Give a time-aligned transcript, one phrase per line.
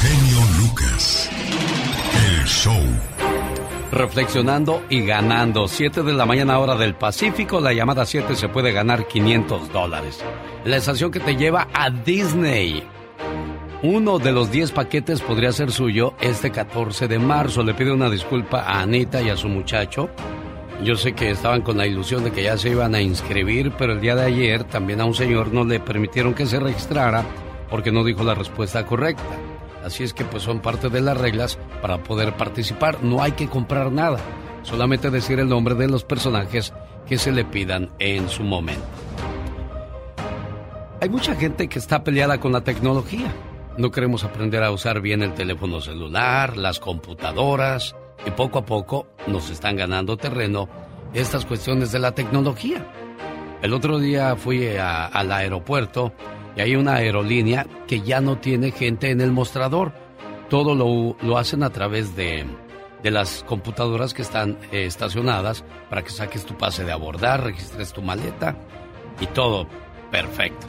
[0.00, 1.28] genio Lucas.
[2.14, 2.80] El show.
[3.92, 5.68] Reflexionando y ganando.
[5.68, 7.60] 7 de la mañana hora del Pacífico.
[7.60, 10.24] La llamada 7 se puede ganar 500 dólares.
[10.64, 12.82] La estación que te lleva a Disney.
[13.82, 17.62] Uno de los 10 paquetes podría ser suyo este 14 de marzo.
[17.62, 20.08] Le pido una disculpa a Anita y a su muchacho.
[20.82, 23.92] Yo sé que estaban con la ilusión de que ya se iban a inscribir, pero
[23.92, 27.22] el día de ayer también a un señor no le permitieron que se registrara
[27.68, 29.49] porque no dijo la respuesta correcta.
[29.84, 33.02] Así es que pues son parte de las reglas para poder participar.
[33.02, 34.18] No hay que comprar nada,
[34.62, 36.72] solamente decir el nombre de los personajes
[37.06, 38.84] que se le pidan en su momento.
[41.00, 43.32] Hay mucha gente que está peleada con la tecnología.
[43.78, 49.06] No queremos aprender a usar bien el teléfono celular, las computadoras, y poco a poco
[49.26, 50.68] nos están ganando terreno
[51.14, 52.86] estas cuestiones de la tecnología.
[53.62, 56.12] El otro día fui al aeropuerto
[56.56, 59.92] y hay una aerolínea que ya no tiene gente en el mostrador.
[60.48, 62.44] Todo lo, lo hacen a través de,
[63.02, 67.92] de, las computadoras que están eh, estacionadas para que saques tu pase de abordar, registres
[67.92, 68.56] tu maleta
[69.20, 69.68] y todo
[70.10, 70.66] perfecto.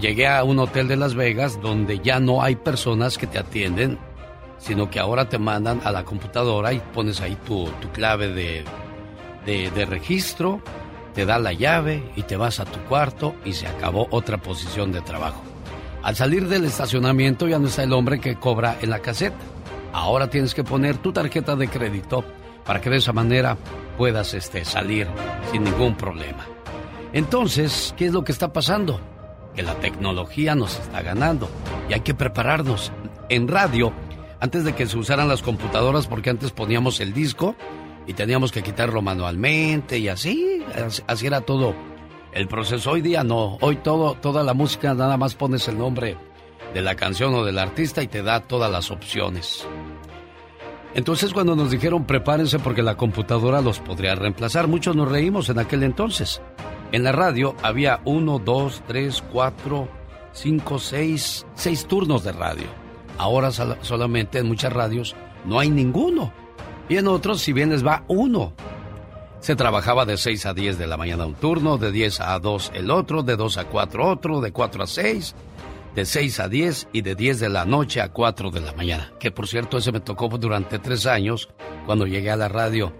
[0.00, 3.98] Llegué a un hotel de Las Vegas donde ya no hay personas que te atienden,
[4.58, 8.64] sino que ahora te mandan a la computadora y pones ahí tu, tu clave de,
[9.46, 10.60] de, de registro,
[11.18, 14.92] te da la llave y te vas a tu cuarto y se acabó otra posición
[14.92, 15.42] de trabajo.
[16.00, 19.36] Al salir del estacionamiento ya no está el hombre que cobra en la caseta.
[19.92, 22.24] Ahora tienes que poner tu tarjeta de crédito
[22.64, 23.58] para que de esa manera
[23.96, 25.08] puedas este, salir
[25.50, 26.46] sin ningún problema.
[27.12, 29.00] Entonces, ¿qué es lo que está pasando?
[29.56, 31.50] que la tecnología nos está ganando
[31.88, 32.92] y hay que prepararnos.
[33.28, 33.92] En radio,
[34.38, 37.56] antes de que se usaran las computadoras, porque antes poníamos el disco
[38.08, 40.64] y teníamos que quitarlo manualmente y así,
[41.06, 41.74] así era todo
[42.32, 42.92] el proceso.
[42.92, 46.16] Hoy día no, hoy todo, toda la música nada más pones el nombre
[46.72, 49.66] de la canción o del artista y te da todas las opciones.
[50.94, 55.58] Entonces cuando nos dijeron prepárense porque la computadora los podría reemplazar, muchos nos reímos en
[55.58, 56.40] aquel entonces.
[56.92, 59.86] En la radio había uno, dos, tres, cuatro,
[60.32, 62.68] cinco, seis, seis turnos de radio.
[63.18, 65.14] Ahora solamente en muchas radios
[65.44, 66.32] no hay ninguno.
[66.88, 68.52] Y en otros, si bien les va uno.
[69.40, 72.72] Se trabajaba de 6 a 10 de la mañana un turno, de 10 a 2
[72.74, 75.34] el otro, de 2 a 4 otro, de 4 a 6,
[75.94, 79.12] de 6 a 10 y de 10 de la noche a 4 de la mañana.
[79.20, 81.48] Que por cierto, ese me tocó durante tres años
[81.86, 82.92] cuando llegué a la radio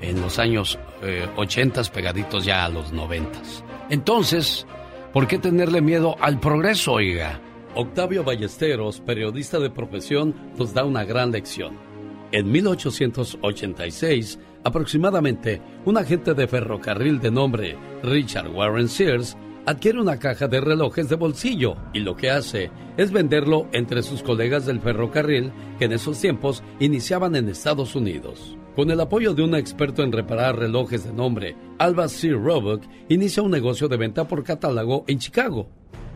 [0.00, 3.40] en los años eh, 80 pegaditos ya a los 90.
[3.88, 4.66] Entonces,
[5.12, 7.40] ¿por qué tenerle miedo al progreso, oiga?
[7.74, 11.85] Octavio Ballesteros, periodista de profesión, nos da una gran lección.
[12.32, 20.48] En 1886, aproximadamente, un agente de ferrocarril de nombre Richard Warren Sears adquiere una caja
[20.48, 25.52] de relojes de bolsillo y lo que hace es venderlo entre sus colegas del ferrocarril
[25.78, 28.56] que en esos tiempos iniciaban en Estados Unidos.
[28.74, 32.30] Con el apoyo de un experto en reparar relojes de nombre Alba C.
[32.30, 35.68] Roebuck, inicia un negocio de venta por catálogo en Chicago,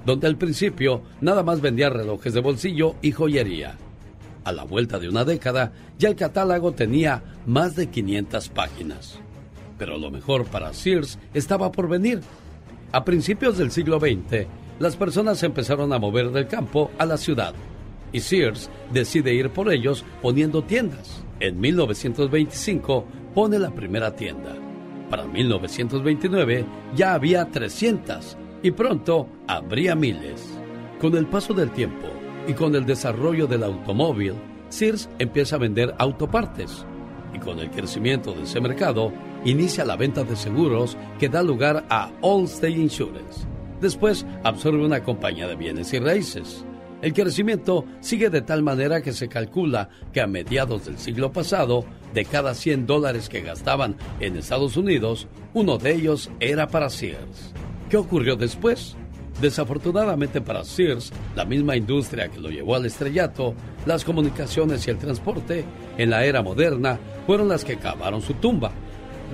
[0.04, 3.78] donde al principio nada más vendía relojes de bolsillo y joyería.
[4.50, 9.20] A la vuelta de una década, ya el catálogo tenía más de 500 páginas.
[9.78, 12.20] Pero lo mejor para Sears estaba por venir.
[12.90, 14.48] A principios del siglo XX,
[14.80, 17.54] las personas empezaron a mover del campo a la ciudad
[18.12, 21.22] y Sears decide ir por ellos poniendo tiendas.
[21.38, 24.56] En 1925 pone la primera tienda.
[25.08, 26.64] Para 1929
[26.96, 30.58] ya había 300 y pronto habría miles.
[31.00, 32.19] Con el paso del tiempo
[32.50, 34.34] y con el desarrollo del automóvil,
[34.70, 36.84] Sears empieza a vender autopartes.
[37.32, 39.12] Y con el crecimiento de ese mercado,
[39.44, 43.46] inicia la venta de seguros que da lugar a Allstate Insurance.
[43.80, 46.64] Después absorbe una compañía de bienes y raíces.
[47.02, 51.84] El crecimiento sigue de tal manera que se calcula que a mediados del siglo pasado,
[52.12, 57.54] de cada 100 dólares que gastaban en Estados Unidos, uno de ellos era para Sears.
[57.88, 58.96] ¿Qué ocurrió después?
[59.40, 63.54] Desafortunadamente para Sears, la misma industria que lo llevó al estrellato,
[63.86, 65.64] las comunicaciones y el transporte,
[65.96, 68.70] en la era moderna, fueron las que cavaron su tumba.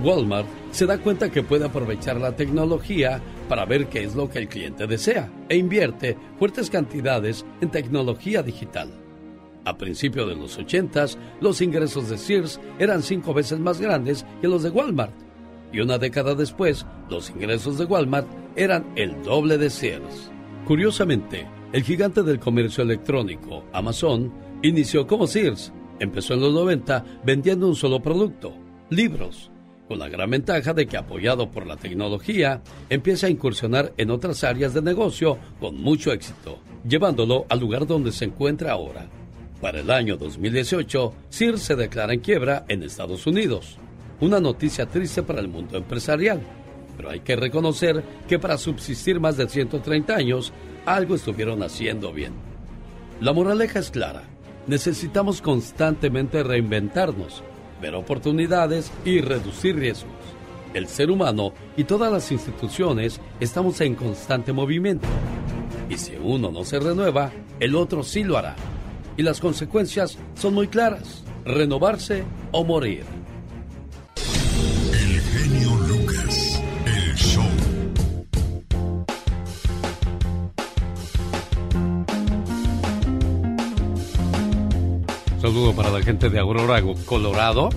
[0.01, 3.19] Walmart se da cuenta que puede aprovechar la tecnología
[3.49, 8.43] para ver qué es lo que el cliente desea e invierte fuertes cantidades en tecnología
[8.43, 8.89] digital.
[9.65, 11.05] A principios de los 80,
[11.41, 15.26] los ingresos de Sears eran cinco veces más grandes que los de Walmart.
[15.71, 20.31] Y una década después, los ingresos de Walmart eran el doble de Sears.
[20.65, 24.33] Curiosamente, el gigante del comercio electrónico, Amazon,
[24.63, 25.71] inició como Sears.
[25.99, 28.53] Empezó en los 90 vendiendo un solo producto,
[28.89, 29.51] libros
[29.87, 34.43] con la gran ventaja de que apoyado por la tecnología, empieza a incursionar en otras
[34.43, 39.09] áreas de negocio con mucho éxito, llevándolo al lugar donde se encuentra ahora.
[39.61, 43.79] Para el año 2018, Sears se declara en quiebra en Estados Unidos.
[44.19, 46.41] Una noticia triste para el mundo empresarial.
[46.95, 50.51] Pero hay que reconocer que para subsistir más de 130 años,
[50.85, 52.33] algo estuvieron haciendo bien.
[53.21, 54.23] La moraleja es clara.
[54.65, 57.43] Necesitamos constantemente reinventarnos,
[57.79, 60.11] ver oportunidades y reducir riesgos.
[60.73, 65.07] El ser humano y todas las instituciones estamos en constante movimiento.
[65.89, 68.55] Y si uno no se renueva, el otro sí lo hará.
[69.15, 71.23] Y las consecuencias son muy claras.
[71.45, 73.05] Renovarse o morir.
[85.57, 87.69] Saludo para la gente de Aurora, Colorado.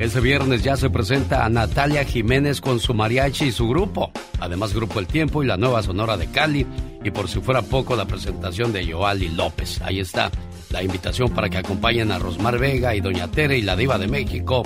[0.00, 4.10] Este viernes ya se presenta a Natalia Jiménez con su mariachi y su grupo.
[4.40, 6.66] Además, Grupo El Tiempo y la nueva Sonora de Cali.
[7.04, 9.80] Y por si fuera poco, la presentación de Joali López.
[9.82, 10.28] Ahí está
[10.70, 14.08] la invitación para que acompañen a Rosmar Vega y Doña Tere y la Diva de
[14.08, 14.64] México.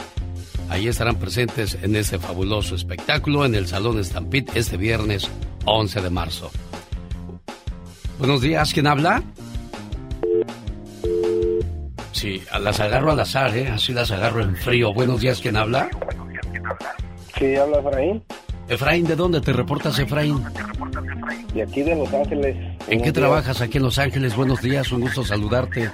[0.70, 5.28] Ahí estarán presentes en este fabuloso espectáculo en el Salón Stampede este viernes
[5.66, 6.50] 11 de marzo.
[8.18, 9.22] Buenos días, ¿quién habla?
[12.18, 13.68] Sí, las agarro al azar, ¿eh?
[13.68, 14.92] Así las agarro en frío.
[14.92, 15.88] Buenos días, ¿quién habla?
[17.38, 18.20] Sí, habla Efraín.
[18.68, 20.42] Efraín, ¿de dónde te reportas, Efraín?
[21.54, 22.56] De aquí de Los Ángeles.
[22.88, 24.34] ¿En qué trabajas aquí en Los Ángeles?
[24.34, 25.92] Buenos días, un gusto saludarte.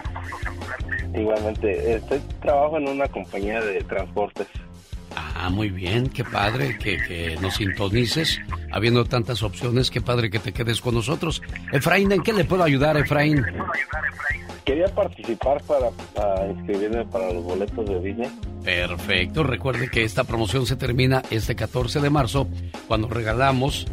[1.15, 4.47] Igualmente, estoy trabajo en una compañía de transportes.
[5.17, 8.41] Ah, muy bien, qué padre que, que, nos sintonices.
[8.71, 11.43] Habiendo tantas opciones, qué padre que te quedes con nosotros.
[11.73, 13.45] Efraín, ¿en qué le puedo ayudar, Efraín?
[14.65, 18.31] Quería participar para, para inscribirme para los boletos de Disney.
[18.65, 22.49] Perfecto, recuerde que esta promoción se termina este 14 de marzo
[22.89, 23.87] cuando regalamos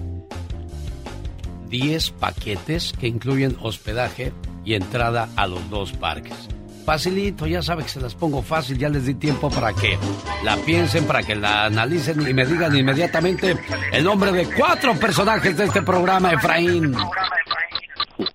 [1.70, 4.32] 10 paquetes que incluyen hospedaje
[4.64, 6.48] y entrada a los dos parques.
[6.86, 9.98] Facilito, ya sabe que se las pongo fácil, ya les di tiempo para que
[10.44, 13.58] la piensen, para que la analicen y me digan inmediatamente
[13.92, 16.96] el nombre de cuatro personajes de este programa, Efraín.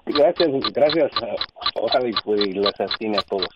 [0.07, 1.11] Gracias, gracias.
[1.75, 3.49] Ojalá y, pues, los a todos.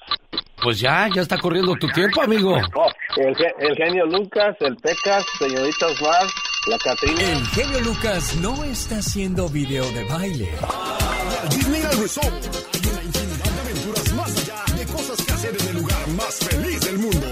[0.63, 2.57] Pues ya, ya está corriendo tu tiempo, amigo.
[2.75, 6.27] Oh, el, genio Lucas, el Pecas, señorita Osmar,
[6.67, 7.23] la Catrina.
[7.23, 10.49] El genio Lucas no está haciendo video de baile.
[16.21, 17.27] Más feliz del mundo.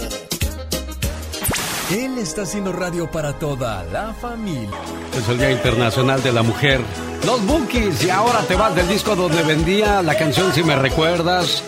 [1.90, 4.76] Él está haciendo radio para toda la familia.
[5.16, 6.80] Es el Día Internacional de la Mujer.
[7.24, 11.62] Los Bookies, y ahora te vas del disco donde vendía la canción Si me recuerdas,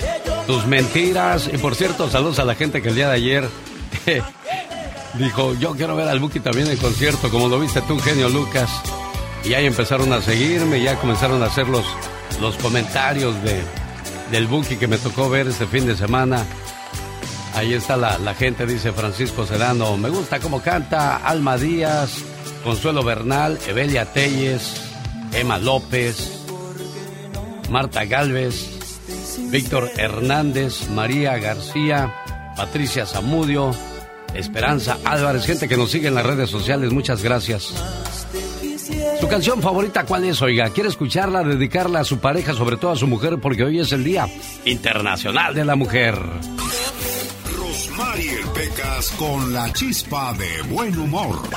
[0.47, 1.51] tus mentiras.
[1.53, 3.49] Y por cierto, saludos a la gente que el día de ayer
[5.15, 8.71] dijo: Yo quiero ver al Buki también en concierto, como lo viste tú, genio Lucas.
[9.45, 11.85] Y ahí empezaron a seguirme, ya comenzaron a hacer los,
[12.41, 13.63] los comentarios de,
[14.31, 16.45] del Buki que me tocó ver este fin de semana.
[17.55, 19.97] Ahí está la, la gente, dice Francisco Sedano.
[19.97, 22.19] Me gusta cómo canta Alma Díaz,
[22.65, 24.81] Consuelo Bernal, Evelia Telles,
[25.33, 26.45] Emma López,
[27.71, 28.79] Marta Galvez,
[29.51, 32.15] Víctor Hernández, María García,
[32.57, 33.75] Patricia Zamudio,
[34.35, 37.75] Esperanza Álvarez, gente que nos sigue en las redes sociales, muchas gracias.
[39.21, 40.71] ¿Su canción favorita cuál es, oiga?
[40.71, 44.03] ¿Quiere escucharla, dedicarla a su pareja, sobre todo a su mujer, porque hoy es el
[44.03, 44.29] Día
[44.65, 46.17] Internacional de la Mujer?
[49.19, 51.49] Con la chispa de buen humor.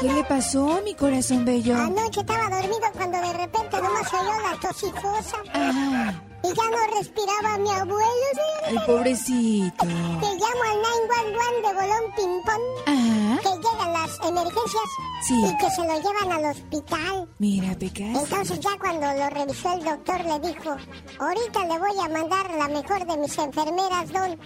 [0.00, 1.74] ¿Qué le pasó, mi corazón bello?
[1.76, 5.36] Anoche estaba dormido cuando de repente nomás oyó la tosifosa.
[5.52, 6.25] Ajá.
[6.46, 8.68] Y ya no respiraba mi abuelo, señorita.
[8.68, 9.84] Ay, pobrecito.
[9.84, 12.64] Te llamo al 911 de bolón ping-pong.
[12.86, 13.40] Ajá.
[13.42, 14.88] Que llegan las emergencias.
[15.26, 15.34] Sí.
[15.44, 17.28] Y que se lo llevan al hospital.
[17.38, 18.22] Mira, Pecas.
[18.22, 20.76] Entonces ya cuando lo revisó el doctor le dijo,
[21.18, 24.38] ahorita le voy a mandar la mejor de mis enfermeras, don.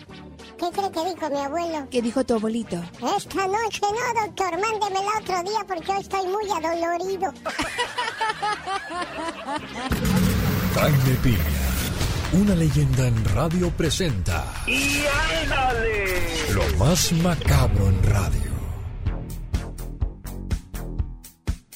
[0.59, 1.89] ¿Qué cree que dijo mi abuelo?
[1.91, 2.77] ¿Qué dijo tu abuelito?
[3.17, 7.33] Esta noche no, doctor, mándemela otro día porque hoy estoy muy adolorido.
[10.75, 11.39] Jaime Piña,
[12.33, 14.45] una leyenda en radio presenta.
[14.67, 15.03] ¡Y
[15.43, 16.05] ándale!
[16.55, 18.51] Lo más macabro en radio.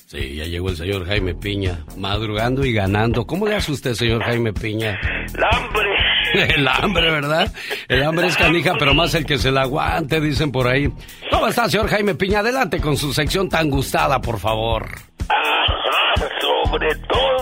[0.07, 3.27] Sí, ya llegó el señor Jaime Piña, madrugando y ganando.
[3.27, 4.99] ¿Cómo le hace usted, señor Jaime Piña?
[5.37, 5.91] ¡La hambre!
[6.57, 7.53] El hambre, ¿verdad?
[7.89, 10.89] El hambre es canija, pero más el que se la aguante, dicen por ahí.
[11.31, 12.41] ¿Cómo está, señor Jaime Piña?
[12.41, 14.89] Adelante con su sección tan gustada, por favor.
[15.29, 17.34] Ajá, sobre todo,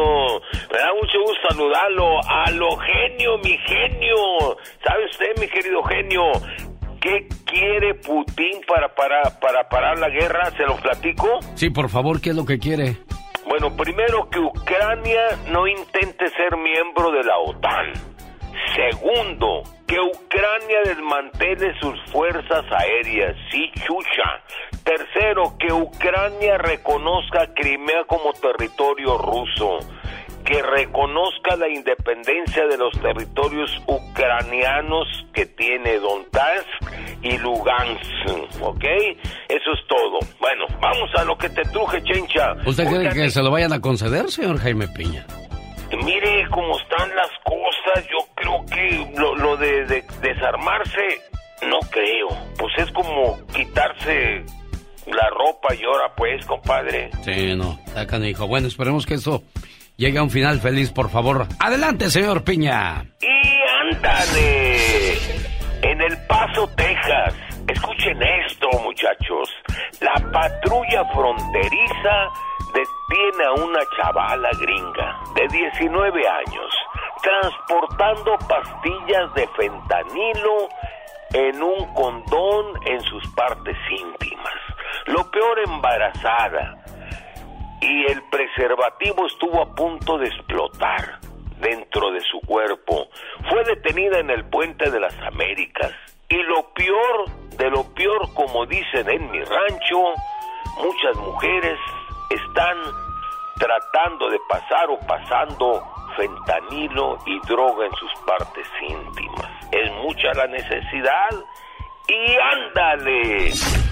[0.00, 0.40] genio.
[0.72, 2.20] Me da mucho gusto saludarlo.
[2.28, 4.56] A lo genio, mi genio.
[4.84, 6.22] ¿Sabe usted, mi querido genio?
[7.00, 10.50] ¿Qué quiere Putin para, para, para parar la guerra?
[10.56, 11.40] ¿Se lo platico?
[11.54, 12.98] Sí, por favor, ¿qué es lo que quiere?
[13.48, 17.92] Bueno, primero que Ucrania no intente ser miembro de la OTAN.
[18.76, 24.69] Segundo, que Ucrania desmantele sus fuerzas aéreas, sí, chucha.
[24.90, 29.78] Tercero, que Ucrania reconozca Crimea como territorio ruso.
[30.44, 38.84] Que reconozca la independencia de los territorios ucranianos que tiene Donetsk y Lugansk, ¿ok?
[39.48, 40.18] Eso es todo.
[40.40, 42.54] Bueno, vamos a lo que te truje, chencha.
[42.66, 45.24] ¿Usted cree que se lo vayan a conceder, señor Jaime Piña?
[46.04, 51.20] Mire cómo están las cosas, yo creo que lo, lo de, de desarmarse,
[51.68, 52.28] no creo.
[52.58, 54.44] Pues es como quitarse
[55.10, 57.10] la ropa y ahora pues, compadre.
[57.22, 58.46] Sí, no, está canijo.
[58.46, 59.42] Bueno, esperemos que eso
[59.96, 61.46] llegue a un final feliz, por favor.
[61.58, 63.04] Adelante, señor Piña.
[63.20, 65.12] Y ándale,
[65.82, 67.34] en El Paso, Texas.
[67.68, 69.48] Escuchen esto, muchachos.
[70.00, 72.28] La patrulla fronteriza
[72.74, 76.80] detiene a una chavala gringa de 19 años
[77.22, 80.68] transportando pastillas de fentanilo
[81.32, 84.54] en un condón en sus partes íntimas.
[85.06, 86.84] Lo peor embarazada.
[87.80, 91.18] Y el preservativo estuvo a punto de explotar
[91.60, 93.08] dentro de su cuerpo.
[93.48, 95.92] Fue detenida en el puente de las Américas.
[96.28, 100.14] Y lo peor de lo peor, como dicen en mi rancho,
[100.76, 101.78] muchas mujeres
[102.30, 102.78] están
[103.58, 105.82] tratando de pasar o pasando
[106.16, 109.50] fentanilo y droga en sus partes íntimas.
[109.72, 111.30] Es mucha la necesidad.
[112.10, 113.46] Y ándale,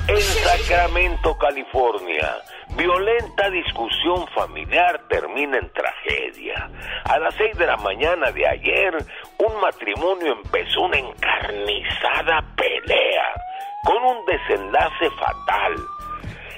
[0.08, 2.34] en Sacramento, California,
[2.70, 6.68] violenta discusión familiar termina en tragedia.
[7.04, 8.96] A las seis de la mañana de ayer,
[9.38, 13.34] un matrimonio empezó una encarnizada pelea
[13.84, 15.76] con un desenlace fatal.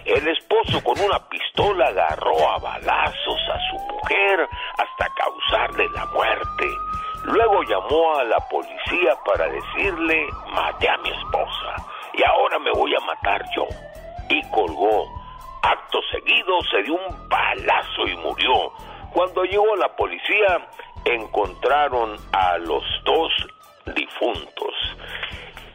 [0.07, 4.49] El esposo con una pistola agarró a balazos a su mujer
[4.79, 6.90] hasta causarle la muerte.
[7.25, 11.77] Luego llamó a la policía para decirle, maté a mi esposa
[12.15, 13.67] y ahora me voy a matar yo.
[14.29, 15.07] Y colgó.
[15.63, 18.73] Acto seguido se dio un balazo y murió.
[19.13, 20.67] Cuando llegó la policía,
[21.05, 23.31] encontraron a los dos
[23.95, 24.75] difuntos.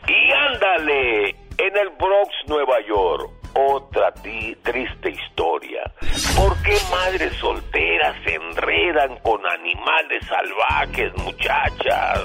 [0.07, 5.91] Y ándale, en el Bronx, Nueva York, otra triste historia.
[6.35, 12.19] ¿Por qué madres solteras se enredan con animales salvajes, muchachas?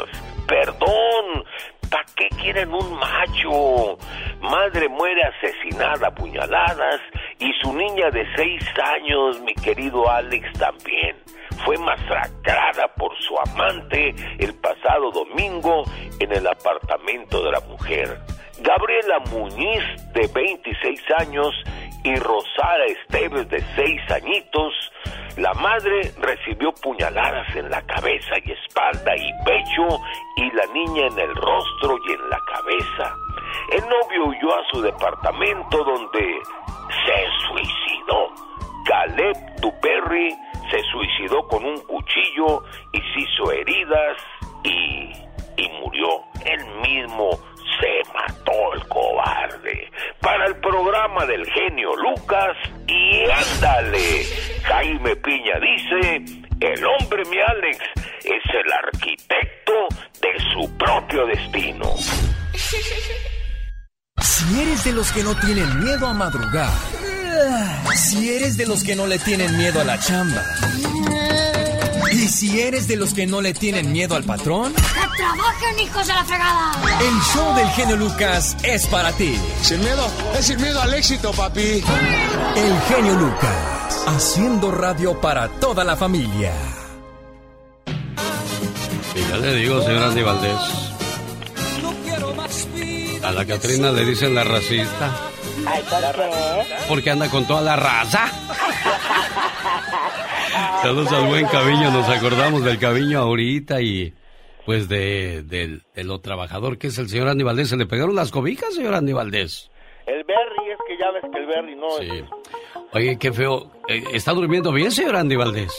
[0.46, 1.44] Perdón,
[1.88, 3.98] ¿para qué quieren un macho?
[4.40, 7.00] Madre muere asesinada a puñaladas
[7.38, 8.62] y su niña de seis
[8.96, 11.16] años, mi querido Alex, también
[11.64, 15.84] fue masacrada por su amante el pasado domingo
[16.18, 18.18] en el apartamento de la mujer.
[18.62, 21.54] Gabriela Muñiz, de 26 años,
[22.04, 24.72] y Rosara Esteves, de 6 añitos,
[25.36, 30.00] la madre recibió puñaladas en la cabeza y espalda y pecho,
[30.36, 33.16] y la niña en el rostro y en la cabeza.
[33.72, 36.38] El novio huyó a su departamento donde
[37.06, 38.34] se suicidó.
[38.84, 40.36] Caleb Duperry
[40.70, 42.62] se suicidó con un cuchillo
[42.92, 44.16] y se hizo heridas
[44.64, 45.12] y,
[45.56, 46.24] y murió.
[46.44, 47.30] Él mismo
[47.78, 49.90] se mató el cobarde.
[50.20, 54.24] Para el programa del genio Lucas y ándale.
[54.64, 56.24] Jaime Piña dice,
[56.60, 57.78] el hombre mi Alex
[58.24, 59.72] es el arquitecto
[60.20, 61.86] de su propio destino.
[64.20, 66.70] Si eres de los que no tienen miedo a madrugar,
[67.94, 70.42] si eres de los que no le tienen miedo a la chamba,
[72.20, 74.82] y si eres de los que no le tienen miedo al patrón, ¡Que
[75.16, 76.72] trabajen, hijos de la fregada!
[77.00, 79.38] el show del genio Lucas es para ti.
[79.62, 80.06] Sin miedo,
[80.38, 81.82] es sin miedo al éxito, papi.
[82.56, 86.52] El genio Lucas, haciendo radio para toda la familia.
[89.14, 90.60] Y ya le digo, señor Andy Valdés.
[93.24, 95.10] A la Catrina le dicen la racista.
[95.66, 96.30] Ay, ¿por qué?
[96.86, 98.26] Porque anda con toda la raza.
[100.82, 104.14] Saludos al buen Caviño, nos acordamos del Caviño ahorita y
[104.64, 107.68] pues de, de lo trabajador que es el señor Andy Valdés.
[107.68, 109.70] ¿Se le pegaron las cobijas, señor Andy Valdés?
[110.06, 112.08] El Berry, es que ya ves que el Berry no Sí.
[112.10, 112.24] es...
[112.92, 113.70] Oye, qué feo.
[113.88, 115.72] Eh, ¿Está durmiendo bien, señor Andy Valdés?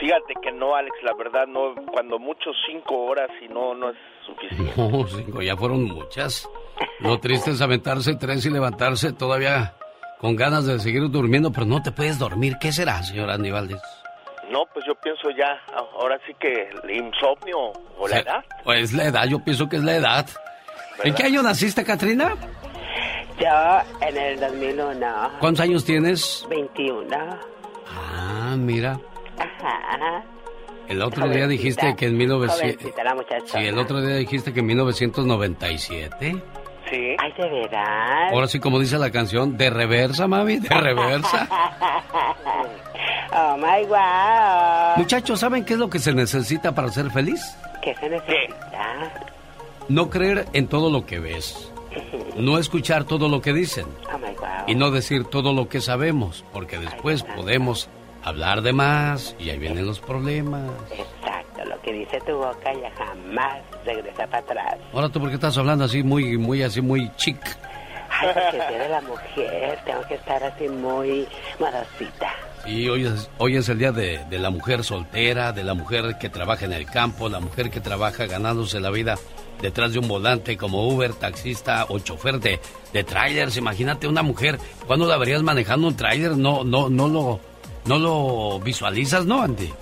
[0.00, 3.96] Fíjate que no, Alex, la verdad, no, cuando mucho cinco horas y no, no es
[4.24, 4.72] suficiente.
[4.80, 6.48] No, cinco, ya fueron muchas.
[7.00, 9.74] Lo triste es aventarse tres y levantarse todavía
[10.20, 12.56] con ganas de seguir durmiendo, pero no te puedes dormir.
[12.60, 13.80] ¿Qué será, señor Andy Valdés?
[14.50, 15.60] No, pues yo pienso ya,
[15.94, 18.44] ahora sí que el insomnio o la edad.
[18.64, 20.26] Pues la edad, yo pienso que es la edad.
[21.04, 22.34] ¿En qué año naciste, Katrina?
[23.38, 26.44] Yo en el 2001, ¿Cuántos años tienes?
[26.50, 27.06] 21.
[27.86, 28.98] Ah, mira.
[29.38, 30.24] Ajá.
[30.88, 32.76] El otro día dijiste que en 1900...
[32.76, 33.46] Jovencita la muchachona.
[33.46, 36.42] Sí, el otro día dijiste que en 1997.
[36.90, 37.16] Sí.
[37.18, 38.28] Ay, de verdad.
[38.32, 41.48] Ahora sí, como dice la canción, de reversa, mami, de reversa.
[43.32, 44.96] oh my wow.
[44.96, 47.40] Muchachos, ¿saben qué es lo que se necesita para ser feliz?
[47.82, 49.12] ¿Qué se necesita?
[49.88, 51.70] No creer en todo lo que ves.
[52.36, 53.86] No escuchar todo lo que dicen.
[54.14, 54.46] Oh my wow.
[54.68, 57.88] Y no decir todo lo que sabemos, porque después podemos
[58.22, 60.70] hablar de más y ahí vienen los problemas.
[60.92, 63.56] Exacto, lo que dice tu boca ya jamás
[63.94, 64.76] regresa para atrás.
[64.92, 67.40] Ahora tú, ¿por qué estás hablando así, muy, muy, así, muy chic?
[68.10, 71.26] Ay, porque el día de la mujer tengo que estar así muy
[71.58, 72.30] modosita.
[72.66, 76.16] Y hoy es, hoy es el día de, de la mujer soltera, de la mujer
[76.18, 79.16] que trabaja en el campo, la mujer que trabaja ganándose la vida
[79.62, 82.60] detrás de un volante como Uber, taxista o chofer de,
[82.92, 83.56] de trailers.
[83.56, 86.36] Imagínate una mujer, ¿cuándo la verías manejando un trailer?
[86.36, 87.40] No, no, no lo,
[87.86, 89.72] no lo visualizas, ¿no, Andy?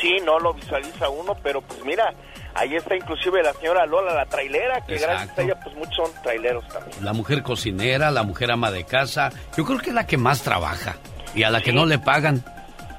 [0.00, 2.14] Sí, no lo visualiza uno, pero pues mira,
[2.58, 6.22] ahí está inclusive la señora Lola, la trailera, que gracias a ella pues muchos son
[6.22, 7.04] traileros también.
[7.04, 9.30] La mujer cocinera, la mujer ama de casa.
[9.56, 10.96] Yo creo que es la que más trabaja
[11.34, 12.44] y a la que no le pagan.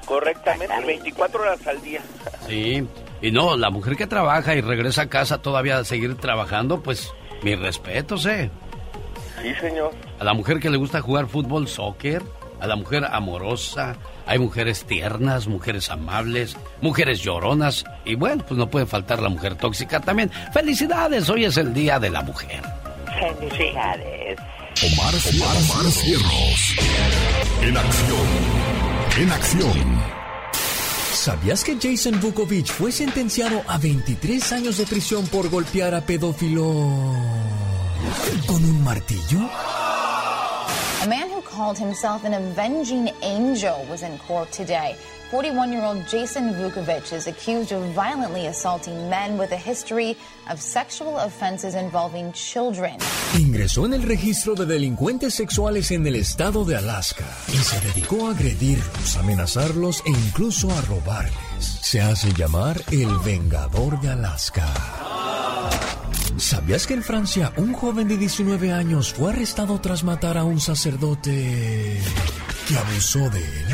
[0.06, 2.00] Correctamente, 24 horas al día.
[2.48, 2.86] Sí,
[3.22, 7.12] y no, la mujer que trabaja y regresa a casa todavía a seguir trabajando, pues
[7.42, 8.50] mi respeto, sé.
[9.40, 9.92] Sí, señor.
[10.18, 12.22] A la mujer que le gusta jugar fútbol, soccer,
[12.60, 13.96] a la mujer amorosa,
[14.30, 19.56] hay mujeres tiernas, mujeres amables, mujeres lloronas y bueno, pues no puede faltar la mujer
[19.56, 20.30] tóxica también.
[20.52, 22.62] Felicidades, hoy es el Día de la Mujer.
[23.06, 24.38] Felicidades.
[24.86, 26.76] Omar, Omar, Omar Cierros.
[27.60, 28.26] En acción.
[29.18, 30.00] En acción.
[31.12, 36.62] ¿Sabías que Jason Vukovic fue sentenciado a 23 años de prisión por golpear a pedófilo
[38.46, 39.50] con un martillo?
[41.60, 44.96] Called himself an avenging angel was in court today.
[45.30, 50.16] 41 year old Jason Vukovic is accused of violently assaulting men with a history
[50.48, 52.96] of sexual offenses involving children.
[53.38, 58.28] Ingresó en el registro de delincuentes sexuales en el estado de Alaska y se dedicó
[58.28, 61.78] a agredirlos, amenazarlos e incluso a robarles.
[61.82, 65.09] Se hace llamar el Vengador de Alaska.
[66.40, 70.58] ¿Sabías que en Francia un joven de 19 años fue arrestado tras matar a un
[70.58, 72.00] sacerdote
[72.66, 73.66] que abusó de él?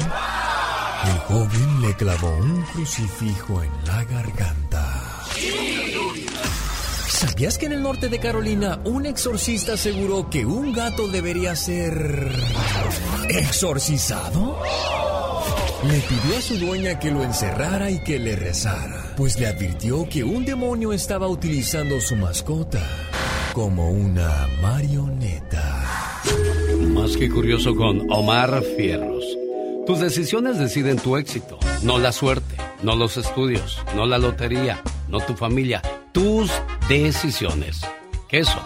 [1.04, 5.22] El joven le clavó un crucifijo en la garganta.
[7.08, 12.32] ¿Sabías que en el norte de Carolina un exorcista aseguró que un gato debería ser
[13.28, 14.60] exorcizado?
[15.84, 20.06] Le pidió a su dueña que lo encerrara y que le rezara, pues le advirtió
[20.08, 22.82] que un demonio estaba utilizando su mascota
[23.54, 26.22] como una marioneta.
[26.88, 29.24] Más que curioso con Omar Fierros.
[29.86, 35.20] Tus decisiones deciden tu éxito, no la suerte, no los estudios, no la lotería, no
[35.20, 35.80] tu familia,
[36.12, 36.50] tus
[36.88, 37.80] decisiones.
[38.28, 38.60] Que eso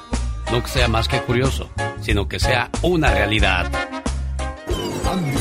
[0.50, 3.70] no sea más que curioso, sino que sea una realidad.
[5.10, 5.36] Andy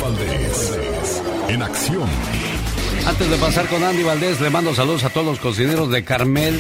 [3.10, 6.60] Antes de pasar con Andy Valdés, le mando saludos a todos los cocineros de Carmel,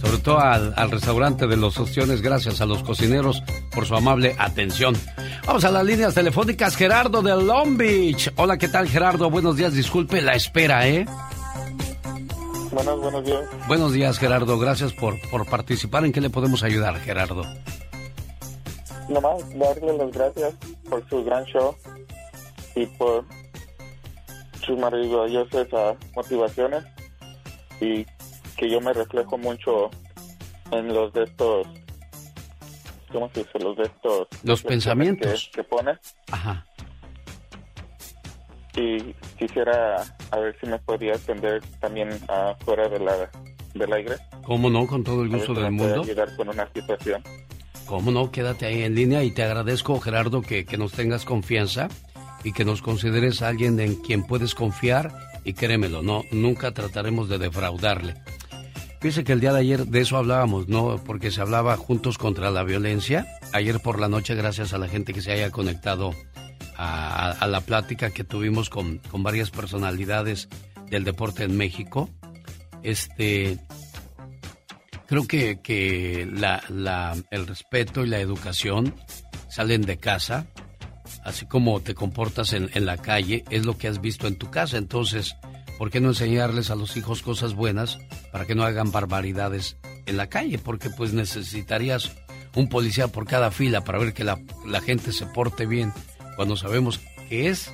[0.00, 2.22] sobre todo al, al restaurante de los Ostiones.
[2.22, 3.42] Gracias a los cocineros
[3.74, 4.96] por su amable atención.
[5.44, 6.76] Vamos a las líneas telefónicas.
[6.76, 8.32] Gerardo de Long Beach.
[8.36, 9.30] Hola, ¿qué tal, Gerardo?
[9.30, 9.74] Buenos días.
[9.74, 11.06] Disculpe la espera, ¿eh?
[12.70, 13.40] Buenos, buenos días.
[13.66, 14.60] Buenos días, Gerardo.
[14.60, 16.04] Gracias por, por participar.
[16.04, 17.42] ¿En qué le podemos ayudar, Gerardo?
[19.08, 20.54] Nomás darle las gracias
[20.88, 21.74] por su gran show
[22.76, 23.24] y por
[24.70, 26.84] sus maravillosas motivaciones
[27.80, 28.04] y
[28.56, 29.90] que yo me reflejo mucho
[30.70, 31.66] en los de estos,
[33.10, 33.58] ¿cómo se dice?
[33.58, 34.28] Los de estos...
[34.44, 35.50] Los pensamientos.
[35.52, 35.98] Que, que pone
[36.30, 36.64] Ajá.
[38.76, 43.28] y quisiera a ver si me podía atender también ah, fuera de la,
[43.74, 44.16] del aire.
[44.44, 44.86] ¿Cómo no?
[44.86, 46.02] Con todo el gusto del mundo.
[46.02, 47.24] ayudar con una situación.
[47.86, 48.30] ¿Cómo no?
[48.30, 51.88] Quédate ahí en línea y te agradezco, Gerardo, que, que nos tengas confianza
[52.44, 55.12] y que nos consideres alguien en quien puedes confiar
[55.44, 58.14] y créemelo, no, nunca trataremos de defraudarle.
[59.00, 61.02] Fíjese que el día de ayer de eso hablábamos, ¿no?
[61.04, 63.26] Porque se hablaba juntos contra la violencia.
[63.52, 66.14] Ayer por la noche, gracias a la gente que se haya conectado
[66.76, 70.48] a, la plática que tuvimos con, con varias personalidades
[70.90, 72.10] del deporte en México,
[72.82, 73.58] este,
[75.06, 78.94] creo que, que la, la- el respeto y la educación
[79.48, 80.46] salen de casa,
[81.24, 84.50] así como te comportas en, en la calle, es lo que has visto en tu
[84.50, 84.78] casa.
[84.78, 85.36] Entonces,
[85.78, 87.98] ¿por qué no enseñarles a los hijos cosas buenas
[88.32, 90.58] para que no hagan barbaridades en la calle?
[90.58, 92.12] Porque pues necesitarías
[92.54, 95.92] un policía por cada fila para ver que la, la gente se porte bien,
[96.36, 97.70] cuando sabemos que es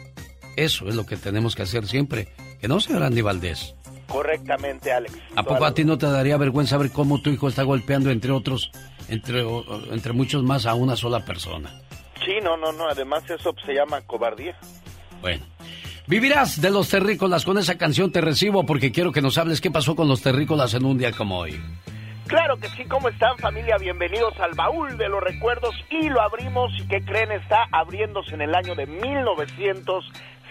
[0.56, 2.28] eso es lo que tenemos que hacer siempre.
[2.58, 3.74] Que no, señor Andy Valdés.
[4.08, 5.14] Correctamente, Alex.
[5.34, 8.32] ¿A poco a ti no te daría vergüenza ver cómo tu hijo está golpeando entre
[8.32, 8.70] otros,
[9.08, 9.44] entre,
[9.90, 11.82] entre muchos más a una sola persona?
[12.26, 12.88] Sí, no, no, no.
[12.88, 14.58] Además eso se llama cobardía.
[15.22, 15.44] Bueno.
[16.08, 17.44] Vivirás de los terrícolas.
[17.44, 20.74] Con esa canción te recibo porque quiero que nos hables qué pasó con los terrícolas
[20.74, 21.60] en un día como hoy.
[22.26, 23.76] Claro que sí, ¿cómo están familia?
[23.78, 27.30] Bienvenidos al baúl de los recuerdos y lo abrimos y ¿qué creen?
[27.30, 28.86] Está abriéndose en el año de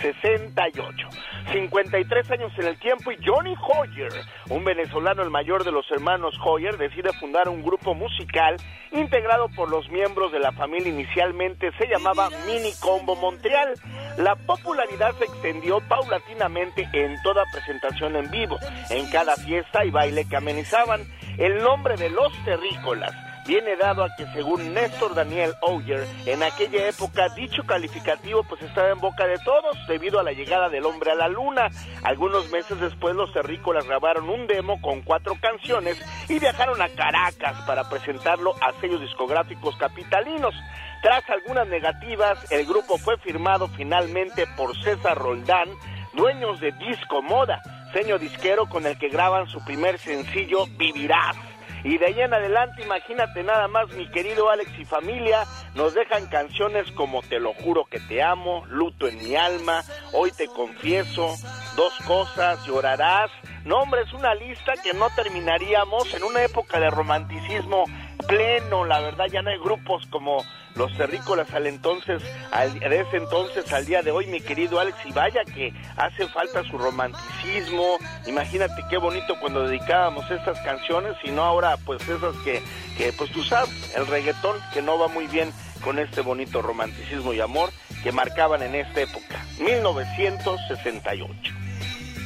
[0.01, 1.09] 1968.
[1.51, 4.11] 53 años en el tiempo y Johnny Hoyer,
[4.49, 8.57] un venezolano el mayor de los hermanos Hoyer, decide fundar un grupo musical
[8.91, 13.73] integrado por los miembros de la familia inicialmente se llamaba Mini Combo Montreal.
[14.17, 18.57] La popularidad se extendió paulatinamente en toda presentación en vivo,
[18.89, 21.01] en cada fiesta y baile que amenizaban
[21.37, 26.87] el nombre de los terrícolas viene dado a que según Néstor Daniel Oyer, en aquella
[26.87, 31.11] época dicho calificativo pues estaba en boca de todos debido a la llegada del hombre
[31.11, 31.69] a la luna.
[32.03, 37.61] Algunos meses después los terrícolas grabaron un demo con cuatro canciones y viajaron a Caracas
[37.67, 40.55] para presentarlo a sellos discográficos capitalinos.
[41.01, 45.69] Tras algunas negativas, el grupo fue firmado finalmente por César Roldán,
[46.13, 47.61] dueños de Disco Moda,
[47.93, 51.54] seño disquero con el que graban su primer sencillo Vivirás.
[51.85, 55.45] Y de ahí en adelante, imagínate nada más, mi querido Alex y familia,
[55.75, 60.31] nos dejan canciones como Te lo juro que te amo, Luto en mi alma, Hoy
[60.31, 61.35] te confieso,
[61.75, 63.29] Dos cosas, Llorarás.
[63.65, 67.83] No, hombre, es una lista que no terminaríamos en una época de romanticismo
[68.27, 70.43] pleno, la verdad ya no hay grupos como
[70.75, 74.97] los terrícolas al entonces, al, de ese entonces al día de hoy, mi querido Alex,
[75.05, 81.31] y vaya que hace falta su romanticismo, imagínate qué bonito cuando dedicábamos estas canciones y
[81.31, 82.61] no ahora pues esas que,
[82.97, 87.33] que pues tú sabes, el reggaetón que no va muy bien con este bonito romanticismo
[87.33, 87.69] y amor
[88.03, 91.64] que marcaban en esta época, 1968.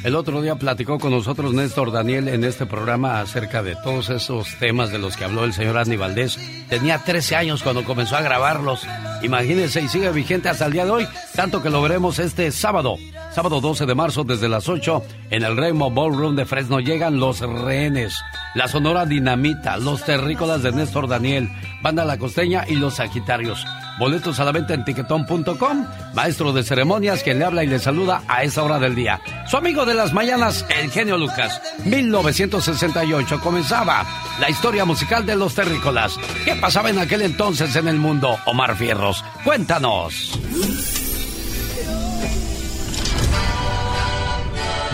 [0.03, 4.47] El otro día platicó con nosotros Néstor Daniel en este programa acerca de todos esos
[4.57, 6.39] temas de los que habló el señor Andy Valdés.
[6.69, 8.87] Tenía 13 años cuando comenzó a grabarlos.
[9.23, 12.95] Imagínense, y sigue vigente hasta el día de hoy, tanto que lo veremos este sábado.
[13.31, 17.41] Sábado 12 de marzo desde las 8 en el Rainbow Ballroom de Fresno llegan Los
[17.41, 18.19] Rehenes,
[18.55, 21.49] la Sonora Dinamita, Los Terrícolas de Néstor Daniel,
[21.83, 23.65] Banda La Costeña y Los Sagitarios.
[23.99, 25.85] Boletos a la venta en tiquetón.com.
[26.13, 29.19] Maestro de ceremonias que le habla y le saluda a esa hora del día.
[29.45, 31.61] Su amigo de las mañanas, el genio Lucas.
[31.85, 34.05] 1968 comenzaba
[34.39, 36.17] la historia musical de los terrícolas.
[36.45, 38.37] ¿Qué pasaba en aquel entonces en el mundo?
[38.45, 40.39] Omar Fierros, cuéntanos.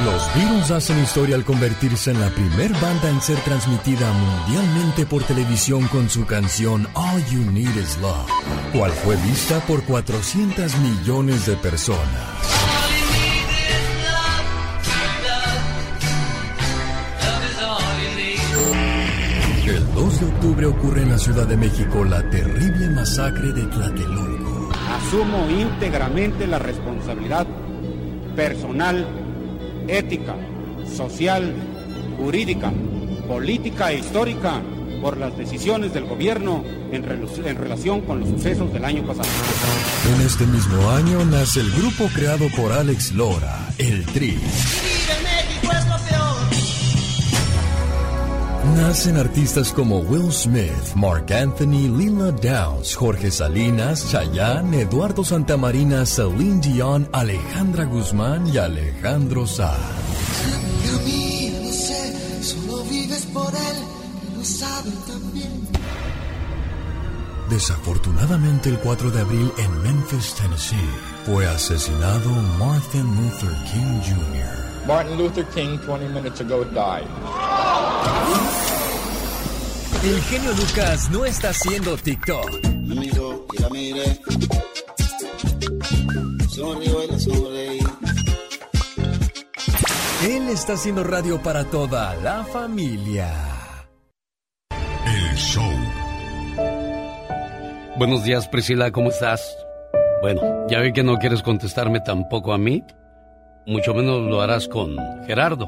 [0.05, 5.23] Los Beatles hacen historia al convertirse en la primer banda en ser transmitida mundialmente por
[5.23, 8.29] televisión con su canción All You Need Is Love,
[8.71, 11.97] cual fue vista por 400 millones de personas.
[19.65, 24.69] El 2 de octubre ocurre en la Ciudad de México la terrible masacre de Tlatelolco.
[24.87, 27.47] Asumo íntegramente la responsabilidad
[28.35, 29.24] personal
[29.87, 30.35] ética,
[30.95, 31.53] social,
[32.17, 32.71] jurídica,
[33.27, 34.61] política e histórica
[35.01, 39.27] por las decisiones del gobierno en, en, relación con los sucesos del año pasado.
[40.15, 44.37] En este mismo año nace el grupo creado por Alex Lora, el Tri.
[48.75, 56.59] Nacen artistas como Will Smith, Mark Anthony, Lila Downs, Jorge Salinas, Chayanne, Eduardo Santamarina, Celine
[56.59, 59.79] Dion, Alejandra Guzmán y Alejandro Sanz.
[67.49, 70.75] Desafortunadamente el 4 de abril en Memphis, Tennessee,
[71.25, 74.64] fue asesinado Martin Luther King Jr.
[74.87, 77.07] Martin Luther King 20 minutes ago died.
[80.03, 82.51] El genio Lucas no está haciendo TikTok.
[90.23, 93.31] Él está haciendo radio para toda la familia.
[95.05, 95.63] El show.
[97.97, 99.57] Buenos días, Priscila, ¿cómo estás?
[100.21, 102.83] Bueno, ya vi que no quieres contestarme tampoco a mí,
[103.65, 105.67] mucho menos lo harás con Gerardo.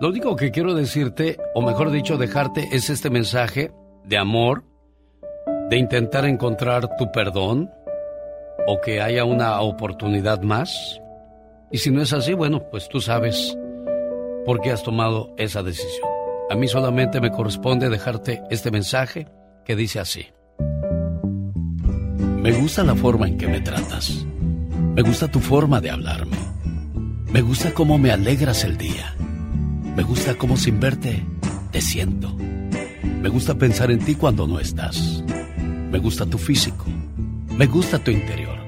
[0.00, 3.72] Lo único que quiero decirte, o mejor dicho, dejarte, es este mensaje
[4.04, 4.64] de amor,
[5.70, 7.70] de intentar encontrar tu perdón,
[8.66, 11.00] o que haya una oportunidad más.
[11.70, 13.56] Y si no es así, bueno, pues tú sabes
[14.44, 16.08] por qué has tomado esa decisión.
[16.50, 19.26] A mí solamente me corresponde dejarte este mensaje
[19.64, 20.26] que dice así.
[22.18, 24.24] Me gusta la forma en que me tratas.
[24.94, 26.47] Me gusta tu forma de hablarme.
[27.30, 29.14] Me gusta cómo me alegras el día.
[29.94, 31.26] Me gusta cómo sin verte
[31.70, 32.34] te siento.
[32.34, 35.22] Me gusta pensar en ti cuando no estás.
[35.90, 36.86] Me gusta tu físico.
[37.54, 38.58] Me gusta tu interior.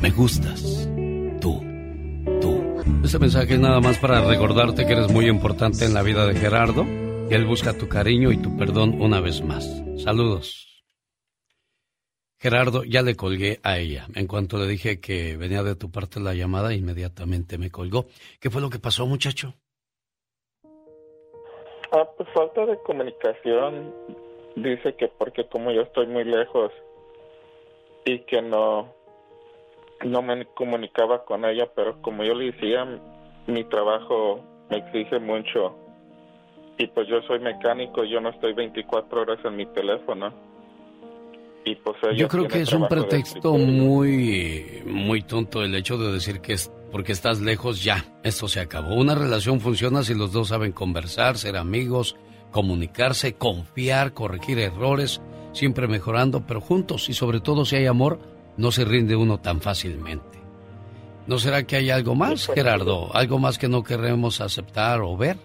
[0.00, 0.88] Me gustas.
[1.40, 1.64] Tú.
[2.40, 2.62] Tú.
[3.02, 6.38] Este mensaje es nada más para recordarte que eres muy importante en la vida de
[6.38, 6.86] Gerardo.
[7.28, 9.68] Él busca tu cariño y tu perdón una vez más.
[10.04, 10.69] Saludos.
[12.40, 14.06] Gerardo, ya le colgué a ella.
[14.14, 18.06] En cuanto le dije que venía de tu parte la llamada, inmediatamente me colgó.
[18.40, 19.52] ¿Qué fue lo que pasó, muchacho?
[21.92, 23.94] Ah, pues falta de comunicación.
[24.56, 26.72] Dice que porque como yo estoy muy lejos
[28.06, 28.94] y que no
[30.02, 32.86] no me comunicaba con ella, pero como yo le decía,
[33.46, 35.76] mi trabajo me exige mucho
[36.78, 40.49] y pues yo soy mecánico, yo no estoy 24 horas en mi teléfono
[41.64, 46.54] pues, Yo creo que es un pretexto muy, muy tonto el hecho de decir que
[46.54, 48.94] es porque estás lejos ya, esto se acabó.
[48.94, 52.16] Una relación funciona si los dos saben conversar, ser amigos,
[52.50, 58.18] comunicarse, confiar, corregir errores, siempre mejorando, pero juntos y sobre todo si hay amor,
[58.56, 60.38] no se rinde uno tan fácilmente.
[61.26, 63.14] ¿No será que hay algo más, pues, Gerardo?
[63.14, 65.36] ¿Algo más que no queremos aceptar o ver?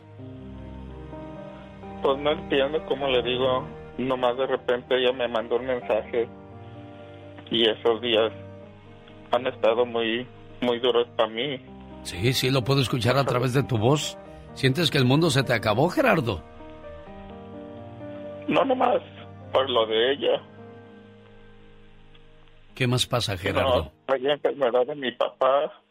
[2.01, 6.27] Pues no entiendo cómo le digo nomás de repente ella me mandó un mensaje
[7.49, 8.31] y esos días
[9.31, 10.27] han estado muy,
[10.61, 11.59] muy duros para mí.
[12.03, 14.17] Sí, sí, lo puedo escuchar a través de tu voz.
[14.53, 16.41] ¿Sientes que el mundo se te acabó, Gerardo?
[18.47, 19.01] No, nomás
[19.51, 20.41] por lo de ella.
[22.75, 23.91] ¿Qué más pasa, Gerardo?
[24.07, 25.81] No, hay enfermedad de mi papá.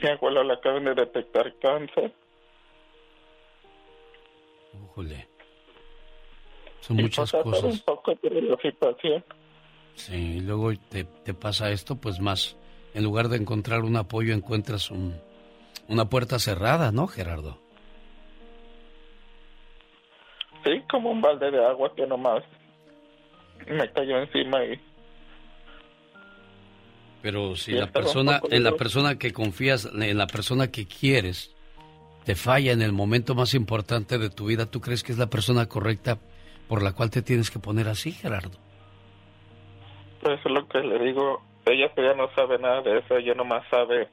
[0.00, 2.12] Mi abuelo le acaban de detectar cáncer.
[4.94, 5.28] Jule.
[6.86, 7.64] Son muchas cosas.
[7.64, 9.24] Un poco de la situación.
[9.94, 12.56] Sí, y luego te, te, pasa esto, pues más,
[12.94, 15.16] en lugar de encontrar un apoyo, encuentras un,
[15.88, 17.58] una puerta cerrada, ¿no, Gerardo?
[20.62, 22.44] Sí, como un balde de agua que nomás
[23.66, 24.80] me cayó encima y...
[27.22, 31.56] Pero si la persona, en la persona que confías, en la persona que quieres,
[32.24, 35.26] te falla en el momento más importante de tu vida, ¿tú crees que es la
[35.26, 36.20] persona correcta
[36.68, 38.58] por la cual te tienes que poner así, Gerardo.
[40.20, 41.42] Pues eso es lo que le digo.
[41.64, 44.08] Ella ya no sabe nada de eso, ella nomás sabe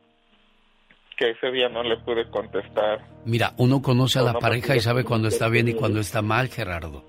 [1.17, 3.05] que ese día no le pude contestar.
[3.25, 6.49] Mira, uno conoce a la pareja y sabe cuando está bien y cuando está mal,
[6.49, 7.03] Gerardo.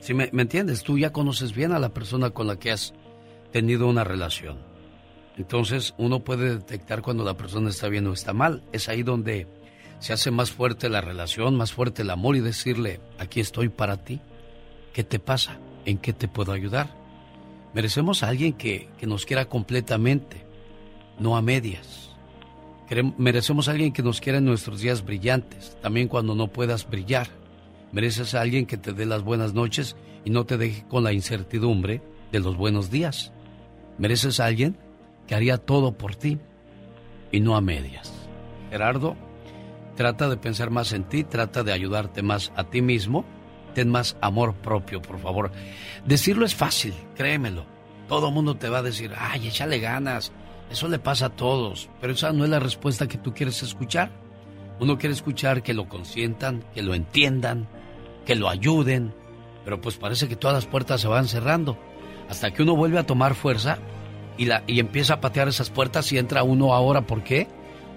[0.00, 0.82] ¿Sí me, me entiendes?
[0.82, 2.94] Tú ya conoces bien a la persona con la que has
[3.52, 4.58] tenido una relación.
[5.36, 8.62] Entonces uno puede detectar cuando la persona está bien o está mal.
[8.72, 9.46] Es ahí donde
[10.00, 13.98] se hace más fuerte la relación, más fuerte el amor y decirle, aquí estoy para
[13.98, 14.20] ti.
[14.94, 15.58] ¿Qué te pasa?
[15.84, 16.88] ¿En qué te puedo ayudar?
[17.74, 20.44] Merecemos a alguien que, nos quiera completamente,
[21.18, 22.10] no a medias.
[23.18, 27.28] merecemos a alguien que nos quiera en nuestros días brillantes, también cuando no puedas brillar.
[27.92, 31.12] Mereces a alguien que te dé las buenas noches y no te deje con la
[31.12, 33.32] incertidumbre de los buenos días.
[33.98, 34.78] Mereces a alguien
[35.26, 36.38] que haría todo por ti
[37.30, 38.12] y no a medias.
[38.70, 39.16] Gerardo,
[40.00, 43.26] Trata de pensar más en ti, trata de ayudarte más a ti mismo.
[43.74, 45.52] Ten más amor propio, por favor.
[46.06, 47.66] Decirlo es fácil, créemelo.
[48.08, 50.32] Todo mundo te va a decir, ay, échale ganas.
[50.70, 51.90] Eso le pasa a todos.
[52.00, 54.10] Pero esa no es la respuesta que tú quieres escuchar.
[54.78, 57.68] Uno quiere escuchar que lo consientan, que lo entiendan,
[58.24, 59.12] que lo ayuden.
[59.64, 61.76] Pero pues parece que todas las puertas se van cerrando.
[62.30, 63.76] Hasta que uno vuelve a tomar fuerza
[64.38, 67.02] y, la, y empieza a patear esas puertas y entra uno ahora.
[67.02, 67.48] ¿Por qué?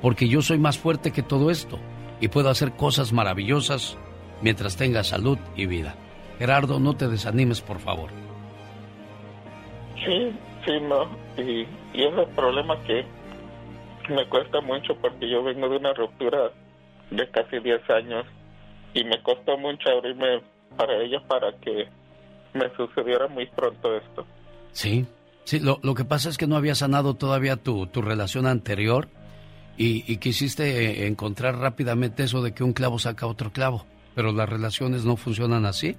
[0.02, 1.80] Porque yo soy más fuerte que todo esto
[2.24, 3.98] y puedo hacer cosas maravillosas
[4.42, 5.94] mientras tenga salud y vida.
[6.40, 8.12] Gerardo, no te desanimes, por favor.
[10.06, 10.32] Sí,
[10.66, 11.04] sí, no.
[11.38, 13.04] Y, es el problema que
[14.08, 16.50] me cuesta mucho porque yo vengo de una ruptura
[17.12, 18.26] de casi 10 años
[18.94, 20.42] y me costó mucho abrirme
[20.78, 21.90] para ella para que
[22.54, 24.26] me sucediera muy pronto esto.
[24.72, 25.06] Sí,
[25.44, 29.10] sí, lo, lo que pasa es que no había sanado todavía tu, tu relación anterior
[29.78, 34.48] y, quisiste eh, encontrar rápidamente eso de que un clavo saca otro clavo, pero las
[34.48, 35.96] relaciones no funcionan así.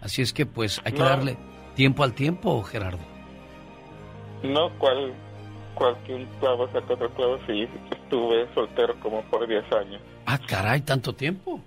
[0.00, 1.38] Así es que pues hay que darle
[1.74, 3.02] tiempo al tiempo, Gerardo.
[4.42, 5.14] No, cual,
[5.74, 10.02] cualquier clavo saca otro clavo, sí, estuve soltero como por 10 años.
[10.26, 11.60] Ah, caray, tanto tiempo.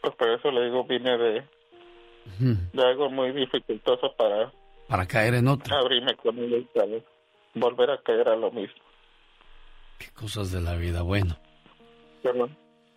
[0.00, 1.42] Pues por eso le digo, vine de,
[2.72, 4.52] de algo muy dificultoso para...
[4.86, 5.74] Para caer en otro.
[5.76, 8.83] Abrirme con él y volver a caer a lo mismo.
[9.98, 11.36] Qué cosas de la vida, bueno.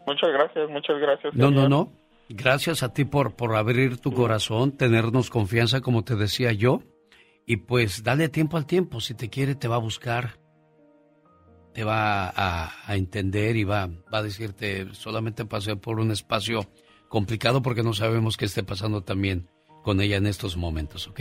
[0.05, 1.33] Muchas gracias, muchas gracias.
[1.35, 1.91] No, no, no.
[2.29, 6.81] Gracias a ti por, por abrir tu corazón, tenernos confianza, como te decía yo.
[7.45, 8.99] Y pues dale tiempo al tiempo.
[8.99, 10.31] Si te quiere, te va a buscar.
[11.73, 16.61] te va a, a entender y va, va a decirte, solamente pasé por un espacio
[17.07, 19.47] complicado porque no sabemos qué esté pasando también
[19.83, 21.19] con ella en estos momentos, ¿ok?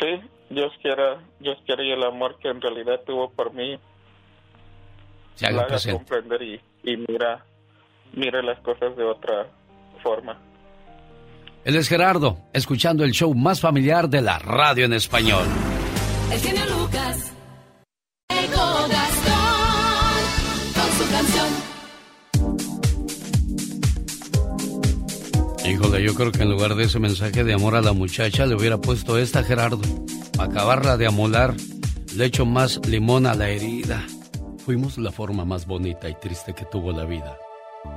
[0.00, 3.78] Sí, Dios quiera, Dios quiera y el amor que en realidad tuvo por mí
[5.38, 5.98] Se haga la presente.
[5.98, 7.44] comprender y, y mira,
[8.12, 9.46] mira las cosas de otra
[10.02, 10.36] forma.
[11.64, 15.44] Él es Gerardo, escuchando el show más familiar de la radio en español.
[16.32, 17.32] El genio Lucas.
[18.30, 20.24] Ego Gastón.
[20.74, 21.46] Con su canción.
[25.70, 28.56] Híjole, yo creo que en lugar de ese mensaje de amor a la muchacha le
[28.56, 29.82] hubiera puesto esta Gerardo.
[30.36, 31.54] Para acabarla de amolar,
[32.16, 34.02] le echo más limón a la herida.
[34.68, 37.38] Fuimos la forma más bonita y triste que tuvo la vida.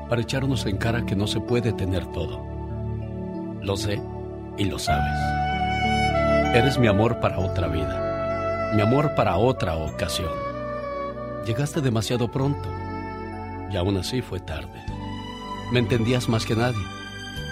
[0.08, 2.42] Para echarnos en cara que no se puede tener todo.
[3.62, 4.02] Lo sé
[4.58, 5.20] y lo sabes.
[6.56, 8.72] Eres mi amor para otra vida.
[8.74, 10.32] Mi amor para otra ocasión.
[11.46, 12.70] Llegaste demasiado pronto.
[13.70, 14.82] Y aún así fue tarde.
[15.74, 16.86] Me entendías más que nadie.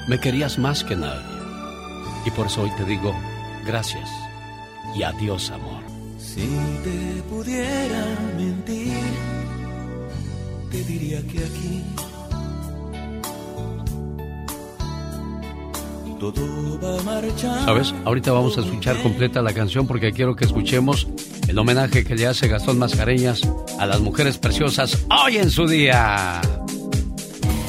[0.08, 1.42] Me querías más que nadie.
[2.26, 3.14] Y por eso hoy te digo
[3.66, 4.10] gracias
[4.96, 5.79] y adiós, amor.
[6.36, 6.48] Si
[6.84, 8.06] te pudiera
[8.38, 8.94] mentir,
[10.70, 11.84] te diría que aquí
[16.20, 17.66] todo va a marchar.
[17.66, 17.96] ¿Sabes?
[18.06, 21.08] Ahorita vamos a escuchar completa la canción porque quiero que escuchemos
[21.48, 23.42] el homenaje que le hace Gastón Mascareñas
[23.80, 26.42] a las mujeres preciosas hoy en su día.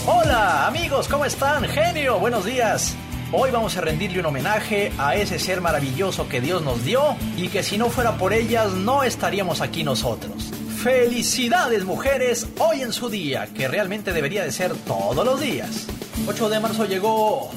[0.07, 1.65] Hola amigos, ¿cómo están?
[1.65, 2.95] Genio, buenos días.
[3.33, 7.47] Hoy vamos a rendirle un homenaje a ese ser maravilloso que Dios nos dio y
[7.47, 10.51] que si no fuera por ellas no estaríamos aquí nosotros.
[10.83, 15.87] Felicidades mujeres hoy en su día, que realmente debería de ser todos los días.
[16.27, 17.53] 8 de marzo llegó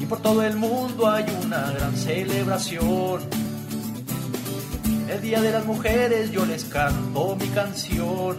[0.00, 3.22] y por todo el mundo hay una gran celebración.
[5.08, 8.36] El Día de las Mujeres yo les canto mi canción,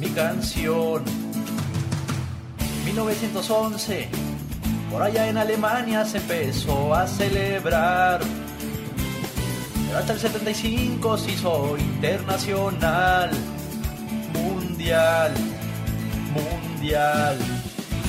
[0.00, 1.04] mi canción.
[2.84, 4.08] 1911,
[4.96, 8.18] por allá en Alemania se empezó a celebrar.
[9.86, 13.30] Pero hasta el 75 se hizo internacional,
[14.32, 15.34] mundial,
[16.32, 17.36] mundial.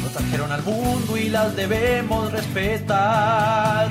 [0.01, 3.89] Nos trajeron al mundo y las debemos respetar.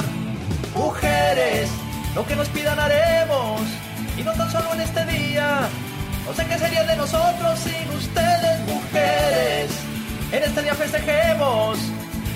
[0.75, 1.69] Mujeres,
[2.15, 3.61] lo que nos pidan haremos,
[4.17, 5.69] y no tan solo en este día.
[6.25, 9.71] No sé qué sería de nosotros sin ustedes, mujeres.
[10.33, 11.79] En este día festejemos,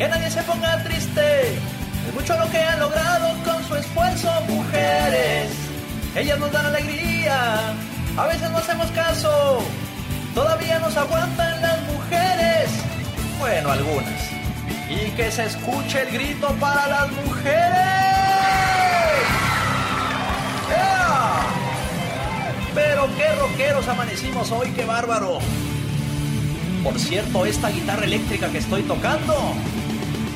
[0.01, 1.57] que nadie se ponga triste.
[2.09, 5.51] Es mucho lo que han logrado con su esfuerzo, mujeres.
[6.17, 7.75] Ellas nos dan alegría,
[8.17, 9.63] a veces no hacemos caso.
[10.35, 12.71] Todavía nos aguantan las mujeres.
[13.39, 14.23] Bueno, algunas.
[14.89, 17.61] Y que se escuche el grito para las mujeres.
[20.79, 21.41] ¡Ea!
[22.75, 25.41] Pero qué rockeros amanecimos hoy, qué bárbaro.
[26.83, 29.55] Por cierto, esta guitarra eléctrica que estoy tocando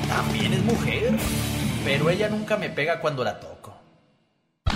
[0.06, 1.12] también es mujer,
[1.84, 3.74] pero ella nunca me pega cuando la toco.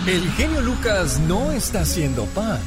[0.07, 2.61] El genio Lucas no está haciendo pan.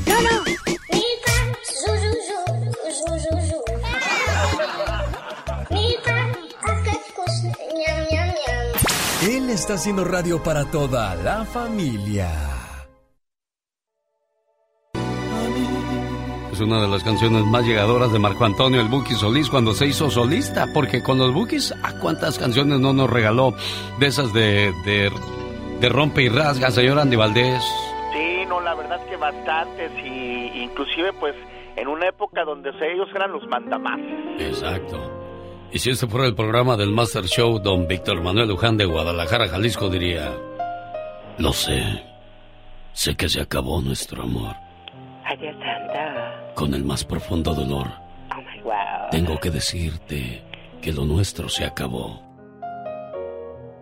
[9.24, 12.61] Él está haciendo radio para toda la familia.
[16.64, 20.10] Una de las canciones más llegadoras de Marco Antonio el Buki Solís cuando se hizo
[20.10, 23.54] solista, porque con los Bukis, ¿a cuántas canciones no nos regaló
[24.00, 25.12] de esas de, de,
[25.80, 27.64] de rompe y rasga, señor Andy Valdés?
[28.14, 31.36] Sí, no, la verdad que bastantes y inclusive pues
[31.76, 34.00] en una época donde ellos eran los mandamás.
[34.40, 35.00] Exacto.
[35.72, 39.48] Y si este fuera el programa del Master Show, don Víctor Manuel Luján de Guadalajara,
[39.48, 40.34] Jalisco, diría,
[41.38, 42.04] lo sé,
[42.92, 44.56] sé que se acabó nuestro amor.
[46.56, 47.88] Con el más profundo dolor,
[48.32, 49.10] Oh my wow.
[49.10, 50.44] tengo que decirte
[50.82, 52.22] que lo nuestro se acabó.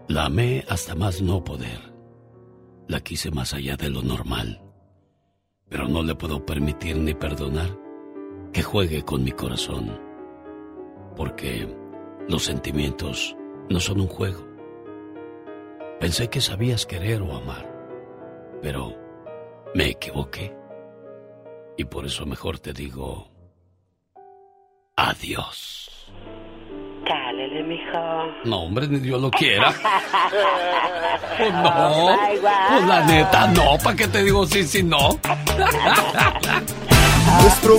[0.07, 1.79] La amé hasta más no poder.
[2.87, 4.61] La quise más allá de lo normal.
[5.69, 7.69] Pero no le puedo permitir ni perdonar
[8.51, 9.99] que juegue con mi corazón.
[11.15, 11.67] Porque
[12.27, 13.35] los sentimientos
[13.69, 14.47] no son un juego.
[15.99, 17.69] Pensé que sabías querer o amar,
[18.61, 18.95] pero
[19.75, 20.57] me equivoqué.
[21.79, 23.31] Y por eso mejor te digo
[24.97, 25.89] adiós.
[27.07, 28.33] Cálele, mijo.
[28.43, 29.73] No, hombre, ni Dios lo quiera.
[31.37, 32.17] Pues no,
[32.69, 35.17] pues la neta, no, ¿para qué te digo sí, sí, no?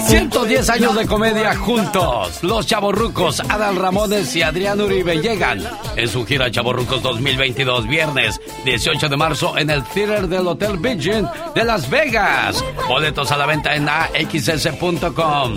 [0.07, 2.43] 110 años de comedia juntos.
[2.43, 5.63] Los Chavorrucos, Adal Ramones y Adrián Uribe llegan
[5.97, 11.27] en su gira Chavorrucos 2022, viernes 18 de marzo en el Theater del Hotel Virgin
[11.55, 12.65] de Las Vegas.
[12.89, 15.57] Boletos a la venta en axs.com.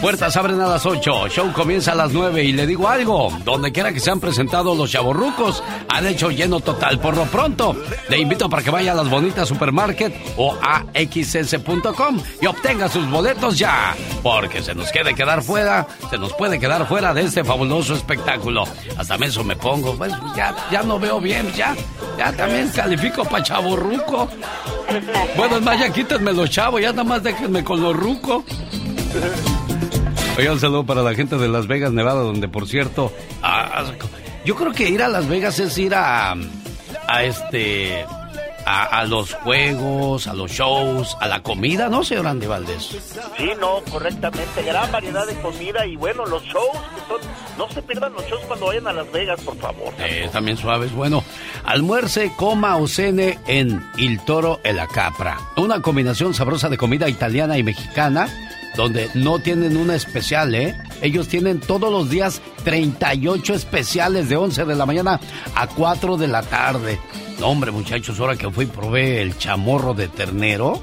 [0.00, 3.72] Puertas abren a las 8, show comienza a las 9 y le digo algo, donde
[3.72, 7.74] quiera que se han presentado los chavorrucos, han hecho lleno total por lo pronto.
[8.08, 13.10] Le invito para que vaya a las bonitas supermarket o a xs.com y obtenga sus
[13.10, 17.42] boletos ya, porque se nos quede quedar fuera, se nos puede quedar fuera de este
[17.42, 18.64] fabuloso espectáculo.
[18.96, 21.74] Hasta eso me pongo, pues ya, ya no veo bien, ya,
[22.16, 24.28] ya también califico para chavorruco.
[25.36, 28.44] Bueno, es más, ya quítenme los chavos, ya nada más déjenme con los rucos.
[30.38, 33.12] Oiga, un saludo para la gente de Las Vegas, Nevada, donde por cierto,
[33.42, 33.86] ah,
[34.44, 36.36] yo creo que ir a Las Vegas es ir a,
[37.08, 38.06] a este,
[38.64, 42.84] a, a, los juegos, a los shows, a la comida, ¿no, señor Andy Valdés?
[43.36, 44.62] Sí, no, correctamente.
[44.62, 47.20] Gran variedad de comida y bueno, los shows que son.
[47.58, 49.92] No se pierdan los shows cuando vayan a Las Vegas, por favor.
[49.98, 50.92] Eh, también suaves.
[50.92, 51.24] Bueno,
[51.64, 55.36] almuerce, coma o cene en Il Toro e la Capra.
[55.56, 58.28] Una combinación sabrosa de comida italiana y mexicana
[58.78, 60.72] donde no tienen una especial, ¿eh?
[61.02, 65.18] Ellos tienen todos los días 38 especiales de 11 de la mañana
[65.56, 67.00] a 4 de la tarde.
[67.40, 70.80] No, hombre, muchachos, ahora que fui probé el chamorro de ternero,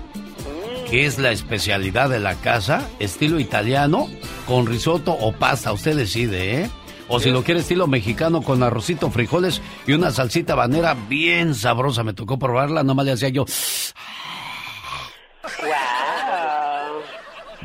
[0.89, 4.09] que es la especialidad de la casa, estilo italiano,
[4.45, 6.69] con risotto o pasta, usted decide, ¿eh?
[7.07, 12.03] O si lo quiere estilo mexicano con arrocito, frijoles y una salsita banera bien sabrosa.
[12.03, 13.45] Me tocó probarla, nomás le hacía yo.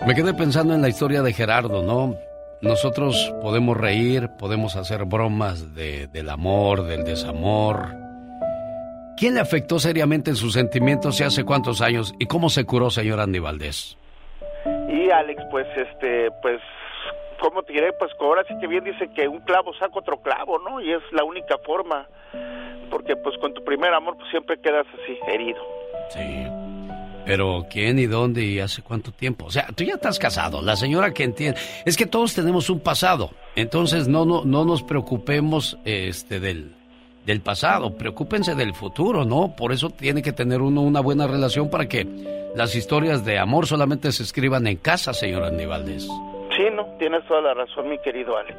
[0.07, 2.15] Me quedé pensando en la historia de Gerardo, ¿no?
[2.61, 7.97] Nosotros podemos reír, podemos hacer bromas de, del amor, del desamor.
[9.17, 12.13] ¿Quién le afectó seriamente en sus sentimientos y hace cuántos años?
[12.19, 13.97] ¿Y cómo se curó, señor Andy Valdés?
[14.91, 16.61] Y Alex, pues, este, pues,
[17.41, 17.93] ¿cómo te diré?
[17.95, 20.81] Pues ahora sí que bien dice que un clavo saca otro clavo, ¿no?
[20.81, 22.07] Y es la única forma,
[22.91, 25.61] porque pues con tu primer amor pues siempre quedas así, herido.
[26.11, 26.47] Sí.
[27.25, 29.47] Pero ¿quién y dónde y hace cuánto tiempo?
[29.47, 31.61] O sea, tú ya estás casado, la señora que entiende.
[31.85, 36.75] Es que todos tenemos un pasado, entonces no, no, no nos preocupemos este, del,
[37.27, 39.55] del pasado, preocúpense del futuro, ¿no?
[39.55, 42.07] Por eso tiene que tener uno una buena relación para que
[42.57, 46.40] las historias de amor solamente se escriban en casa, señor no,
[47.01, 48.59] tienes toda la razón, mi querido Alex.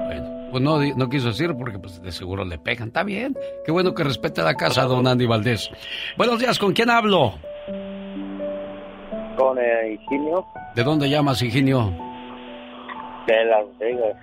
[0.00, 2.88] Bueno, pues no, quiso decir porque pues de seguro le pegan.
[2.88, 3.34] Está bien.
[3.64, 5.70] Qué bueno que respete la casa, don Andy Valdés.
[6.16, 7.34] Buenos días, ¿con quién hablo?
[9.36, 11.92] Con Higinio ¿De dónde llamas, Higinio?
[13.28, 14.16] de Las Vegas.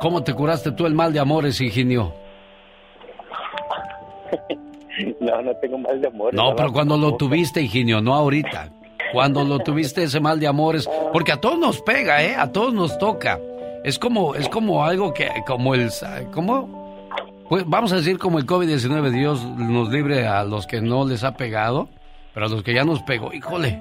[0.00, 2.14] ¿Cómo te curaste tú el mal de amores, Higinio?
[5.20, 6.34] No, no tengo mal de amor.
[6.34, 8.68] No, pero cuando lo tuviste, Higinio, no ahorita.
[9.12, 12.34] Cuando lo tuviste ese mal de amores, porque a todos nos pega, ¿eh?
[12.36, 13.38] A todos nos toca.
[13.84, 15.88] Es como, es como algo que, como el,
[16.32, 16.76] ¿cómo?
[17.48, 21.24] Pues vamos a decir como el COVID-19, Dios nos libre a los que no les
[21.24, 21.88] ha pegado,
[22.34, 23.80] pero a los que ya nos pegó, híjole.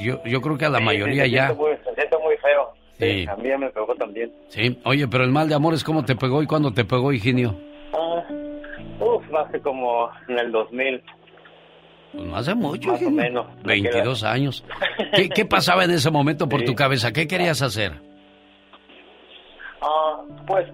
[0.00, 1.52] Yo, yo creo que a la Sí, mayoría sí, se ya.
[1.54, 2.72] muy- se siente muy feo.
[2.98, 3.26] Sí.
[3.28, 4.32] A mí ya me pegó también.
[4.48, 7.54] Sí, oye, pero el mal de amores, ¿cómo te pegó y cuándo te pegó, Higinio?
[7.92, 8.22] Ah,
[9.00, 11.02] uf, hace como en el 2000.
[12.12, 13.46] Pues no hace mucho, Más o menos.
[13.64, 14.64] 22 años.
[15.14, 16.66] ¿Qué, qué pasaba en ese momento por Sí.
[16.66, 17.12] tu cabeza?
[17.12, 17.92] ¿Qué querías hacer?
[19.80, 20.66] Ah, pues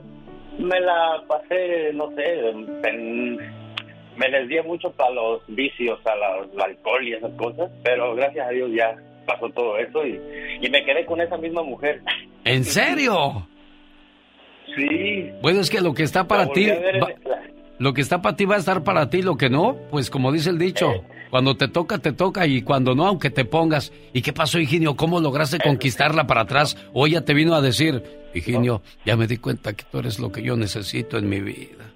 [0.59, 2.51] me la pasé, no sé,
[2.89, 3.37] en-
[4.17, 8.47] me desvié mucho para los vicios, a la- al alcohol y esas cosas, pero gracias
[8.47, 8.95] a Dios ya
[9.27, 10.21] pasó todo eso y,
[10.61, 12.03] y me quedé con esa misma mujer.
[12.45, 13.47] ¿En serio?
[14.77, 15.31] Sí.
[15.41, 17.13] Bueno, es que lo que está para ti, va-
[17.79, 20.31] lo que está para ti va a estar para ti, lo que no, pues como
[20.31, 23.91] dice el dicho, cuando te toca, te toca y cuando no, aunque te pongas.
[24.13, 24.97] ¿Y qué pasó, Higinio?
[24.97, 26.77] ¿Cómo lograste conquistarla para atrás?
[26.93, 28.03] O ella te vino a decir,
[28.35, 31.91] Higinio, ya me di cuenta que tú eres lo que yo necesito en mi vida.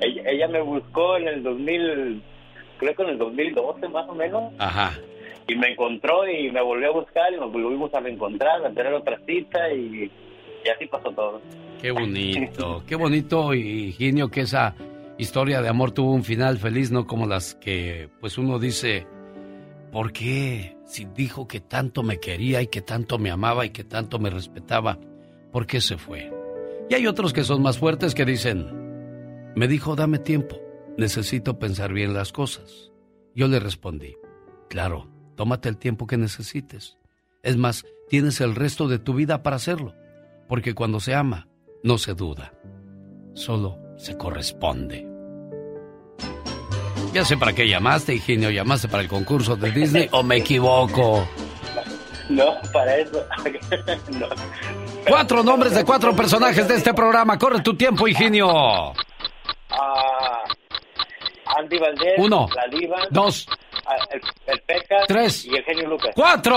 [0.00, 2.22] Ella, ella me buscó en el 2000,
[2.78, 4.98] creo que en el 2012 más o menos, Ajá.
[5.46, 8.94] y me encontró y me volvió a buscar y nos volvimos a reencontrar, a tener
[8.94, 10.10] otra cita y,
[10.64, 11.42] y así pasó todo.
[11.82, 14.74] Qué bonito, qué bonito, Higinio, que esa
[15.20, 19.06] historia de amor tuvo un final feliz, no como las que, pues uno dice,
[19.92, 20.76] ¿por qué?
[20.86, 24.30] Si dijo que tanto me quería y que tanto me amaba y que tanto me
[24.30, 24.98] respetaba,
[25.52, 26.32] ¿por qué se fue?
[26.88, 30.58] Y hay otros que son más fuertes que dicen, me dijo, dame tiempo,
[30.96, 32.90] necesito pensar bien las cosas.
[33.34, 34.16] Yo le respondí,
[34.68, 36.96] claro, tómate el tiempo que necesites.
[37.42, 39.94] Es más, tienes el resto de tu vida para hacerlo,
[40.48, 41.46] porque cuando se ama,
[41.82, 42.54] no se duda,
[43.34, 45.09] solo se corresponde.
[47.12, 48.50] Ya sé para qué llamaste, Higinio.
[48.50, 51.26] ¿Llamaste para el concurso de Disney o me equivoco?
[52.28, 53.24] No, para eso.
[54.18, 54.26] no.
[55.08, 57.36] Cuatro nombres de cuatro personajes de este programa.
[57.38, 58.92] Corre tu tiempo, Higinio.
[59.70, 60.44] Ah,
[61.58, 62.14] Andy Valdés.
[62.18, 62.48] Uno.
[62.54, 62.98] La Diva.
[63.10, 63.48] Dos.
[63.86, 65.04] ah, El, el Pecas.
[65.08, 65.44] Tres.
[65.46, 66.12] Y el genio Lucas.
[66.14, 66.56] ¡Cuatro!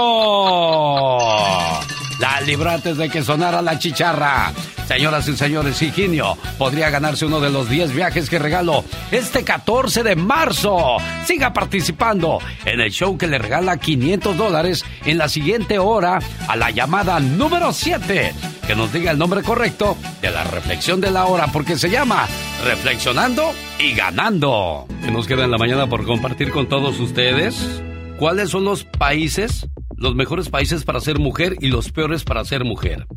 [2.24, 4.54] La de que sonara la chicharra.
[4.88, 10.04] Señoras y señores, Higinio podría ganarse uno de los 10 viajes que regalo este 14
[10.04, 10.96] de marzo.
[11.26, 16.56] Siga participando en el show que le regala 500 dólares en la siguiente hora a
[16.56, 18.34] la llamada número 7.
[18.66, 22.30] Que nos diga el nombre correcto de la reflexión de la hora porque se llama
[22.64, 24.88] Reflexionando y Ganando.
[25.04, 27.82] Que nos queda en la mañana por compartir con todos ustedes.
[28.18, 29.68] ¿Cuáles son los países,
[30.04, 33.08] los mejores países para ser mujer y los peores para ser mujer?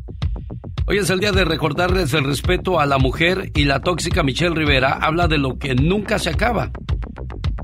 [0.85, 4.55] Hoy es el día de recordarles el respeto a la mujer y la tóxica Michelle
[4.55, 6.71] Rivera habla de lo que nunca se acaba.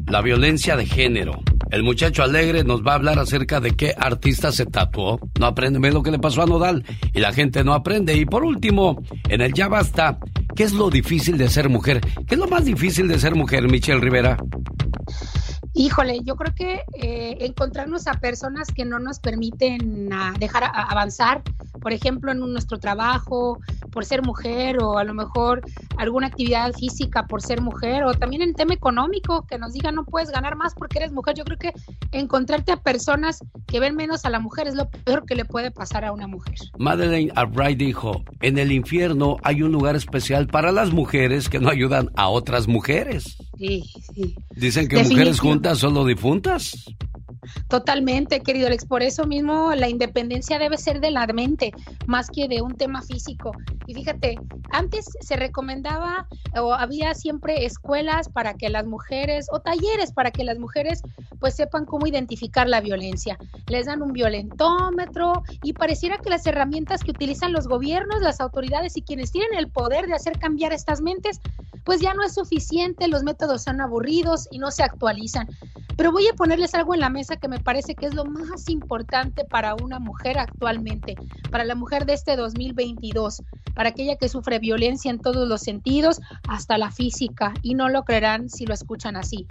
[0.08, 1.40] La violencia de género.
[1.72, 5.22] El muchacho alegre nos va a hablar acerca de qué artista se tatuó.
[5.40, 8.18] No aprende, lo que le pasó a Nodal y la gente no aprende.
[8.18, 10.18] Y por último, en el ya basta,
[10.54, 12.02] ¿qué es lo difícil de ser mujer?
[12.28, 14.38] ¿Qué es lo más difícil de ser mujer, Michelle Rivera?
[15.76, 20.10] Híjole, yo creo que eh, encontrarnos a personas que no nos permiten
[20.40, 21.42] dejar a- avanzar,
[21.82, 23.60] por ejemplo, en nuestro trabajo,
[23.92, 25.62] por ser mujer, o a lo mejor
[25.98, 30.06] alguna actividad física por ser mujer, o también en tema económico, que nos digan no
[30.06, 31.36] puedes ganar más porque eres mujer.
[31.36, 31.74] Yo creo que
[32.12, 35.72] encontrarte a personas que ven menos a la mujer es lo peor que le puede
[35.72, 36.56] pasar a una mujer.
[36.78, 41.70] Madeleine Albright dijo, en el infierno hay un lugar especial para las mujeres que no
[41.70, 43.38] ayudan a otras mujeres.
[43.58, 44.36] Sí, sí.
[44.56, 45.08] Dicen que mujeres
[45.38, 45.42] Definitivo.
[45.64, 46.86] Juntas solo difuntas.
[47.68, 48.86] Totalmente, querido Alex.
[48.86, 51.72] Por eso mismo la independencia debe ser de la mente,
[52.08, 53.52] más que de un tema físico.
[53.88, 54.38] Y fíjate,
[54.72, 60.44] antes se recomendaba o había siempre escuelas para que las mujeres o talleres para que
[60.44, 61.02] las mujeres
[61.40, 63.38] pues sepan cómo identificar la violencia.
[63.68, 68.96] Les dan un violentómetro y pareciera que las herramientas que utilizan los gobiernos, las autoridades
[68.98, 71.40] y quienes tienen el poder de hacer cambiar estas mentes,
[71.84, 75.48] pues ya no es suficiente, los métodos son aburridos y no se actualizan.
[75.98, 78.70] Pero voy a ponerles algo en la mesa que me parece que es lo más
[78.70, 81.16] importante para una mujer actualmente,
[81.52, 86.20] para la mujer de este 2022, para aquella que sufre violencia en todos los sentidos,
[86.48, 89.48] hasta la física, y no lo creerán si lo escuchan así.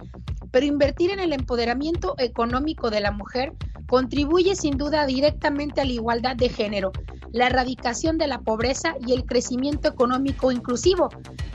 [0.51, 3.53] Pero invertir en el empoderamiento económico de la mujer
[3.87, 6.91] contribuye sin duda directamente a la igualdad de género,
[7.31, 11.09] la erradicación de la pobreza y el crecimiento económico inclusivo.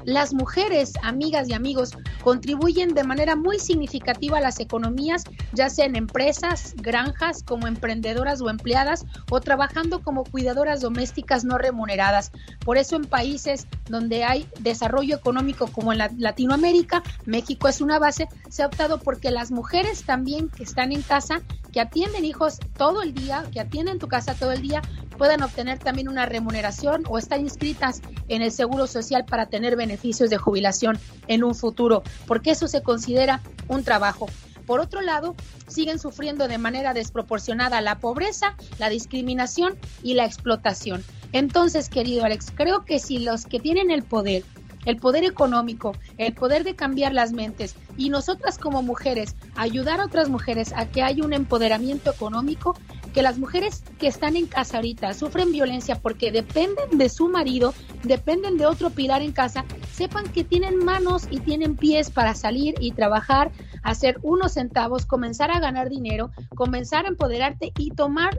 [0.04, 5.86] Las mujeres, amigas y amigos, contribuyen de manera muy significativa a las economías, ya sea
[5.86, 12.32] en empresas, granjas, como emprendedoras o empleadas, o trabajando como cuidadoras domésticas no remuneradas.
[12.64, 18.00] Por eso en países donde hay desarrollo económico como en la- Latinoamérica, México es una
[18.00, 21.40] base, se ha optado porque las mujeres también que están en casa,
[21.72, 24.82] que atienden hijos todo el día, que atienden tu casa todo el día,
[25.18, 30.30] puedan obtener también una remuneración o estar inscritas en el Seguro Social para tener beneficios
[30.30, 30.98] de jubilación
[31.28, 34.26] en un futuro, porque eso se considera un trabajo.
[34.68, 35.34] Por otro lado,
[35.66, 41.02] siguen sufriendo de manera desproporcionada la pobreza, la discriminación y la explotación.
[41.32, 44.44] Entonces, querido Alex, creo que si los que tienen el poder,
[44.84, 50.04] el poder económico, el poder de cambiar las mentes y nosotras como mujeres ayudar a
[50.04, 52.76] otras mujeres a que haya un empoderamiento económico,
[53.18, 57.74] que las mujeres que están en casa ahorita sufren violencia porque dependen de su marido,
[58.04, 62.76] dependen de otro pilar en casa, sepan que tienen manos y tienen pies para salir
[62.78, 63.50] y trabajar,
[63.82, 68.38] hacer unos centavos, comenzar a ganar dinero, comenzar a empoderarte y tomar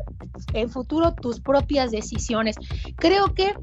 [0.54, 2.56] en futuro tus propias decisiones.
[2.96, 3.54] Creo que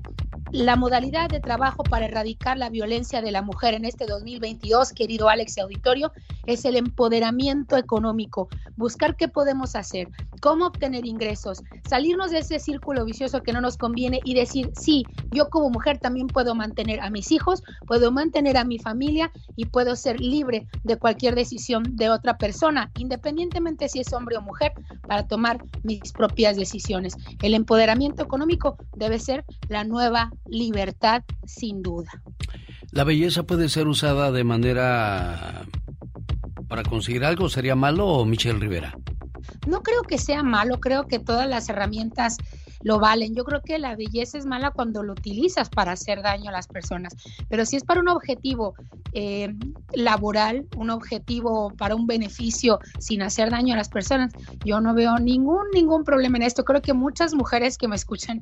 [0.52, 5.28] la modalidad de trabajo para erradicar la violencia de la mujer en este 2022, querido
[5.28, 6.12] Alex y Auditorio,
[6.46, 8.48] es el empoderamiento económico.
[8.76, 10.08] Buscar qué podemos hacer,
[10.40, 15.04] cómo obtener ingresos, salirnos de ese círculo vicioso que no nos conviene y decir, sí,
[15.30, 19.66] yo como mujer también puedo mantener a mis hijos, puedo mantener a mi familia y
[19.66, 24.72] puedo ser libre de cualquier decisión de otra persona, independientemente si es hombre o mujer,
[25.06, 27.16] para tomar mis propias decisiones.
[27.42, 32.10] El empoderamiento económico debe ser la nueva libertad, sin duda.
[32.90, 35.66] ¿La belleza puede ser usada de manera
[36.68, 37.48] para conseguir algo?
[37.48, 38.96] ¿Sería malo Michelle Rivera?
[39.66, 42.36] No creo que sea malo, creo que todas las herramientas
[42.86, 43.34] lo valen.
[43.34, 46.68] Yo creo que la belleza es mala cuando lo utilizas para hacer daño a las
[46.68, 47.16] personas,
[47.48, 48.76] pero si es para un objetivo
[49.12, 49.52] eh,
[49.92, 54.32] laboral, un objetivo para un beneficio sin hacer daño a las personas,
[54.64, 56.64] yo no veo ningún, ningún problema en esto.
[56.64, 58.40] Creo que muchas mujeres que me escuchan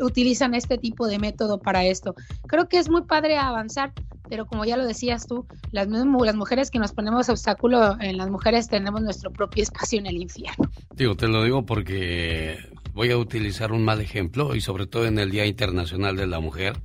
[0.00, 2.14] utilizan este tipo de método para esto.
[2.46, 3.94] Creo que es muy padre avanzar,
[4.28, 8.28] pero como ya lo decías tú, las, las mujeres que nos ponemos obstáculo en las
[8.28, 10.70] mujeres tenemos nuestro propio espacio en el infierno.
[10.94, 12.58] Digo, te lo digo porque
[12.98, 16.80] voy a utilizar mal ejemplo y sobre todo en el Día Internacional de la Mujer.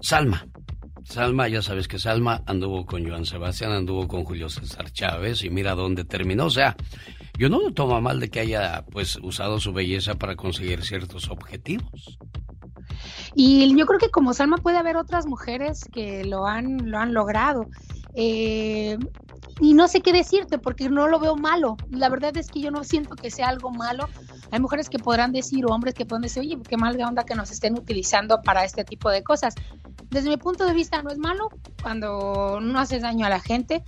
[0.00, 0.46] Salma.
[1.04, 5.50] Salma, ya sabes que Salma anduvo con Joan Sebastián, anduvo con Julio César Chávez y
[5.50, 6.46] mira dónde terminó.
[6.46, 6.76] O sea,
[7.38, 11.30] yo no lo tomo mal de que haya pues usado su belleza para conseguir ciertos
[11.30, 12.18] objetivos.
[13.34, 17.14] Y yo creo que como Salma puede haber otras mujeres que lo han, lo han
[17.14, 17.66] logrado.
[18.14, 18.98] Eh,
[19.60, 21.76] y no sé qué decirte porque no lo veo malo.
[21.90, 24.08] La verdad es que yo no siento que sea algo malo.
[24.50, 27.24] Hay mujeres que podrán decir, o hombres que pueden decir, oye, qué mal de onda
[27.24, 29.54] que nos estén utilizando para este tipo de cosas.
[30.10, 31.48] Desde mi punto de vista no es malo
[31.82, 33.82] cuando no haces daño a la gente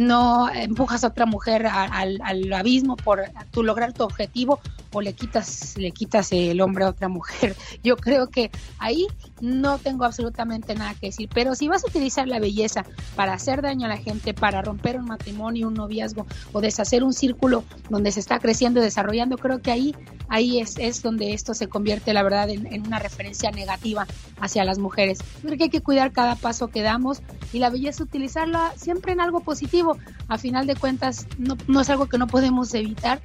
[0.00, 4.60] no empujas a otra mujer al, abismo por tu lograr tu objetivo
[4.94, 7.54] o le quitas le quitas el hombre a otra mujer.
[7.84, 9.06] Yo creo que ahí
[9.40, 12.84] no tengo absolutamente nada que decir, pero si vas a utilizar la belleza
[13.16, 17.12] para hacer daño a la gente, para romper un matrimonio, un noviazgo o deshacer un
[17.12, 19.94] círculo donde se está creciendo y desarrollando, creo que ahí
[20.28, 24.06] ahí es, es donde esto se convierte, la verdad, en, en una referencia negativa
[24.40, 25.18] hacia las mujeres.
[25.42, 27.22] Creo que hay que cuidar cada paso que damos
[27.52, 29.96] y la belleza utilizarla siempre en algo positivo
[30.28, 33.20] a final de cuentas no, no es algo que no podemos evitar.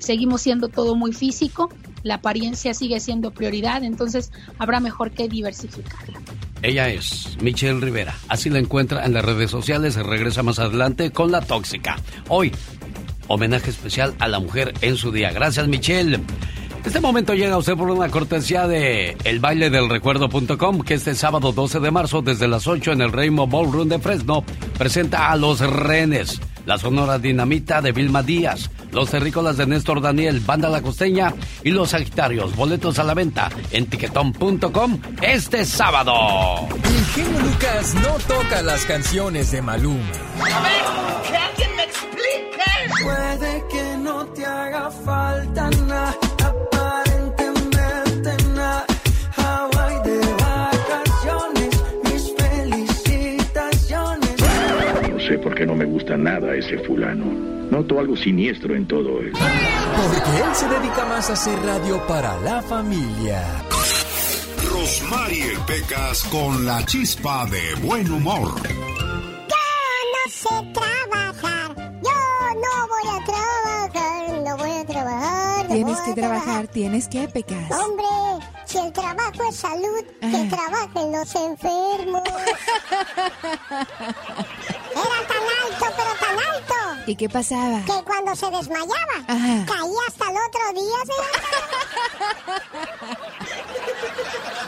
[0.00, 1.70] Seguimos siendo todo muy físico,
[2.02, 6.20] la apariencia sigue siendo prioridad, entonces habrá mejor que diversificarla.
[6.62, 8.14] Ella es Michelle Rivera.
[8.28, 9.94] Así la encuentra en las redes sociales.
[9.94, 11.96] Regresa más adelante con La Tóxica.
[12.28, 12.52] Hoy,
[13.28, 15.30] homenaje especial a la mujer en su día.
[15.30, 16.20] Gracias, Michelle.
[16.84, 21.16] Este momento llega a usted por una cortesía de El Baile del Recuerdo.com, que este
[21.16, 24.44] sábado 12 de marzo, desde las 8 en el Rainbow Ballroom de Fresno,
[24.78, 30.40] presenta a Los Renes, la Sonora Dinamita de Vilma Díaz, Los Terrícolas de Néstor Daniel,
[30.40, 31.32] Banda La Costeña
[31.64, 32.54] y Los Sagitarios.
[32.54, 36.12] Boletos a la venta en tiquetón.com este sábado.
[36.84, 40.10] El genio Lucas no toca las canciones de Maluma.
[40.40, 43.02] A ver, que alguien me explique.
[43.02, 46.16] Puede que no te haga falta nada
[55.26, 57.24] sé por qué no me gusta nada ese fulano.
[57.70, 59.32] Noto algo siniestro en todo él.
[59.32, 63.42] Porque él se dedica más a hacer radio para la familia.
[64.70, 68.54] Rosmarie Pecas con la chispa de buen humor.
[68.62, 69.64] Yo
[70.14, 71.74] no sé trabajar.
[72.02, 72.10] Yo
[72.54, 74.42] no voy a trabajar.
[74.44, 75.66] No voy a trabajar.
[75.66, 77.70] tienes que trabajar, tienes que, Pecas.
[77.72, 78.04] Hombre,
[78.66, 82.22] si el trabajo es salud, que trabajen los enfermos.
[84.96, 86.74] Era tan alto, pero tan alto.
[87.06, 87.80] ¿Y qué pasaba?
[87.84, 89.64] Que cuando se desmayaba, Ajá.
[89.66, 90.98] caía hasta el otro día,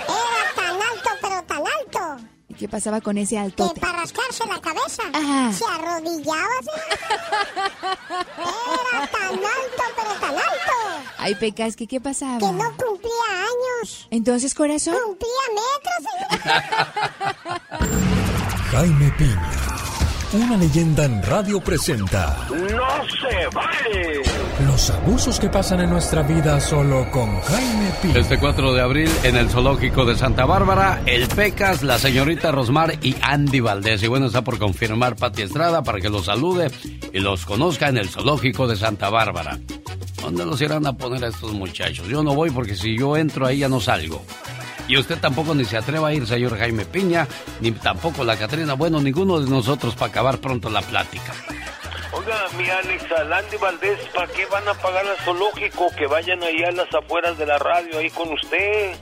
[0.09, 2.38] Era tan alto, pero tan alto.
[2.59, 3.73] ¿Y qué pasaba con ese alto?
[3.73, 5.53] Que para rascarse la cabeza, Ajá.
[5.53, 6.49] se arrodillaba,
[8.37, 10.73] Era tan alto, pero tan alto.
[11.19, 12.39] Ay, Pecas, ¿qué, ¿qué pasaba?
[12.39, 14.09] Que no cumplía años.
[14.11, 14.97] Entonces, corazón.
[15.07, 16.75] Cumplía metros,
[18.73, 19.51] Jaime Piña,
[20.33, 24.22] una leyenda en radio presenta ¡No se vale!
[24.66, 28.18] los abusos que pasan en nuestra vida solo con Jaime Piña.
[28.18, 32.99] Este 4 de abril en el zoológico de Santa Bárbara, el Pecas, la señorita Rosmar
[33.03, 34.03] y Andy Valdés.
[34.03, 36.70] Y bueno, está por confirmar Pati Estrada para que los salude
[37.12, 39.59] y los conozca en el zoológico de Santa Bárbara.
[40.20, 42.09] ¿Dónde los irán a poner a estos muchachos?
[42.09, 44.22] Yo no voy porque si yo entro ahí ya no salgo.
[44.89, 47.28] Y usted tampoco ni se atreva a ir, señor Jaime Piña,
[47.61, 48.72] ni tampoco la Catrina.
[48.72, 51.34] Bueno, ninguno de nosotros para acabar pronto la plática.
[52.12, 55.91] Oiga, mi Alex, al Andy Valdés, ¿para qué van a pagar al zoológico?
[55.95, 58.97] Que vayan ahí a las afueras de la radio, ahí con usted.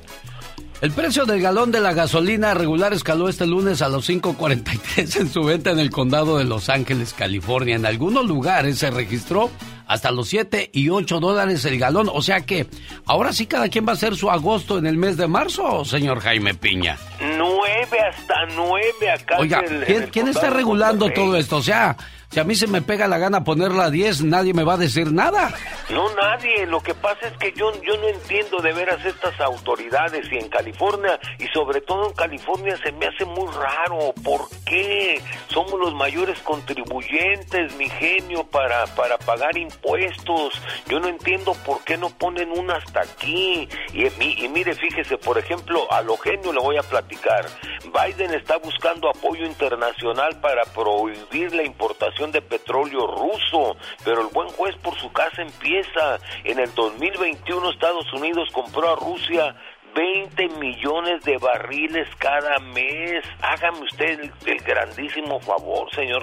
[0.82, 5.28] El precio del galón de la gasolina regular escaló este lunes a los 5.43 en
[5.30, 7.76] su venta en el condado de Los Ángeles, California.
[7.76, 9.50] En algunos lugares se registró
[9.86, 12.10] hasta los 7 y 8 dólares el galón.
[12.12, 12.66] O sea que
[13.06, 16.20] ahora sí cada quien va a hacer su agosto en el mes de marzo, señor
[16.20, 16.98] Jaime Piña.
[17.20, 19.38] 9 hasta 9 acá.
[19.38, 19.64] Oiga,
[20.12, 21.56] ¿quién, está regulando todo esto?
[21.56, 21.96] O sea,
[22.30, 24.78] si a mí se me pega la gana ponerla a 10, nadie me va a
[24.78, 25.54] decir nada.
[25.90, 26.66] No, nadie.
[26.66, 30.48] Lo que pasa es que yo, yo no entiendo de veras estas autoridades y en
[30.48, 34.12] California, y sobre todo en California se me hace muy raro.
[34.24, 35.22] ¿Por qué?
[35.48, 40.60] Somos los mayores contribuyentes, mi genio, para, para pagar impuestos.
[40.88, 43.68] Yo no entiendo por qué no ponen una hasta aquí.
[43.94, 44.06] Y,
[44.44, 47.46] y mire, fíjese, por ejemplo, a lo genio le voy a platicar.
[47.84, 54.48] Biden está buscando apoyo internacional para prohibir la importación de petróleo ruso, pero el buen
[54.48, 56.18] juez por su casa empieza.
[56.44, 59.54] En el 2021 Estados Unidos compró a Rusia
[59.96, 63.24] 20 millones de barriles cada mes.
[63.40, 66.22] Hágame usted el, grandísimo favor, señor.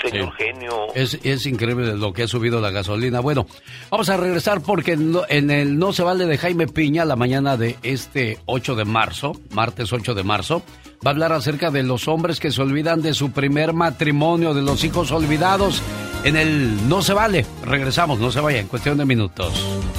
[0.00, 0.94] Señor genio.
[0.94, 3.18] Es, es, increíble lo que ha subido la gasolina.
[3.18, 3.46] Bueno,
[3.90, 7.76] vamos a regresar porque en el No se vale de Jaime Piña, la mañana de
[7.82, 10.62] este 8 de marzo, martes 8 de marzo,
[11.04, 14.62] va a hablar acerca de los hombres que se olvidan de su primer matrimonio, de
[14.62, 15.82] los hijos olvidados
[16.22, 17.44] en el No se vale.
[17.64, 19.52] Regresamos, no se vaya, en cuestión de minutos.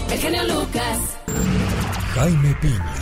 [0.10, 1.18] El genio Lucas.
[2.14, 2.96] Jaime Piña,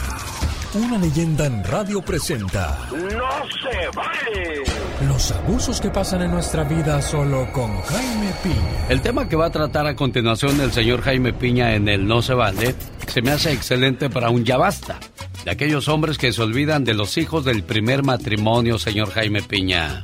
[0.76, 2.88] una leyenda en radio presenta.
[2.91, 4.64] No se vale.
[5.07, 8.88] Los abusos que pasan en nuestra vida solo con Jaime Piña.
[8.89, 12.22] El tema que va a tratar a continuación el señor Jaime Piña en el No
[12.22, 12.76] se vale
[13.10, 14.99] se me hace excelente para un ya basta
[15.43, 20.03] de aquellos hombres que se olvidan de los hijos del primer matrimonio, señor Jaime Piña.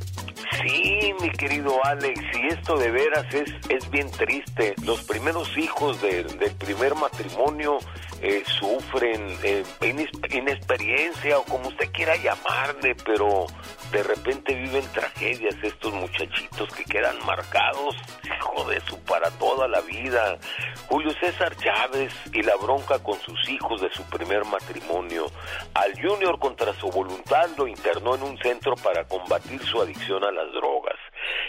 [0.50, 4.74] Sí, mi querido Alex, y esto de veras es, es bien triste.
[4.82, 6.26] Los primeros hijos del
[6.58, 7.78] primer matrimonio
[8.22, 9.62] eh, sufren eh,
[10.30, 13.46] inexperiencia o como usted quiera llamarle, pero
[13.92, 17.94] de repente viven tragedias estos muchachitos que quedan marcados,
[18.24, 20.38] hijo de su, para toda la vida.
[20.88, 25.26] Julio César Chávez y la bronca con sus hijos de su primer matrimonio.
[25.74, 30.30] Al Junior contra su voluntad lo internó en un centro para combatir su adicción a
[30.30, 30.96] las drogas.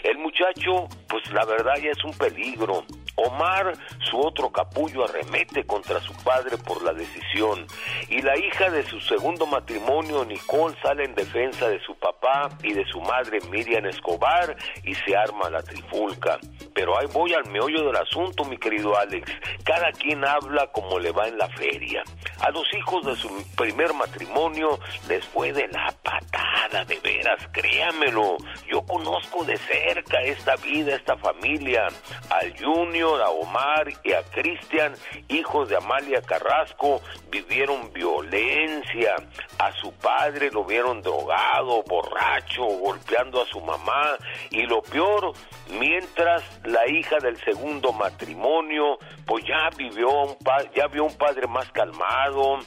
[0.02, 2.84] El muchacho, pues la verdad ya es un peligro.
[3.16, 3.72] Omar,
[4.08, 7.66] su otro capullo, arremete contra su padre por la decisión.
[8.08, 12.72] Y la hija de su segundo matrimonio, Nicole, sale en defensa de su papá y
[12.72, 16.38] de su madre, Miriam Escobar, y se arma la trifulca.
[16.74, 19.32] Pero ahí voy al meollo del asunto, mi querido Alex.
[19.64, 22.04] Cada quien habla como le va en la feria.
[22.40, 28.36] A los hijos de su primer matrimonio les fue de la patada, de veras, créamelo.
[28.70, 31.88] Yo conozco de cerca esta vida, esta familia.
[32.30, 34.94] Al Junior, a Omar y a Cristian,
[35.28, 37.00] hijos de Amalia Carrasco,
[37.30, 39.16] vivieron violencia.
[39.58, 44.16] A su padre lo vieron drogado, borracho, golpeando a su mamá.
[44.50, 45.32] Y lo peor,
[45.78, 50.38] mientras la hija del segundo matrimonio, pues ya vivió un
[50.74, 52.58] ya vio un padre más calmado,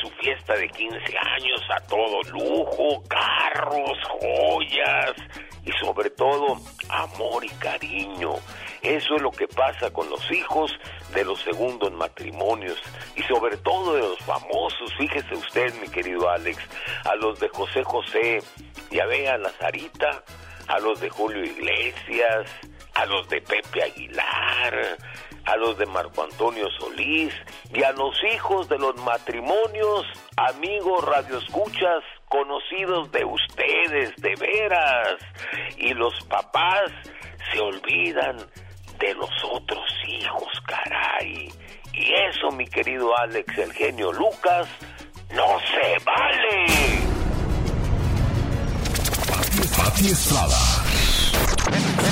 [0.00, 5.14] su fiesta de 15 años a todo lujo, carros, joyas
[5.66, 6.58] y sobre todo
[6.88, 8.34] amor y cariño.
[8.82, 10.72] Eso es lo que pasa con los hijos
[11.12, 12.78] de los segundos matrimonios
[13.16, 14.94] y sobre todo de los famosos.
[14.96, 16.58] Fíjese usted, mi querido Alex,
[17.04, 18.42] a los de José José,
[18.90, 20.22] ya ve a la Sarita,
[20.68, 22.48] a los de Julio Iglesias,
[22.94, 24.96] a los de Pepe Aguilar,
[25.44, 27.34] a los de Marco Antonio Solís
[27.72, 30.04] y a los hijos de los matrimonios,
[30.36, 35.16] amigos radioescuchas, conocidos de ustedes, de veras.
[35.76, 36.90] Y los papás
[37.52, 38.36] se olvidan
[38.98, 41.52] de los otros hijos, caray.
[41.92, 44.68] Y eso, mi querido Alex, el genio Lucas,
[45.30, 46.66] no se vale.
[49.76, 50.58] Pati Estrada.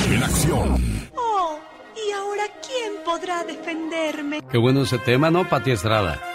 [0.08, 1.10] En acción.
[1.16, 1.58] Oh,
[1.96, 4.40] ¿y ahora quién podrá defenderme?
[4.50, 6.34] Qué bueno ese tema, ¿no, Pati Estrada?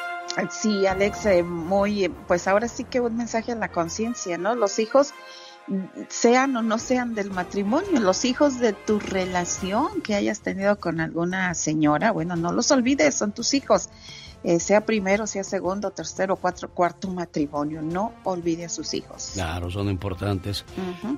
[0.49, 4.55] Sí, Alex, eh, muy, pues ahora sí que un mensaje a la conciencia, ¿no?
[4.55, 5.13] Los hijos
[6.07, 10.99] sean o no sean del matrimonio, los hijos de tu relación que hayas tenido con
[10.99, 13.89] alguna señora, bueno, no los olvides, son tus hijos,
[14.43, 19.31] eh, sea primero, sea segundo, tercero, cuatro, cuarto matrimonio, no olvide a sus hijos.
[19.33, 20.65] Claro, son importantes.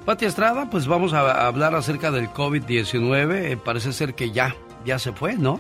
[0.06, 4.56] Pati Estrada, pues vamos a hablar acerca del COVID-19, eh, parece ser que ya,
[4.86, 5.60] ya se fue, ¿no?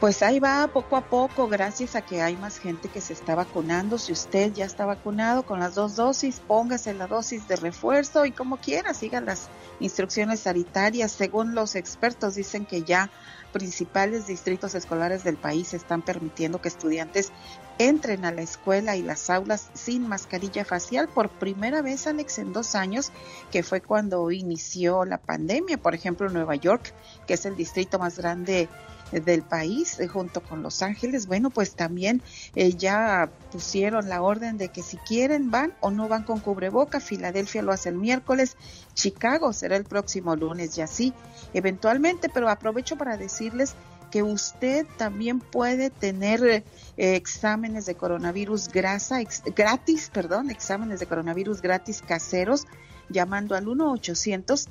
[0.00, 3.34] Pues ahí va poco a poco, gracias a que hay más gente que se está
[3.34, 3.98] vacunando.
[3.98, 8.32] Si usted ya está vacunado con las dos dosis, póngase la dosis de refuerzo y
[8.32, 11.12] como quiera, siga las instrucciones sanitarias.
[11.12, 13.10] Según los expertos, dicen que ya
[13.52, 17.30] principales distritos escolares del país están permitiendo que estudiantes
[17.76, 22.54] entren a la escuela y las aulas sin mascarilla facial por primera vez, Alex, en
[22.54, 23.12] dos años,
[23.50, 25.76] que fue cuando inició la pandemia.
[25.76, 26.94] Por ejemplo, Nueva York,
[27.26, 28.70] que es el distrito más grande
[29.12, 32.22] del país, eh, junto con Los Ángeles, bueno, pues también
[32.54, 37.00] eh, ya pusieron la orden de que si quieren van o no van con cubreboca.
[37.00, 38.56] Filadelfia lo hace el miércoles,
[38.94, 41.12] Chicago será el próximo lunes y así,
[41.54, 43.74] eventualmente, pero aprovecho para decirles
[44.10, 46.64] que usted también puede tener eh,
[46.96, 49.20] exámenes de coronavirus grasa,
[49.54, 52.66] gratis, perdón, exámenes de coronavirus gratis caseros
[53.08, 54.68] llamando al 1 800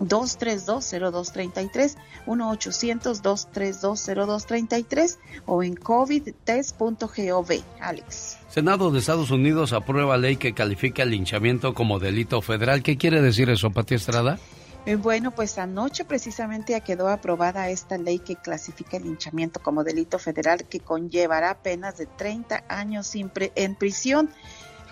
[0.00, 1.96] 232-0233,
[2.26, 7.50] 1-800-232-0233 o en covidtest.gov.
[7.80, 8.38] Alex.
[8.48, 12.82] Senado de Estados Unidos aprueba ley que califica el linchamiento como delito federal.
[12.82, 14.40] ¿Qué quiere decir eso, Pati Estrada?
[14.86, 19.84] Eh, bueno, pues anoche precisamente ya quedó aprobada esta ley que clasifica el linchamiento como
[19.84, 24.30] delito federal que conllevará penas de 30 años en prisión.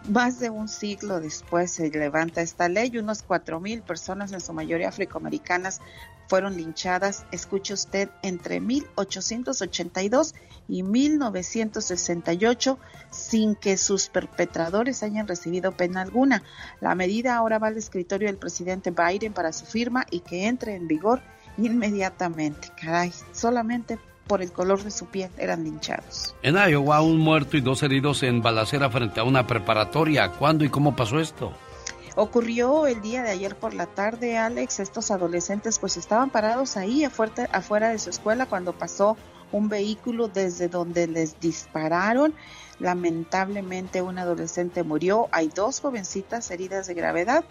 [0.06, 4.52] Más de un siglo después se levanta esta ley, unos cuatro mil personas, en su
[4.52, 5.80] mayoría afroamericanas,
[6.28, 10.34] fueron linchadas, escuche usted, entre 1882
[10.68, 12.78] y 1968,
[13.10, 16.42] sin que sus perpetradores hayan recibido pena alguna.
[16.80, 20.74] La medida ahora va al escritorio del presidente Biden para su firma y que entre
[20.74, 21.22] en vigor
[21.56, 22.68] inmediatamente.
[22.80, 26.36] Caray, solamente por el color de su piel eran linchados.
[26.42, 30.30] En Iowa, un muerto y dos heridos en balacera frente a una preparatoria.
[30.30, 31.52] ¿Cuándo y cómo pasó esto?
[32.14, 34.80] Ocurrió el día de ayer por la tarde, Alex.
[34.80, 39.16] Estos adolescentes pues estaban parados ahí afuera, afuera de su escuela cuando pasó
[39.50, 42.34] un vehículo desde donde les dispararon.
[42.80, 45.28] Lamentablemente un adolescente murió.
[45.32, 47.44] Hay dos jovencitas heridas de gravedad.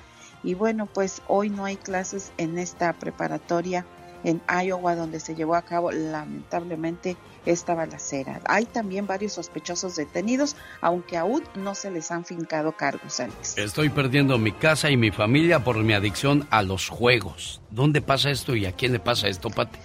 [0.43, 3.85] Y bueno, pues hoy no hay clases en esta preparatoria
[4.23, 8.41] en Iowa, donde se llevó a cabo lamentablemente esta balacera.
[8.45, 13.57] Hay también varios sospechosos detenidos, aunque aún no se les han fincado cargos, Alex.
[13.57, 17.61] Estoy perdiendo mi casa y mi familia por mi adicción a los juegos.
[17.69, 19.79] ¿Dónde pasa esto y a quién le pasa esto, Pati?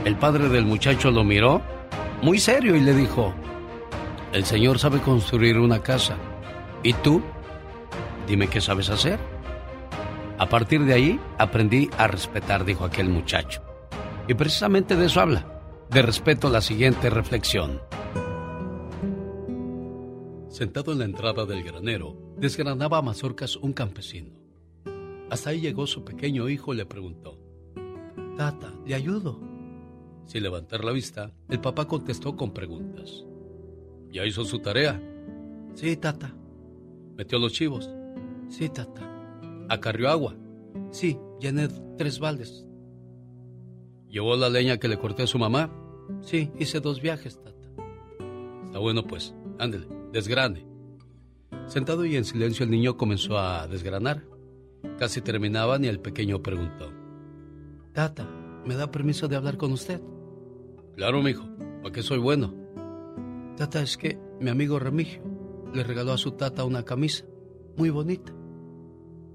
[0.05, 1.63] El padre del muchacho lo miró
[2.22, 3.34] muy serio y le dijo,
[4.34, 6.15] el Señor sabe construir una casa.
[6.84, 7.24] ¿Y tú?
[8.28, 9.41] Dime qué sabes hacer.
[10.42, 13.62] A partir de ahí aprendí a respetar, dijo aquel muchacho.
[14.28, 15.46] Y precisamente de eso habla,
[15.92, 17.80] de respeto la siguiente reflexión.
[20.50, 24.32] Sentado en la entrada del granero, desgranaba a mazorcas un campesino.
[25.30, 27.38] Hasta ahí llegó su pequeño hijo y le preguntó,
[28.36, 29.39] Tata, ¿le ayudo?
[30.26, 33.26] Sin levantar la vista, el papá contestó con preguntas.
[34.10, 35.00] ¿Ya hizo su tarea?
[35.76, 36.34] Sí, tata.
[37.16, 37.92] ¿Metió los chivos?
[38.50, 39.11] Sí, tata.
[39.72, 40.36] ¿Acarrió agua?
[40.89, 42.67] Sí, llené tres baldes.
[44.09, 45.72] ¿Llevó la leña que le corté a su mamá?
[46.19, 47.69] Sí, hice dos viajes, tata.
[48.65, 50.67] Está bueno pues, ándele, desgrane.
[51.67, 54.26] Sentado y en silencio el niño comenzó a desgranar.
[54.99, 56.91] Casi terminaban y el pequeño preguntó.
[57.93, 58.28] Tata,
[58.65, 60.01] ¿me da permiso de hablar con usted?
[60.97, 61.47] Claro, mijo,
[61.82, 62.53] ¿para qué soy bueno?
[63.55, 65.24] Tata, es que mi amigo Remigio
[65.74, 67.24] le regaló a su tata una camisa
[67.78, 68.34] muy bonita.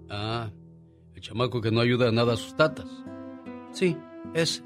[0.09, 0.51] Ah,
[1.15, 2.87] el chamaco que no ayuda a nada a sus tatas.
[3.73, 3.97] Sí,
[4.35, 4.63] ese.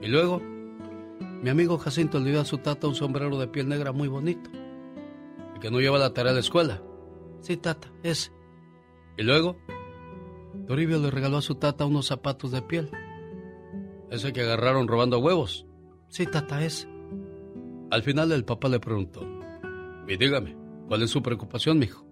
[0.00, 3.92] Y luego, mi amigo Jacinto le dio a su tata un sombrero de piel negra
[3.92, 4.50] muy bonito.
[5.54, 6.82] El que no lleva la tarea a la escuela.
[7.40, 8.32] Sí, tata, ese.
[9.16, 9.56] Y luego,
[10.66, 12.90] Toribio le regaló a su tata unos zapatos de piel.
[14.10, 15.66] Ese que agarraron robando huevos.
[16.08, 16.88] Sí, tata, ese.
[17.90, 19.20] Al final el papá le preguntó,
[20.08, 20.56] y dígame,
[20.88, 22.05] ¿cuál es su preocupación, mijo?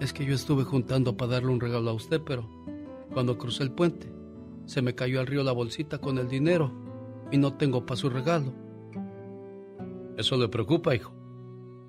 [0.00, 2.48] Es que yo estuve juntando para darle un regalo a usted, pero
[3.12, 4.12] cuando crucé el puente,
[4.64, 6.70] se me cayó al río la bolsita con el dinero
[7.32, 8.52] y no tengo para su regalo.
[10.16, 11.12] ¿Eso le preocupa, hijo?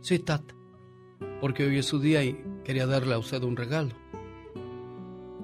[0.02, 0.56] Sí, tata,
[1.42, 3.92] porque hoy es su día y quería darle a usted un regalo.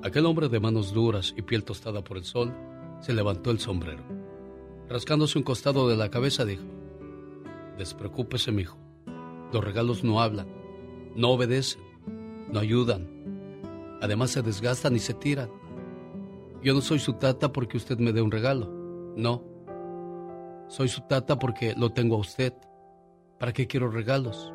[0.04, 2.54] Aquel hombre de manos duras y piel tostada por el sol
[3.00, 4.04] se levantó el sombrero.
[4.88, 6.64] Rascándose un costado de la cabeza dijo,
[7.78, 8.78] Despreocúpese, mijo.
[9.52, 10.48] Los regalos no hablan,
[11.16, 11.82] no obedecen,
[12.52, 13.08] no ayudan.
[14.02, 15.50] Además se desgastan y se tiran.
[16.62, 18.72] Yo no soy su tata porque usted me dé un regalo.
[19.16, 19.44] No.
[20.68, 22.54] Soy su tata porque lo tengo a usted.
[23.40, 24.52] ¿Para qué quiero regalos?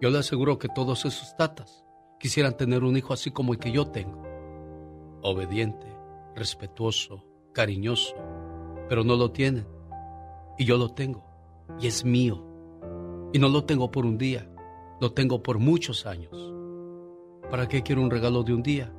[0.00, 1.84] Yo le aseguro que todos esos tatas
[2.18, 4.22] quisieran tener un hijo así como el que yo tengo.
[5.22, 5.86] Obediente,
[6.34, 8.14] respetuoso, cariñoso,
[8.88, 9.66] pero no lo tienen.
[10.58, 11.24] Y yo lo tengo.
[11.80, 12.46] Y es mío.
[13.32, 14.48] Y no lo tengo por un día,
[15.00, 16.55] lo tengo por muchos años.
[17.50, 18.92] ¿Para qué quiero un regalo de un día?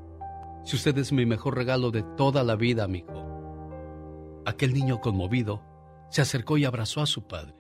[0.64, 4.42] Si usted es mi mejor regalo de toda la vida, amigo.
[4.46, 5.62] Aquel niño conmovido
[6.10, 7.54] se acercó y abrazó a su padre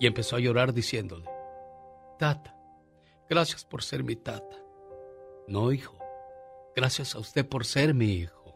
[0.00, 1.26] y empezó a llorar diciéndole,
[2.18, 2.56] Tata,
[3.28, 4.56] gracias por ser mi tata.
[5.46, 5.96] No, hijo,
[6.74, 8.54] gracias a usted por ser mi hijo.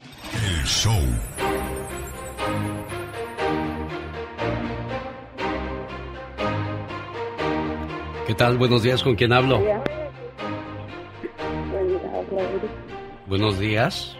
[0.00, 1.02] El show
[8.30, 8.58] ¿Qué tal?
[8.58, 9.60] Buenos días, ¿con quién hablo?
[13.26, 14.16] Buenos días.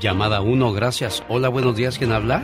[0.00, 1.22] Llamada 1, gracias.
[1.28, 2.42] Hola, buenos días, ¿quién habla?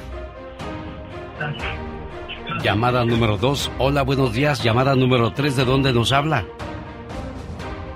[2.63, 4.63] Llamada número 2, hola, buenos días.
[4.63, 6.45] Llamada número 3, ¿de dónde nos habla?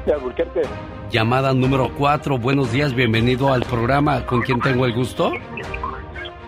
[0.06, 0.62] De Alburquerque.
[1.10, 4.24] Llamada número 4, buenos días, bienvenido al programa.
[4.24, 5.30] ¿Con quién tengo el gusto?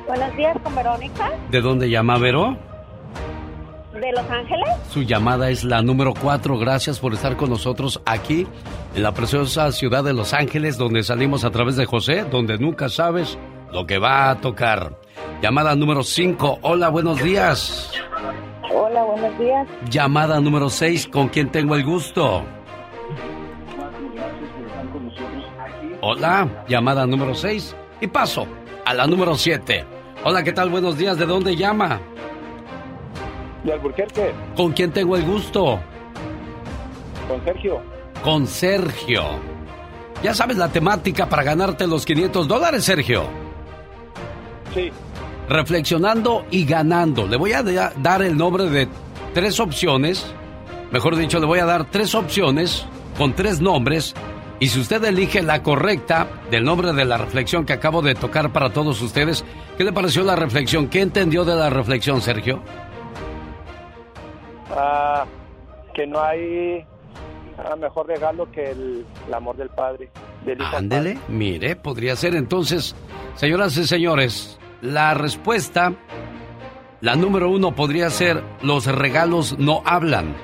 [0.06, 2.56] Buenos días, con Verónica, ¿De dónde llama Vero?
[4.00, 4.68] De Los Ángeles.
[4.90, 6.58] Su llamada es la número 4.
[6.58, 8.46] Gracias por estar con nosotros aquí
[8.94, 12.88] en la preciosa ciudad de Los Ángeles, donde salimos a través de José, donde nunca
[12.88, 13.38] sabes
[13.72, 14.98] lo que va a tocar.
[15.42, 16.60] Llamada número 5.
[16.62, 17.92] Hola, buenos días.
[18.72, 19.68] Hola, buenos días.
[19.90, 21.08] Llamada número 6.
[21.08, 22.44] ¿Con quién tengo el gusto?
[26.00, 27.76] Hola, llamada número 6.
[28.00, 28.46] Y paso
[28.84, 29.84] a la número 7.
[30.24, 30.70] Hola, ¿qué tal?
[30.70, 31.18] Buenos días.
[31.18, 32.00] ¿De dónde llama?
[33.64, 34.32] De Alburquerque.
[34.56, 35.80] ¿Con quién tengo el gusto?
[37.28, 37.80] Con Sergio.
[38.22, 39.22] Con Sergio.
[40.22, 43.24] Ya sabes la temática para ganarte los 500 dólares, Sergio.
[44.74, 44.90] Sí.
[45.48, 47.26] Reflexionando y ganando.
[47.26, 48.88] Le voy a da- dar el nombre de
[49.34, 50.26] tres opciones.
[50.90, 52.86] Mejor dicho, le voy a dar tres opciones
[53.16, 54.14] con tres nombres.
[54.60, 58.52] Y si usted elige la correcta del nombre de la reflexión que acabo de tocar
[58.52, 59.44] para todos ustedes,
[59.76, 60.88] ¿qué le pareció la reflexión?
[60.88, 62.60] ¿Qué entendió de la reflexión, Sergio?
[64.70, 65.24] Ah,
[65.94, 66.84] que no hay
[67.58, 70.10] ah, mejor regalo que el, el amor del padre.
[70.44, 72.94] Del hijo Ándele, mire, podría ser entonces,
[73.34, 75.92] señoras y señores, la respuesta,
[77.00, 80.34] la número uno podría ser los regalos no hablan.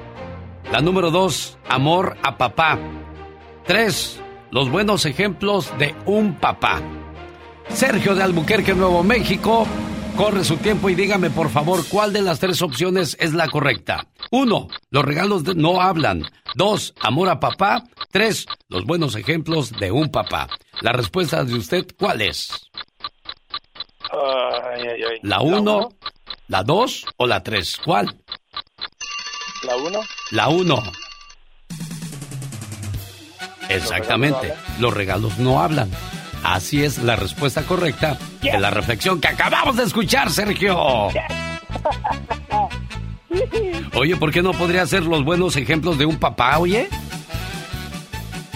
[0.72, 2.78] La número dos, amor a papá.
[3.66, 4.20] Tres,
[4.50, 6.80] los buenos ejemplos de un papá.
[7.68, 9.66] Sergio de Albuquerque, Nuevo México,
[10.16, 14.06] corre su tiempo y dígame por favor cuál de las tres opciones es la correcta.
[14.30, 16.24] Uno, los regalos no hablan.
[16.54, 17.84] Dos, amor a papá.
[18.10, 20.48] Tres, los buenos ejemplos de un papá.
[20.80, 22.50] La respuesta de usted, ¿cuál es?
[24.10, 25.18] Ay, ay, ay.
[25.22, 25.90] ¿La uno,
[26.48, 27.78] la dos o la tres?
[27.84, 28.20] ¿Cuál?
[29.64, 30.00] La uno.
[30.30, 30.82] La uno.
[33.68, 34.54] Exactamente.
[34.78, 35.90] Los regalos no hablan.
[36.44, 41.08] Así es la respuesta correcta de la reflexión que acabamos de escuchar, Sergio.
[43.94, 46.88] Oye, ¿por qué no podría ser los buenos ejemplos de un papá, oye?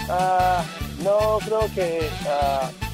[0.09, 0.63] Ah,
[1.03, 2.09] no, creo que...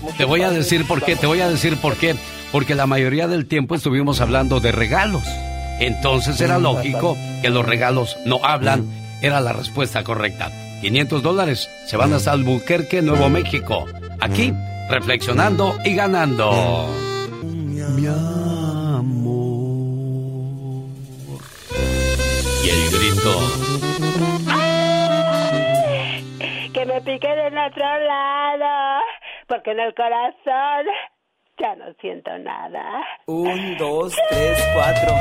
[0.02, 2.16] muchos Te voy a decir por qué, te voy a decir por qué.
[2.52, 5.24] Porque la mayoría del tiempo estuvimos hablando de regalos.
[5.80, 8.86] Entonces era lógico que los regalos no hablan.
[9.22, 10.52] Era la respuesta correcta.
[10.82, 13.86] 500 dólares se van hasta Albuquerque, Nuevo México.
[14.20, 14.54] Aquí,
[14.90, 16.88] reflexionando y ganando.
[17.44, 19.36] Mi amor.
[22.64, 23.32] Y el grito.
[26.74, 29.02] Que me piquen en otro lado,
[29.48, 30.86] porque en el corazón
[31.58, 32.84] ya no siento nada.
[33.28, 35.16] Un, dos, tres, cuatro.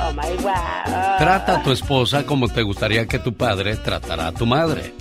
[0.00, 1.18] Oh my wow.
[1.18, 4.92] Trata a tu esposa como te gustaría que tu padre tratara a tu madre.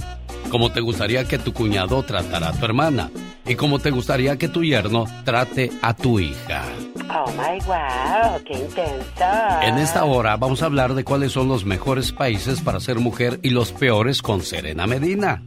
[0.53, 3.09] Como te gustaría que tu cuñado tratara a tu hermana.
[3.43, 6.61] Y como te gustaría que tu yerno trate a tu hija.
[7.09, 9.61] Oh my wow, qué intenso.
[9.63, 13.39] En esta hora vamos a hablar de cuáles son los mejores países para ser mujer
[13.41, 15.41] y los peores con Serena Medina.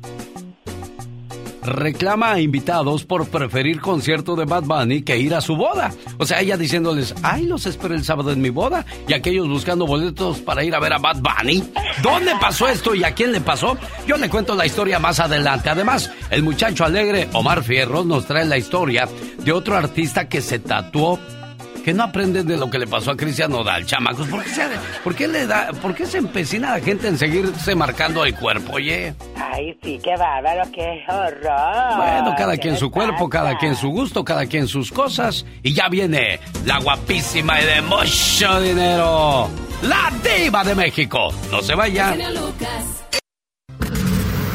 [1.66, 5.92] Reclama a invitados por preferir concierto de Bad Bunny que ir a su boda.
[6.18, 8.86] O sea, ella diciéndoles, ay, los espero el sábado en mi boda.
[9.08, 11.62] Y aquellos buscando boletos para ir a ver a Bad Bunny.
[12.02, 13.76] ¿Dónde pasó esto y a quién le pasó?
[14.06, 15.68] Yo le cuento la historia más adelante.
[15.68, 19.08] Además, el muchacho alegre Omar Fierros nos trae la historia
[19.38, 21.18] de otro artista que se tatuó
[21.86, 24.26] que no aprenden de lo que le pasó a Cristian Nodal, chamacos.
[24.26, 24.62] ¿Por qué, se,
[25.04, 28.72] por qué le da, por qué se empecina la gente en seguirse marcando el cuerpo,
[28.72, 29.14] oye?
[29.36, 31.96] Ay, sí, qué bárbaro, qué horror.
[31.96, 33.44] Bueno, cada ¿Qué quien su cuerpo, pasa?
[33.44, 35.46] cada quien su gusto, cada quien sus cosas.
[35.62, 39.48] Y ya viene la guapísima y de mucho dinero,
[39.82, 41.32] la diva de México.
[41.52, 42.16] No se vaya.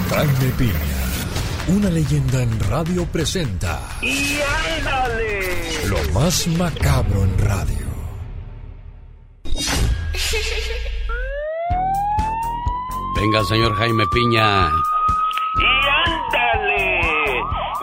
[0.09, 0.73] Jaime Piña,
[1.67, 4.39] una leyenda en radio presenta ¡Y
[4.79, 5.87] ándale!
[5.87, 7.77] lo más macabro en radio.
[13.15, 14.67] Venga, señor Jaime Piña.
[14.67, 15.65] ¡Y
[16.07, 17.01] ándale!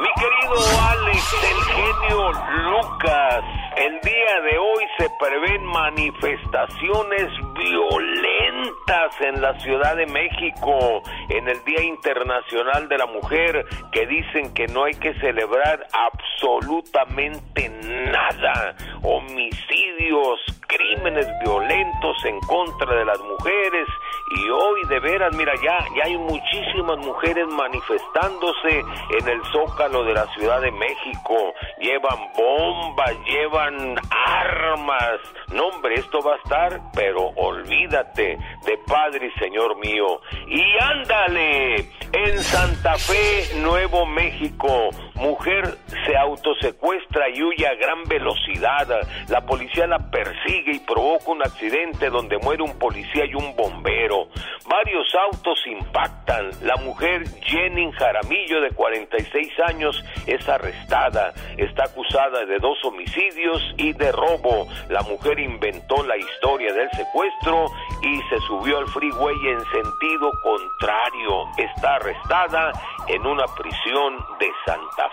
[0.00, 3.44] Mi querido Alex, el genio Lucas,
[3.78, 11.62] el día de hoy se prevén manifestaciones violentas en la Ciudad de México, en el
[11.64, 17.68] Día Internacional de la Mujer, que dicen que no hay que celebrar absolutamente
[18.10, 18.74] nada.
[19.02, 23.86] Homicidios, crímenes violentos en contra de las mujeres
[24.30, 28.80] y hoy de veras, mira, ya, ya hay muchísimas mujeres manifestándose
[29.18, 31.54] en el zócalo de la Ciudad de México.
[31.78, 35.20] Llevan bombas, llevan armas.
[35.52, 40.20] No, hombre, esto va a estar, pero olvídate de Padre y Señor mío.
[40.46, 41.76] Y ándale,
[42.12, 48.86] en Santa Fe, Nuevo México, mujer se autosecuestra y huye a gran velocidad.
[49.28, 54.28] La policía la persigue y provoca un accidente donde muere un policía y un bombero.
[54.68, 56.50] Varios autos impactan.
[56.62, 61.32] La mujer Jenny Jaramillo, de 46 años, es arrestada.
[61.56, 64.68] Está acusada de dos homicidios y de robo.
[64.88, 67.66] La mujer inventó la historia del secuestro
[68.02, 71.44] y se subió al freeway en sentido contrario.
[71.56, 72.72] Está arrestada
[73.08, 75.07] en una prisión de Santa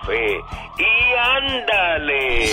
[0.77, 2.45] Y ándale,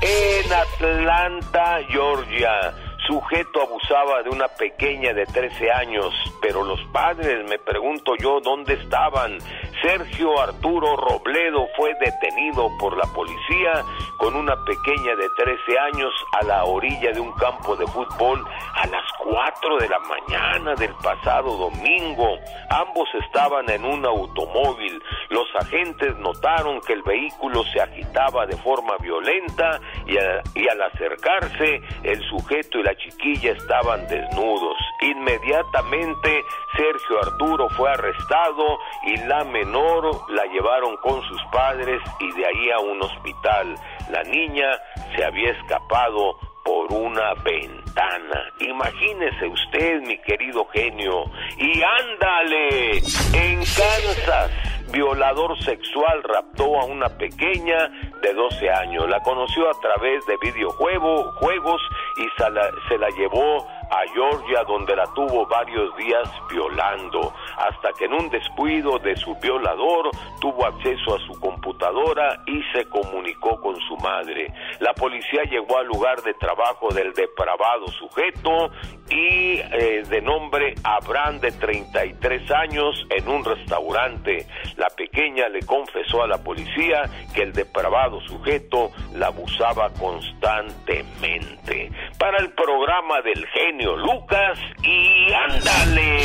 [0.00, 2.74] en Atlanta, Georgia.
[3.06, 8.74] Sujeto abusaba de una pequeña de 13 años, pero los padres, me pregunto yo, ¿dónde
[8.74, 9.38] estaban?
[9.82, 13.84] Sergio Arturo Robledo fue detenido por la policía
[14.18, 18.86] con una pequeña de 13 años a la orilla de un campo de fútbol a
[18.88, 22.38] las 4 de la mañana del pasado domingo.
[22.70, 25.02] Ambos estaban en un automóvil.
[25.28, 32.20] Los agentes notaron que el vehículo se agitaba de forma violenta y, al acercarse el
[32.28, 34.76] sujeto y la chiquilla estaban desnudos.
[35.02, 36.44] Inmediatamente
[36.76, 42.78] Sergio Arturo fue arrestado y la la llevaron con sus padres y de ahí a
[42.80, 43.74] un hospital.
[44.10, 44.66] La niña
[45.14, 48.52] se había escapado por una ventana.
[48.60, 51.24] Imagínese usted, mi querido genio.
[51.58, 52.98] Y ándale,
[53.34, 54.50] en Kansas,
[54.90, 57.88] violador sexual raptó a una pequeña
[58.22, 59.08] de 12 años.
[59.08, 61.80] La conoció a través de videojuegos juegos
[62.16, 67.92] y se la, se la llevó a Georgia donde la tuvo varios días violando, hasta
[67.92, 70.10] que en un descuido de su violador
[70.40, 74.52] tuvo acceso a su computadora y se comunicó con su madre.
[74.80, 78.70] La policía llegó al lugar de trabajo del depravado sujeto
[79.10, 84.46] y eh, de nombre Abraham de 33 años en un restaurante.
[84.76, 87.02] La pequeña le confesó a la policía
[87.34, 91.90] que el depravado sujeto la abusaba constantemente.
[92.18, 96.20] Para el programa del genio Lucas y ándale,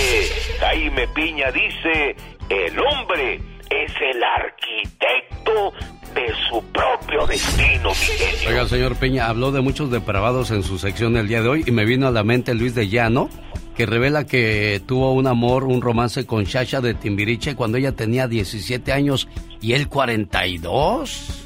[0.60, 2.16] Jaime Piña dice,
[2.50, 3.40] el hombre
[3.70, 5.74] es el arquitecto
[6.16, 8.48] de su propio destino, mi.
[8.48, 11.72] Oiga, señor Peña, habló de muchos depravados en su sección el día de hoy y
[11.72, 13.30] me vino a la mente Luis de Llano,
[13.76, 18.28] que revela que tuvo un amor, un romance con Shasha de Timbiriche cuando ella tenía
[18.28, 19.28] 17 años
[19.62, 21.43] y él 42.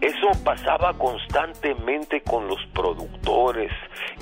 [0.00, 3.70] Eso pasaba constantemente con los productores.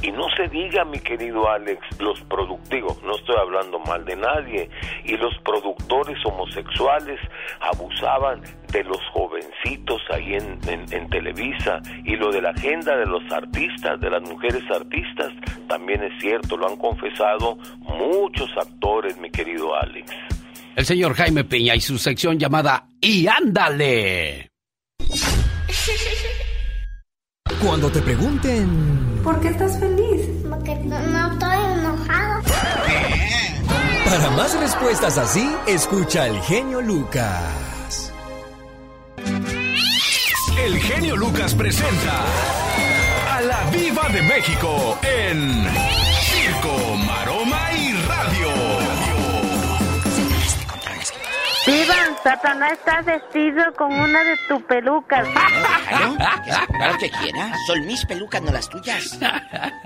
[0.03, 4.69] Y no se diga, mi querido Alex, los productivos, no estoy hablando mal de nadie,
[5.05, 7.21] y los productores homosexuales
[7.61, 8.43] abusaban
[8.73, 10.59] de los jovencitos ahí en,
[11.11, 11.81] Televisa.
[12.05, 15.33] Y lo de la agenda de los artistas, de las mujeres artistas,
[15.69, 20.13] también es cierto, lo han confesado muchos actores, mi querido Alex.
[20.77, 24.49] El señor Jaime Peña y su sección llamada Y ándale.
[27.63, 29.21] Cuando te pregunten...
[29.23, 30.29] ¿Por qué estás feliz?
[30.49, 32.43] Porque no, no estoy enojado.
[34.05, 38.13] Para más respuestas así, escucha el genio Lucas.
[40.65, 42.25] El genio Lucas presenta
[43.31, 45.67] a la Viva de México en
[46.21, 46.97] Circo,
[51.69, 55.29] Viva, Satanás está vestido con una de tus pelucas.
[55.29, 56.17] Claro,
[56.67, 57.53] claro que quiera.
[57.67, 59.19] Son mis pelucas, no las tuyas.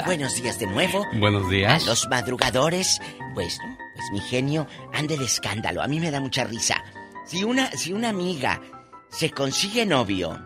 [0.04, 1.04] Buenos días de nuevo.
[1.14, 1.82] Buenos días.
[1.82, 3.00] A los madrugadores.
[3.34, 3.76] Pues, ¿no?
[3.96, 5.82] pues mi genio anda el escándalo.
[5.82, 6.84] A mí me da mucha risa.
[7.26, 8.60] Si una, si una amiga
[9.08, 10.38] se consigue novio,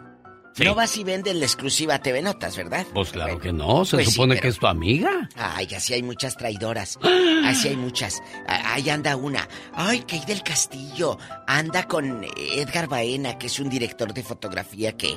[0.65, 2.87] no vas y vendes la exclusiva TV Notas, ¿verdad?
[2.95, 5.28] Pues claro que no, se Pues sí, supone pero- que es tu amiga.
[5.37, 6.99] Ay, así hay muchas traidoras.
[7.47, 8.20] Así hay muchas.
[8.49, 9.47] Ahí anda una.
[9.73, 11.16] Ay, Kay del Castillo.
[11.47, 15.16] Anda con Edgar Baena, que es un director de fotografía que,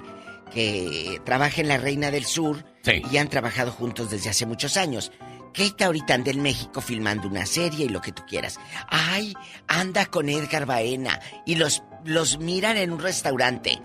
[0.53, 2.63] que trabaja en La Reina del Sur.
[2.83, 3.01] Sí.
[3.11, 5.11] Y han trabajado juntos desde hace muchos años.
[5.55, 8.59] Kate ahorita anda en México filmando una serie y lo que tú quieras.
[8.89, 9.33] Ay,
[9.67, 11.19] anda con Edgar Baena.
[11.47, 13.81] Y los, los miran en un restaurante.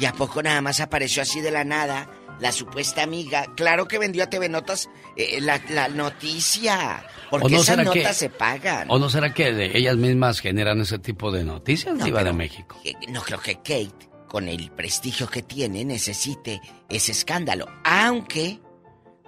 [0.00, 2.08] ¿Y a poco nada más apareció así de la nada
[2.40, 3.46] la supuesta amiga?
[3.56, 7.04] Claro que vendió a TV Notas eh, la, la noticia.
[7.30, 8.90] Porque ¿O no esas notas que- se pagan.
[8.90, 12.78] ¿O no será que ellas mismas generan ese tipo de noticias, No, Diva de México?
[12.84, 17.66] Eh, No creo que Kate, con el prestigio que tiene, necesite ese escándalo.
[17.84, 18.60] Aunque,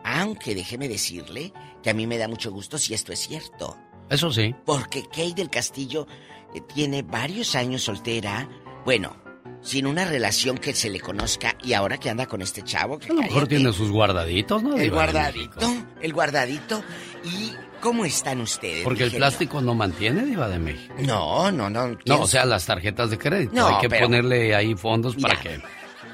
[0.03, 3.77] aunque déjeme decirle que a mí me da mucho gusto si esto es cierto.
[4.11, 4.55] Eso sí.
[4.67, 6.07] Porque Kate del Castillo
[6.55, 8.49] eh, tiene varios años soltera.
[8.85, 9.17] Bueno,
[9.63, 12.99] sin una relación que se le conozca y ahora que anda con este chavo.
[12.99, 14.77] Que A lo mejor tiene sus guardaditos, ¿no?
[14.77, 15.67] el guardadito,
[16.01, 16.83] el guardadito.
[17.25, 18.85] ¿Y cómo están ustedes?
[18.85, 19.21] Porque el genio?
[19.27, 20.95] plástico no mantiene, Diva de México.
[21.01, 21.89] No, no, no.
[21.89, 23.53] No, ¿quién o sea, las tarjetas de crédito.
[23.55, 25.61] No, Hay que pero- ponerle ahí fondos para que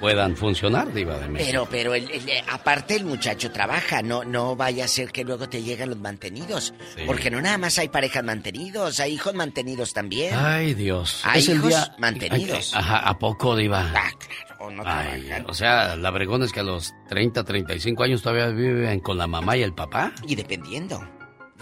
[0.00, 1.48] puedan funcionar, Diva de México.
[1.50, 5.48] Pero, pero, el- el- aparte el muchacho trabaja, no, no vaya a ser que luego
[5.48, 6.74] te lleguen los mantenidos.
[6.96, 7.02] Sí.
[7.06, 10.34] Porque no nada más hay parejas mantenidos, hay hijos mantenidos también.
[10.34, 11.20] Ay, Dios.
[11.24, 12.72] Hay es el hijos día mantenidos.
[12.74, 13.92] Ay, Ajá, ¿a poco, Diva?
[13.94, 18.22] Ah, claro, no Ay, o sea, la bregona es que a los 30, 35 años
[18.22, 20.12] todavía viven con la mamá y el papá.
[20.26, 21.00] Y dependiendo.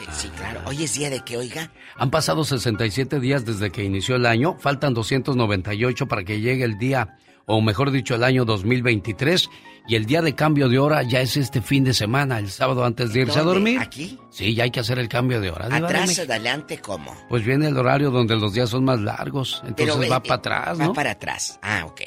[0.01, 0.61] Eh, Sí, claro.
[0.67, 4.57] Hoy es día de que, oiga, Han pasado 67 días desde que inició el año,
[4.61, 7.17] faltan 298 para que llegue el día,
[7.49, 9.51] o mejor dicho, el año 2023,
[9.89, 12.85] y el día de cambio de hora ya es este fin de semana, el sábado
[12.85, 13.55] antes de irse a ¿Dónde?
[13.55, 13.81] dormir.
[13.81, 14.19] ¿Aquí?
[14.31, 15.65] Sí, ya hay que hacer el cambio de hora.
[15.75, 16.31] Atrás, México.
[16.31, 17.15] adelante, ¿cómo?
[17.31, 20.35] Pues viene el horario donde los días son más largos, entonces Pero, va eh, para
[20.35, 20.93] atrás, Va ¿no?
[20.93, 21.59] para atrás.
[21.63, 22.03] Ah, ok.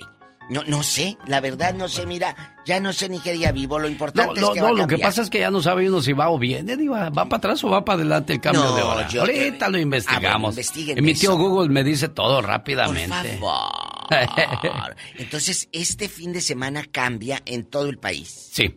[0.52, 3.80] No, no sé, la verdad no sé, mira, ya no sé ni qué día vivo,
[3.80, 5.62] lo importante No, es que no, va a lo que pasa es que ya no
[5.62, 7.10] sabe uno si va o viene, Diva.
[7.10, 9.08] ¿Va para atrás o va para adelante el cambio No, de hora?
[9.08, 10.50] yo- Ahorita lo investigamos.
[10.50, 11.38] Ah, investiguen y mi tío eso.
[11.40, 13.38] Google me dice todo Por rápidamente.
[13.40, 13.72] favor.
[15.18, 18.50] Entonces, este fin de semana cambia en todo el país.
[18.52, 18.76] Sí.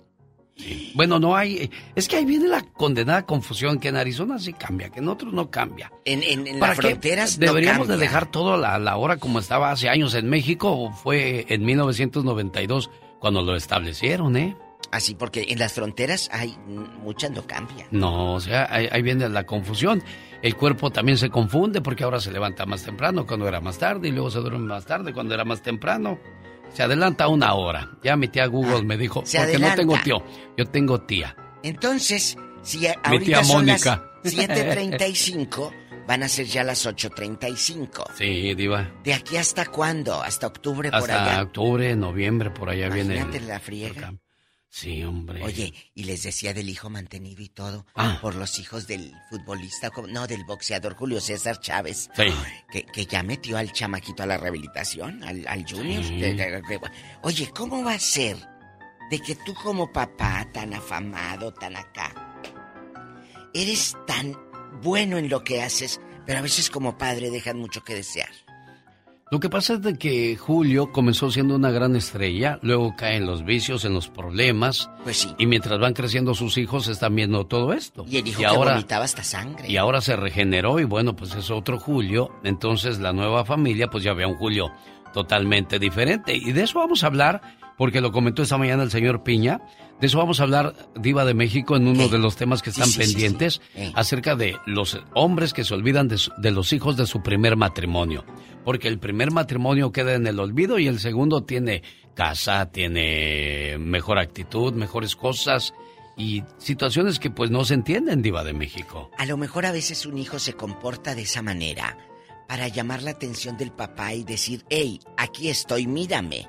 [0.95, 1.71] Bueno, no hay.
[1.97, 5.33] Es que ahí viene la condenada confusión que en Arizona sí cambia, que en otros
[5.33, 5.93] no cambia.
[6.05, 8.09] En, en, en ¿Para las fronteras no deberíamos de cambia.
[8.09, 10.71] dejar todo a la, la hora como estaba hace años en México?
[10.71, 14.57] ¿O fue en 1992 cuando lo establecieron, eh?
[14.93, 16.57] Así, porque en las fronteras hay
[17.03, 17.89] muchas no cambian.
[17.91, 20.05] No, o sea, ahí, ahí viene la confusión.
[20.41, 24.09] El cuerpo también se confunde porque ahora se levanta más temprano cuando era más tarde
[24.09, 26.19] y luego se duerme más tarde cuando era más temprano.
[26.75, 27.91] Se adelanta una hora.
[28.03, 29.77] Ya mi tía Google me dijo, porque no adelanta.
[29.77, 30.23] tengo tío,
[30.57, 31.35] yo tengo tía.
[31.63, 34.05] Entonces, si a- Mi ahorita tía son Mónica.
[34.23, 35.73] las 7.35,
[36.07, 38.05] Van a ser ya las 8.35.
[38.15, 38.91] Sí, Diva.
[39.03, 40.23] ¿De aquí hasta cuándo?
[40.23, 41.43] ¿Hasta octubre por Hasta allá?
[41.45, 43.15] octubre, noviembre, por allá viene.
[43.15, 44.13] Imagínate el- la friega.
[44.77, 45.41] Sí, hombre.
[45.45, 48.19] Oye, y les decía del hijo mantenido y todo, Ah.
[48.21, 52.25] por los hijos del futbolista, no, del boxeador Julio César Chávez, Sí.
[52.73, 56.03] que, que ya metió al chamaquito a la rehabilitación, al, al Junior.
[56.03, 56.19] Sí.
[56.21, 56.81] De- de- de-
[57.23, 58.37] Oye, ¿cómo va a ser
[59.13, 62.13] de que tú como papá, tan afamado, tan acá,
[63.55, 64.37] eres tan
[64.83, 68.31] bueno en lo que haces, pero a veces como padre dejan mucho que desear?
[69.31, 73.27] Lo que pasa es de que Julio comenzó siendo una gran estrella, luego cae en
[73.27, 74.91] los vicios, en los problemas.
[75.03, 75.35] Pues sí.
[75.39, 78.05] Y mientras van creciendo sus hijos están viendo todo esto.
[78.09, 79.69] Y el hijo que ahora, vomitaba hasta sangre.
[79.69, 82.31] y ahora se regeneró y bueno, pues es otro Julio.
[82.45, 84.71] Entonces la nueva familia pues ya ve a un Julio
[85.15, 86.35] totalmente diferente.
[86.37, 87.41] Y de eso vamos a hablar,
[87.79, 89.63] porque lo comentó esta mañana el señor Piña.
[90.01, 92.87] De eso vamos a hablar, Diva de México, en uno de los temas que están
[92.89, 93.13] sí, sí, sí.
[93.13, 93.93] pendientes, Eh.
[93.95, 97.57] acerca de los hombres que se olvidan de, su- de los hijos de su primer
[97.57, 98.25] matrimonio.
[98.65, 101.83] Porque el primer matrimonio queda en el olvido y el segundo tiene
[102.15, 105.75] casa, tiene mejor actitud, mejores cosas
[106.17, 109.11] y situaciones que pues no se entienden, Diva de México.
[109.19, 111.97] A lo mejor a veces un hijo se comporta de esa manera
[112.49, 116.49] para llamar la atención del papá y decir, hey, aquí estoy, mírame.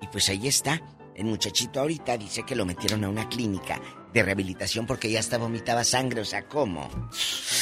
[0.00, 0.80] Y pues ahí está.
[1.14, 3.80] El muchachito ahorita dice que lo metieron a una clínica
[4.14, 6.20] de rehabilitación porque ya hasta vomitaba sangre.
[6.22, 6.88] O sea, ¿cómo?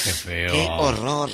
[0.05, 0.53] Qué feo.
[0.53, 1.31] ¡Qué horror!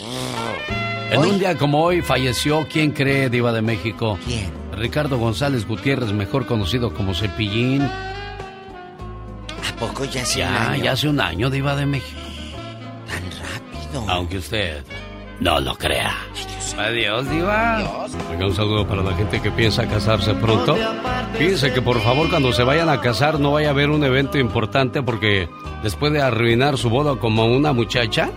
[1.10, 4.18] En un día como hoy falleció, ¿quién cree, Diva de México?
[4.24, 4.50] ¿Quién?
[4.72, 7.82] Ricardo González Gutiérrez, mejor conocido como Cepillín.
[7.82, 10.84] ¿A poco ya hace un Ya, año?
[10.84, 12.20] ya hace un año, Diva de México.
[13.06, 14.04] Tan rápido.
[14.10, 14.82] Aunque usted
[15.40, 16.14] no lo crea.
[16.78, 18.06] Adiós, Diva.
[18.38, 20.76] Un saludo para la gente que piensa casarse pronto.
[21.38, 24.38] Fíjense que por favor cuando se vayan a casar no vaya a haber un evento
[24.38, 25.48] importante porque
[25.82, 28.30] después de arruinar su boda como una muchacha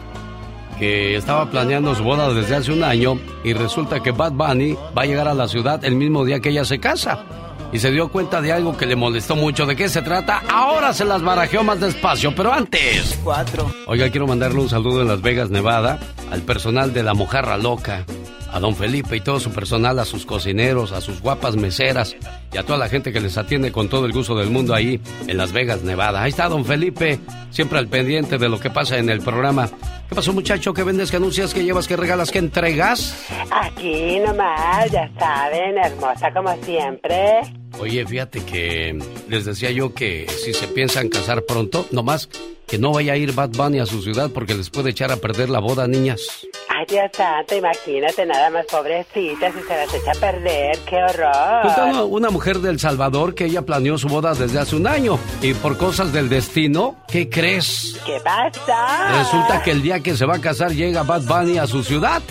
[0.77, 5.01] que estaba planeando su boda desde hace un año y resulta que Bad Bunny va
[5.01, 7.25] a llegar a la ciudad el mismo día que ella se casa.
[7.71, 9.65] Y se dio cuenta de algo que le molestó mucho.
[9.65, 10.41] ¿De qué se trata?
[10.49, 13.19] Ahora se las barajeó más despacio, pero antes.
[13.23, 13.71] Cuatro.
[13.85, 15.99] Oiga, quiero mandarle un saludo en Las Vegas, Nevada,
[16.31, 18.05] al personal de la Mojarra Loca,
[18.51, 22.15] a don Felipe y todo su personal, a sus cocineros, a sus guapas meseras
[22.51, 24.99] y a toda la gente que les atiende con todo el gusto del mundo ahí
[25.27, 26.23] en Las Vegas, Nevada.
[26.23, 27.19] Ahí está don Felipe,
[27.51, 29.69] siempre al pendiente de lo que pasa en el programa.
[30.09, 30.73] ¿Qué pasó, muchacho?
[30.73, 31.11] ¿Qué vendes?
[31.11, 31.53] ¿Qué anuncias?
[31.53, 31.87] ¿Qué llevas?
[31.87, 32.31] ¿Qué regalas?
[32.31, 33.27] ¿Qué entregas?
[33.51, 37.41] Aquí nomás, ya saben, hermosa como siempre.
[37.79, 38.97] Oye, fíjate que
[39.27, 42.29] les decía yo que si se piensan casar pronto, nomás
[42.69, 45.17] que no vaya a ir Bad Bunny a su ciudad porque les puede echar a
[45.17, 46.21] perder la boda, niñas.
[46.69, 51.75] Ay, Dios santo, imagínate nada más pobrecita si se las echa a perder, qué horror.
[51.75, 55.53] Tengo una mujer del Salvador que ella planeó su boda desde hace un año y
[55.55, 57.99] por cosas del destino, ¿qué crees?
[58.05, 59.17] ¿Qué pasa?
[59.17, 62.21] Resulta que el día que se va a casar llega Bad Bunny a su ciudad.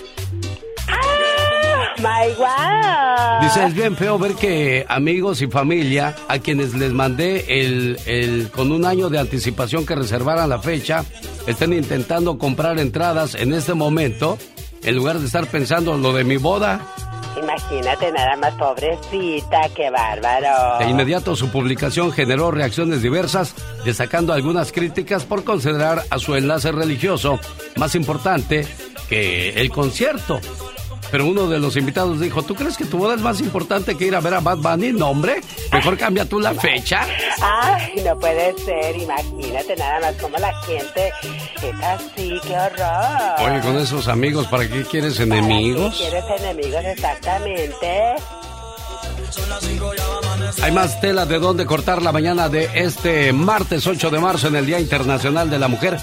[2.00, 3.40] My wow.
[3.42, 8.50] Dice, es bien feo ver que amigos y familia a quienes les mandé el, el
[8.50, 11.04] con un año de anticipación que reservaran la fecha,
[11.46, 14.38] estén intentando comprar entradas en este momento
[14.84, 16.80] en lugar de estar pensando en lo de mi boda.
[17.40, 20.78] Imagínate nada más pobrecita, qué bárbaro.
[20.78, 23.54] De inmediato su publicación generó reacciones diversas,
[23.84, 27.38] destacando algunas críticas por considerar a su enlace religioso
[27.76, 28.66] más importante
[29.08, 30.40] que el concierto.
[31.10, 34.06] Pero uno de los invitados dijo, ¿tú crees que tu boda es más importante que
[34.06, 34.92] ir a ver a Bad Bunny?
[34.92, 35.40] No, hombre,
[35.72, 37.06] mejor cambia tú la fecha.
[37.40, 41.12] Ay, no puede ser, imagínate nada más como la gente
[41.62, 43.50] es así, qué horror.
[43.50, 45.96] Oye, con esos amigos, ¿para qué quieres enemigos?
[45.96, 48.14] ¿Quieres enemigos exactamente?
[50.62, 54.56] Hay más tela de dónde cortar la mañana de este martes 8 de marzo en
[54.56, 55.98] el Día Internacional de la Mujer.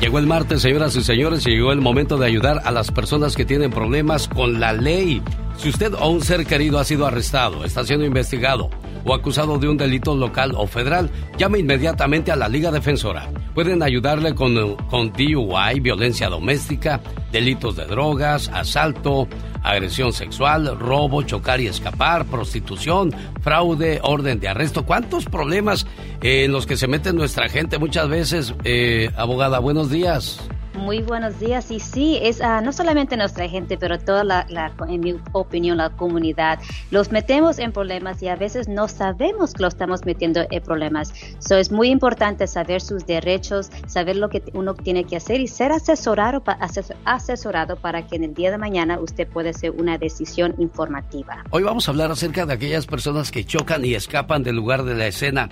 [0.00, 3.36] Llegó el martes, señoras y señores, y llegó el momento de ayudar a las personas
[3.36, 5.20] que tienen problemas con la ley.
[5.58, 8.70] Si usted o un ser querido ha sido arrestado, está siendo investigado
[9.04, 13.28] o acusado de un delito local o federal, llame inmediatamente a la Liga Defensora.
[13.54, 19.28] Pueden ayudarle con, con DUI, violencia doméstica, delitos de drogas, asalto,
[19.62, 23.12] agresión sexual, robo, chocar y escapar, prostitución,
[23.42, 24.84] fraude, orden de arresto.
[24.84, 25.86] ¿Cuántos problemas
[26.22, 28.54] eh, en los que se mete nuestra gente muchas veces?
[28.64, 30.40] Eh, abogada, buenos días.
[30.80, 31.70] Muy buenos días.
[31.70, 35.76] Y sí, es ah, no solamente nuestra gente, pero toda la, la- en mi opinión,
[35.76, 36.58] la comunidad.
[36.90, 41.12] Los metemos en problemas y a veces no sabemos que lo estamos metiendo en problemas.
[41.38, 45.48] So, es muy importante saber sus derechos, saber lo que uno tiene que hacer y
[45.48, 49.72] ser asesorado, pa- ases- asesorado para que en el día de mañana usted pueda hacer
[49.72, 51.44] una decisión informativa.
[51.50, 54.94] Hoy vamos a hablar acerca de aquellas personas que chocan y escapan del lugar de
[54.94, 55.50] la escena.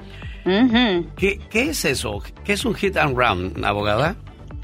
[1.17, 2.23] ¿Qué, qué es eso?
[2.45, 4.17] ¿Qué es un hit and run, abogada?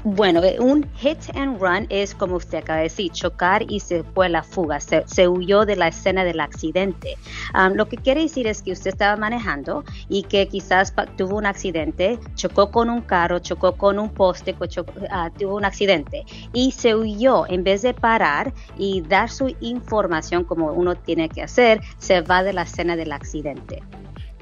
[0.07, 4.03] Bueno, eh, un hit and run es como usted acaba de decir, chocar y se
[4.03, 7.17] fue a la fuga, se, huyó de la escena del accidente.
[7.55, 11.47] Um, lo que quiere decir es que usted estaba manejando y que quizás tuvo un
[11.47, 16.23] accidente, chocó con un carro, chocó con un poste, co- cho- ah, tuvo un accidente
[16.53, 17.47] y se huyó.
[17.47, 22.43] En vez de parar y dar su información como uno tiene que hacer, se va
[22.43, 23.81] de la escena del accidente.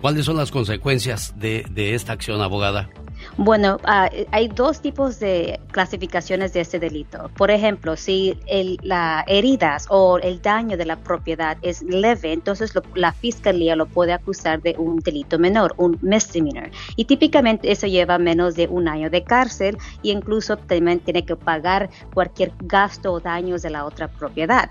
[0.04, 2.90] ¿Cuáles son las consecuencias de, de esta acción, abogada?
[3.38, 7.32] Bueno, ah, hay dos tipos de clasificaciones de este delito.
[7.38, 12.76] Por ejemplo, si el, la heridas o el daño de la propiedad es leve, entonces
[12.76, 16.70] lo- la fiscalía lo puede acusar de un delito menor, un misdemeanor.
[16.98, 21.38] Y típicamente eso lleva menos de un año de cárcel e incluso también tiene que
[21.38, 24.70] pagar cualquier gasto o daños de la otra propiedad.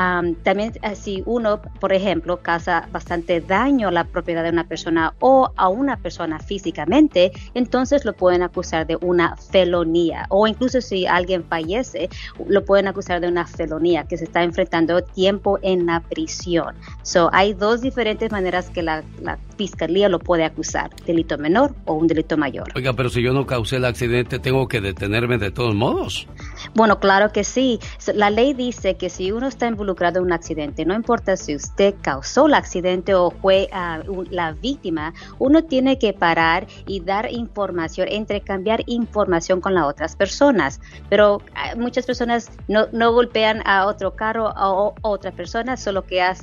[0.00, 4.62] Am, también eh, si uno, por ejemplo, causa bastante daño a la propiedad de una
[4.62, 10.26] persona o a una persona físicamente, entonces lo pueden acusar de una felonía.
[10.28, 12.08] O incluso si alguien fallece,
[12.46, 16.76] lo pueden acusar de una felonía, que se está enfrentando tiempo en la prisión.
[17.02, 21.94] So, hay dos diferentes maneras que la, la fiscalía lo puede acusar, delito menor o
[21.94, 22.68] un delito mayor.
[22.76, 26.28] Oiga, pero si yo no causé el accidente, tengo que detenerme de todos modos.
[26.74, 27.78] Bueno, claro que sí.
[28.14, 31.94] La ley dice que si uno está involucrado en un accidente, no importa si usted
[32.00, 38.08] causó el accidente o fue ah, la víctima, uno tiene que parar y dar información,
[38.10, 40.80] intercambiar información con las otras personas.
[41.08, 46.04] Pero ah, muchas personas no, no golpean a otro carro o a otra persona, solo
[46.06, 46.34] que eh,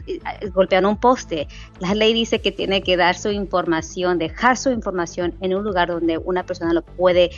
[0.53, 1.47] golpean un poste.
[1.79, 5.89] La ley dice que tiene que dar su información, dejar su información en un lugar
[5.89, 7.31] donde una persona lo puede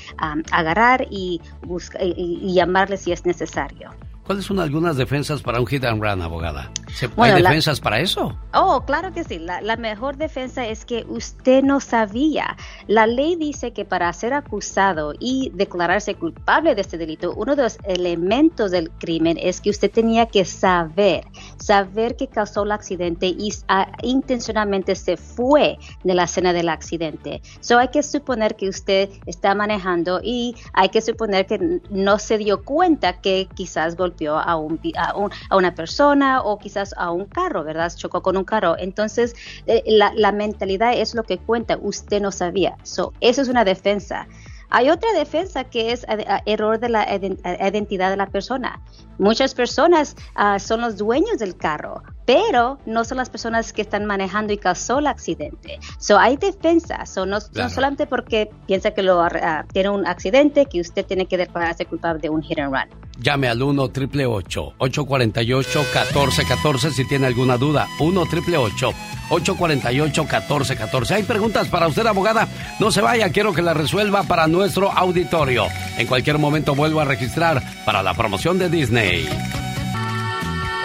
[0.51, 3.89] agarrar y, busca- y- y llamarle si es necesario.
[4.27, 6.69] ¿Cuáles son algunas defensas para un hit and run, abogada?
[6.93, 8.37] ¿Se- Bueno, ¿Hay la- defensas para eso?
[8.53, 9.39] Oh, claro que sí.
[9.39, 12.57] La, la mejor defensa es que usted no sabía.
[12.87, 17.63] La ley dice que para ser acusado y declararse culpable de este delito, uno de
[17.63, 21.23] los elementos del crimen es que usted tenía que saber,
[21.57, 27.41] saber que causó el accidente y ah, intencionalmente se fue de la escena del accidente.
[27.61, 32.37] So hay que suponer que usted está manejando y hay que suponer que no se
[32.37, 37.91] dio cuenta que quizás golpeó a, una persona o quizás a un carro, ¿verdad?
[37.95, 38.75] Chocó con un carro.
[38.77, 39.35] Entonces,
[39.65, 41.77] eh, la, la mentalidad es lo que cuenta.
[41.81, 42.77] Usted no sabía.
[42.83, 44.27] So, eso es una defensa.
[44.69, 48.81] Hay otra defensa que es eh, error de la iden- identidad de la persona.
[49.17, 54.05] Muchas personas ah, son los dueños del carro, pero no son las personas que están
[54.05, 55.79] manejando y causó el accidente.
[55.97, 60.65] So, hay defensas, so, no, no solamente porque piensa que lo, ah, tiene un accidente,
[60.65, 63.07] que usted tiene que declararse culpable de un hit and run.
[63.19, 67.87] Llame al 1 888 848 1414 si tiene alguna duda.
[67.99, 68.93] 1 888
[69.29, 72.47] 848 1414 Hay preguntas para usted, abogada.
[72.79, 75.65] No se vaya, quiero que la resuelva para nuestro auditorio.
[75.97, 79.06] En cualquier momento vuelvo a registrar para la promoción de Disney.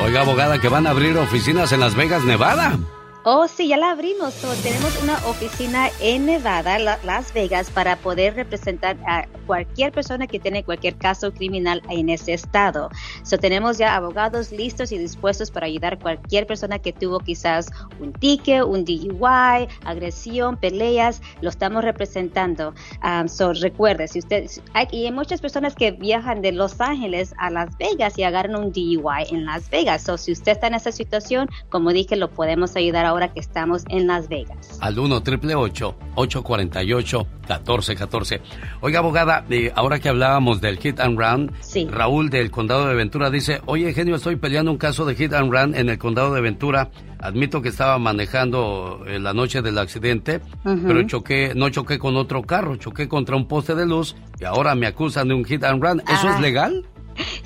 [0.00, 2.78] Oiga, abogada, que van a abrir oficinas en Las Vegas, Nevada.
[3.24, 4.34] Oh, sí, ya la abrimos.
[4.34, 10.26] So, tenemos una oficina en Nevada, La- Las Vegas, para poder representar a cualquier persona
[10.26, 12.90] que tiene cualquier caso criminal en ese estado.
[13.22, 17.70] So, tenemos ya abogados listos y dispuestos para ayudar a cualquier persona que tuvo quizás
[18.00, 21.22] un ticket, un DUI, agresión, peleas.
[21.42, 22.74] Lo estamos representando.
[23.04, 27.34] Um, so, recuerde, si usted, hay, y hay muchas personas que viajan de Los Ángeles
[27.38, 30.02] a Las Vegas y agarran un DUI en Las Vegas.
[30.02, 33.84] So, si usted está en esa situación, como dije, lo podemos ayudar ahora que estamos
[33.88, 34.78] en Las Vegas.
[34.80, 38.40] Al 1 888 848 1414
[38.80, 41.52] Oiga, abogada, eh, ahora que hablábamos del hit and run,
[41.90, 45.52] Raúl del condado de Ventura dice, oye, genio, estoy peleando un caso de hit and
[45.52, 46.90] run en el condado de Ventura.
[47.20, 50.80] Admito que estaba manejando eh, la noche del accidente, Ujú.
[50.86, 54.74] pero choqué, no choqué con otro carro, choqué contra un poste de luz y ahora
[54.74, 56.00] me acusan de un hit and run.
[56.00, 56.34] ¿Eso Ah.
[56.34, 56.84] es legal?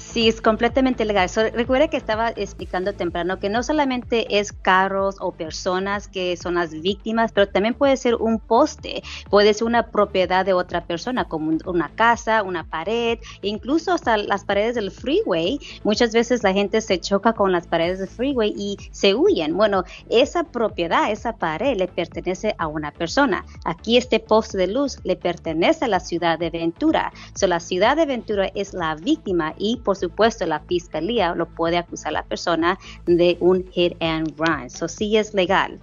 [0.08, 1.28] Sí, es completamente legal.
[1.28, 6.54] So, recuerda que estaba explicando temprano que no solamente es carros o personas que son
[6.54, 11.24] las víctimas, pero también puede ser un poste, puede ser una propiedad de otra persona,
[11.26, 15.58] como un- una casa, una pared, incluso hasta las paredes del freeway.
[15.82, 19.56] Muchas veces la gente se choca con las paredes del freeway y se huyen.
[19.56, 23.44] Bueno, esa propiedad, esa pared le pertenece a una persona.
[23.64, 27.12] Aquí este poste de luz le pertenece a la ciudad de Ventura.
[27.34, 31.78] So, la ciudad de Ventura es la víctima y por supuesto la fiscalía lo puede
[31.78, 34.70] acusar a la persona de un hit and run.
[34.70, 35.78] So sí es legal.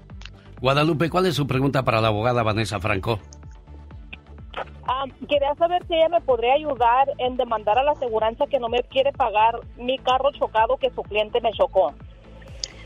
[0.62, 3.20] Guadalupe, ¿cuál es su pregunta para la abogada Vanessa Franco?
[4.88, 8.70] Ah, quería saber si ella me podría ayudar en demandar a la aseguranza que no
[8.70, 11.94] me quiere pagar mi carro chocado que su cliente me chocó.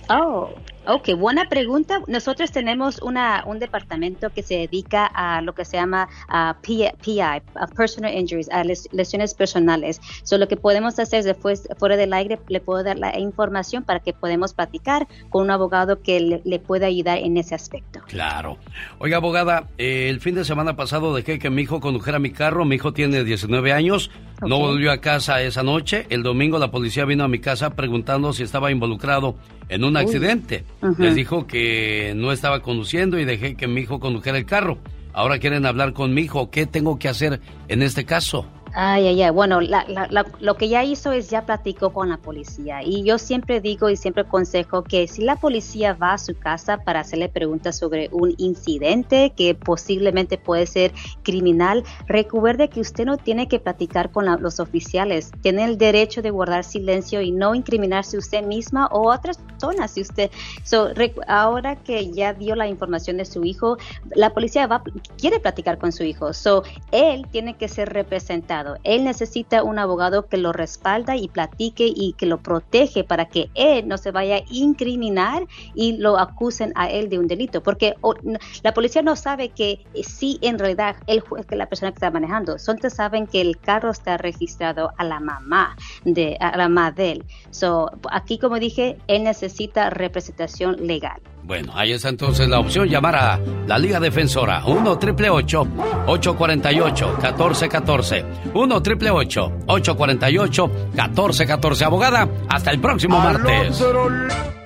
[0.10, 0.50] Oh,
[0.90, 2.02] Ok, buena pregunta.
[2.08, 7.20] Nosotros tenemos una, un departamento que se dedica a lo que se llama a PI,
[7.20, 7.42] a
[7.76, 10.00] Personal Injuries, a les- lesiones personales.
[10.24, 14.00] So, lo que podemos hacer después, fuera del aire, le puedo dar la información para
[14.00, 18.00] que podamos platicar con un abogado que le, le pueda ayudar en ese aspecto.
[18.08, 18.58] Claro.
[19.00, 22.64] Oiga, abogada, eh, el fin de semana pasado dejé que mi hijo condujera mi carro.
[22.64, 24.10] Mi hijo tiene 19 años.
[24.42, 26.06] No volvió a casa esa noche.
[26.10, 29.36] El domingo la policía vino a mi casa preguntando si estaba involucrado
[29.70, 30.64] en un accidente.
[30.98, 34.78] Les dijo que no estaba conduciendo y dejé que mi hijo condujera el carro.
[35.14, 36.52] Ahora quieren hablar con mi hijo.
[36.52, 38.46] ¿Qué tengo que hacer en este caso?
[38.80, 39.32] Ay, ay, ay.
[39.32, 42.84] Bueno, la- la- lo que ya hizo es ya platicó con la policía.
[42.84, 46.78] Y yo siempre digo y siempre aconsejo que si la policía va a su casa
[46.78, 50.94] para hacerle preguntas sobre un incidente que posiblemente puede ser
[51.24, 55.32] criminal, recuerde que usted no tiene que platicar con los oficiales.
[55.42, 59.90] Tiene el derecho de guardar silencio y no incriminarse usted misma o otras personas.
[59.90, 60.30] Si usted,
[60.64, 60.90] so,
[61.28, 63.78] ahora que ya dio la información de su hijo,
[64.14, 64.84] la policía va,
[65.18, 66.32] quiere platicar con su hijo.
[66.34, 68.67] So, él tiene que ser representado.
[68.84, 73.50] Él necesita un abogado que lo respalda y platique y que lo protege para que
[73.54, 77.62] él no se vaya a incriminar y lo acusen a él de un delito.
[77.62, 81.56] Porque o, n- la policía no sabe que eh, sí en realidad él fue que
[81.56, 82.58] la persona que está manejando.
[82.58, 85.76] Solo saben que el carro está registrado a la mamá
[86.06, 87.26] de a la mamá de él.
[87.50, 91.20] So, aquí como dije, él necesita representación legal.
[91.48, 98.26] Bueno, ahí está entonces la opción, llamar a la Liga Defensora, 1 triple 848 1414
[98.54, 103.82] 1 triple 848 1414 Abogada, hasta el próximo martes.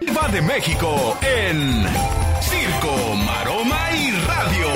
[0.02, 1.86] Viva de México en
[2.41, 4.68] Circo, Maroma y Radio.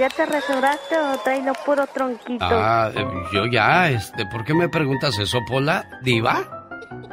[0.00, 2.44] ¿Ya te restauraste o traes lo puro tronquito?
[2.44, 2.90] Ah,
[3.32, 5.86] yo ya, este, ¿por qué me preguntas eso, Pola?
[6.02, 6.59] ¿Diva?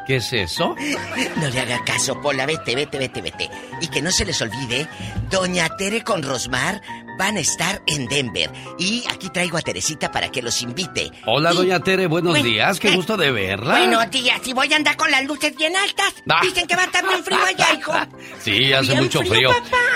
[0.06, 0.76] ¿Qué es eso?
[1.38, 3.50] No le haga caso, Pola, vete, vete, vete, vete.
[3.82, 4.88] Y que no se les olvide,
[5.30, 6.82] Doña Tere con Rosmar
[7.18, 8.52] van a estar en Denver.
[8.78, 11.12] Y aquí traigo a Teresita para que los invite.
[11.26, 13.78] Hola, Y- doña Tere, buenos Bueno, días, qué eh, gusto de verla.
[13.78, 16.14] Buenos días, y voy a andar con las luces bien altas.
[16.30, 16.40] Ah.
[16.42, 17.94] Dicen que va a estar bien frío allá, hijo.
[18.44, 19.50] Sí, hace Bien mucho frío.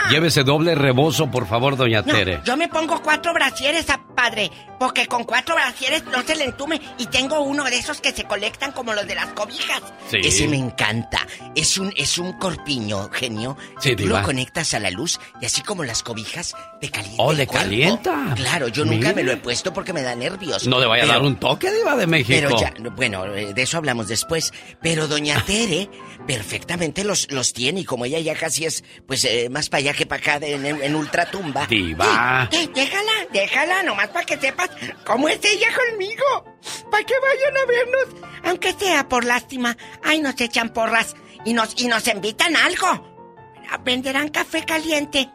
[0.09, 2.41] Llévese doble rebozo, por favor, doña No, Tere.
[2.45, 6.81] yo me pongo cuatro brasieres, a padre, porque con cuatro brasieres no se le entume.
[6.97, 9.81] Y tengo uno de esos que se colectan como los de las cobijas.
[10.09, 10.17] Sí.
[10.23, 11.25] Ese me encanta.
[11.55, 13.57] Es un, es un corpiño, genio.
[13.79, 17.23] Sí, que tú lo conectas a la luz y así como las cobijas, te calienta
[17.23, 18.33] Oh, le calienta.
[18.35, 20.67] Claro, yo nunca me lo he puesto porque me da nervios.
[20.67, 22.29] No le vaya Pero- a dar un toque, Diva de México.
[22.47, 24.51] Pero ya, bueno, eh, de eso hablamos después.
[24.81, 25.89] Pero doña Tere
[26.27, 29.93] perfectamente los, los tiene y como ella ya casi es, pues, eh, más para allá
[29.93, 31.65] que para acá de- en, en ultratumba.
[31.67, 32.49] Diva.
[32.51, 34.69] Eh, déjala, déjala, nomás para que sepas
[35.05, 36.23] cómo es ella conmigo.
[36.91, 39.75] Para que vayan a vernos, aunque sea por lástima.
[40.03, 41.15] Ay, nos echan porras
[41.45, 43.09] y nos, y nos invitan algo.
[43.83, 45.29] Venderán café caliente.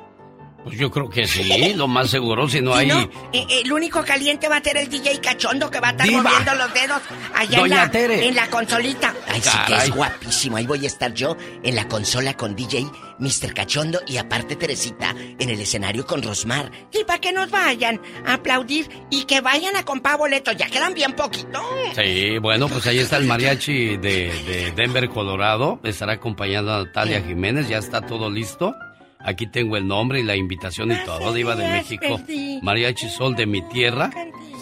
[0.67, 2.89] Pues yo creo que sí, lo más seguro, si no hay...
[2.89, 3.01] no,
[3.33, 6.25] eh, el único caliente va a ser el DJ cachondo que va a estar Diva.
[6.25, 7.03] moviendo los dedos
[7.37, 8.27] allá en Doña la, Tere.
[8.27, 9.15] en la consolita.
[9.29, 10.57] Ay, sí que es guapísimo.
[10.57, 12.85] Ahí voy a estar yo en la consola con DJ
[13.21, 13.55] Mr.
[13.55, 16.73] Cachondo y aparte Teresita en el escenario con Rosmar.
[16.93, 20.57] Y para que nos vayan a aplaudir y que vayan a comprar boletos.
[20.57, 21.63] Ya quedan bien poquito.
[21.95, 25.79] Sí, bueno, pues ahí está el mariachi de, de Denver, Colorado.
[25.85, 28.75] Estará acompañando a Natalia Jiménez, ya está todo listo.
[29.27, 32.21] Aquí tengo el nombre y la invitación y todo, Diva de México.
[32.63, 34.11] Mariachi Sol de mi tierra.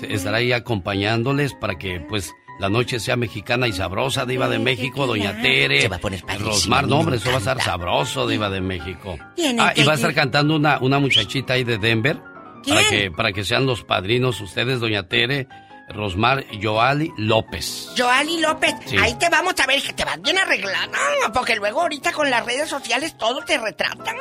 [0.00, 4.58] Se- Estará ahí acompañándoles para que, pues, la noche sea mexicana y sabrosa, Diva de
[4.58, 5.82] México, Doña Tere.
[5.82, 8.60] Se va a poner padrísimo, Rosmar, no, hombre, eso va a estar sabroso, Diva de
[8.60, 9.18] México.
[9.58, 12.18] Ah, y va a estar cantando una, una muchachita ahí de Denver.
[12.66, 15.46] Para que, para que sean los padrinos ustedes, Doña Tere,
[15.94, 17.88] Rosmar Joali López.
[17.96, 18.96] Joali López, Sí.
[18.98, 20.88] ahí te vamos a ver que te vas bien arreglada.
[21.32, 24.16] Porque luego ahorita con las redes sociales todo te retratan.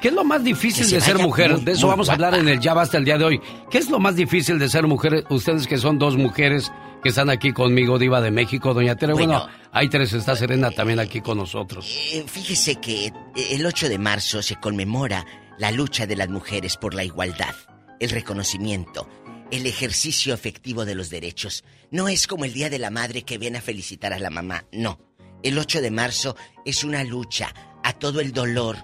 [0.00, 1.52] ¿Qué es lo más difícil se de ser mujer?
[1.52, 3.40] muy, de eso vamos a hablar en el Ya Basta el día de hoy.
[3.70, 5.24] ¿Qué es lo más difícil de ser mujer?
[5.30, 6.72] Ustedes que son dos mujeres
[7.02, 9.12] que están aquí conmigo, Diva de México, Doña Tere.
[9.12, 9.52] Bueno, Bueno.
[9.72, 11.86] hay tres, está Serena también aquí con nosotros.
[12.12, 13.12] Eh, fíjese que eh,
[13.52, 15.24] el 8 de marzo se conmemora
[15.58, 17.54] la lucha de las mujeres por la igualdad,
[18.00, 19.08] el reconocimiento,
[19.50, 21.64] el ejercicio efectivo de los derechos.
[21.90, 24.66] No es como el Día de la Madre que viene a felicitar a la mamá,
[24.72, 24.98] no.
[25.42, 27.54] El 8 de marzo es una lucha
[27.84, 28.76] a todo el dolor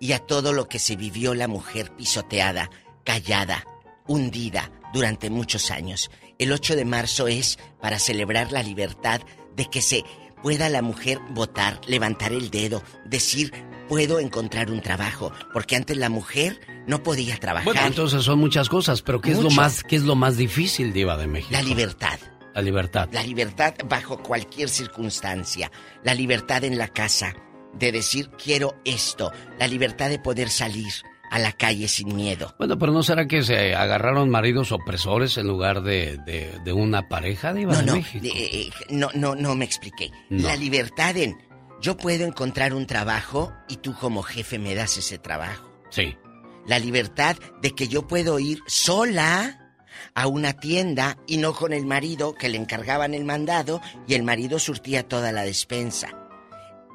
[0.00, 2.70] y a todo lo que se vivió la mujer pisoteada,
[3.04, 3.64] callada,
[4.06, 6.10] hundida durante muchos años.
[6.38, 9.22] El 8 de marzo es para celebrar la libertad
[9.56, 10.04] de que se
[10.42, 13.52] pueda la mujer votar, levantar el dedo, decir,
[13.88, 17.64] puedo encontrar un trabajo, porque antes la mujer no podía trabajar.
[17.64, 20.92] Bueno, entonces son muchas cosas, pero ¿qué es lo más, qué es lo más difícil,
[20.92, 21.52] Diva de México?
[21.52, 22.18] La libertad.
[22.54, 23.08] La libertad.
[23.12, 25.70] La libertad bajo cualquier circunstancia.
[26.02, 27.34] La libertad en la casa
[27.74, 29.30] de decir quiero esto.
[29.58, 30.92] La libertad de poder salir
[31.30, 32.54] a la calle sin miedo.
[32.58, 36.18] Bueno, pero ¿no será que se agarraron maridos opresores en lugar de,
[36.64, 38.26] de, una pareja de, no, de no, México?
[38.26, 40.10] Eh, no, no, no me expliqué.
[40.30, 41.36] La libertad en
[41.86, 45.70] yo puedo encontrar un trabajo y tú como jefe me das ese trabajo.
[45.90, 46.16] Sí.
[46.66, 49.72] La libertad de que yo puedo ir sola
[50.12, 54.24] a una tienda y no con el marido que le encargaban el mandado y el
[54.24, 56.08] marido surtía toda la despensa.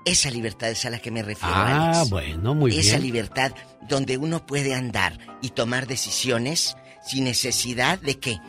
[0.06, 1.56] Esa libertad es a la que me refiero.
[1.56, 2.82] Ah, bueno, muy bien.
[2.82, 3.54] Esa libertad
[3.88, 6.76] donde uno puede andar y tomar decisiones
[7.08, 8.40] sin necesidad de que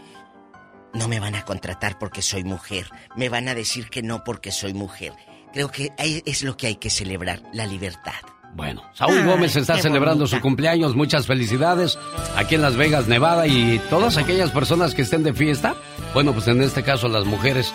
[0.93, 4.51] no me van a contratar porque soy mujer, me van a decir que no porque
[4.51, 5.13] soy mujer.
[5.53, 8.13] Creo que es lo que hay que celebrar, la libertad.
[8.55, 10.95] Bueno, Saúl Gómez está celebrando su cumpleaños.
[10.95, 11.99] Muchas felicidades
[12.37, 13.47] aquí en Las Vegas, Nevada.
[13.47, 15.75] Y todas aquellas personas que estén de fiesta,
[16.13, 17.73] bueno, pues en este caso las mujeres.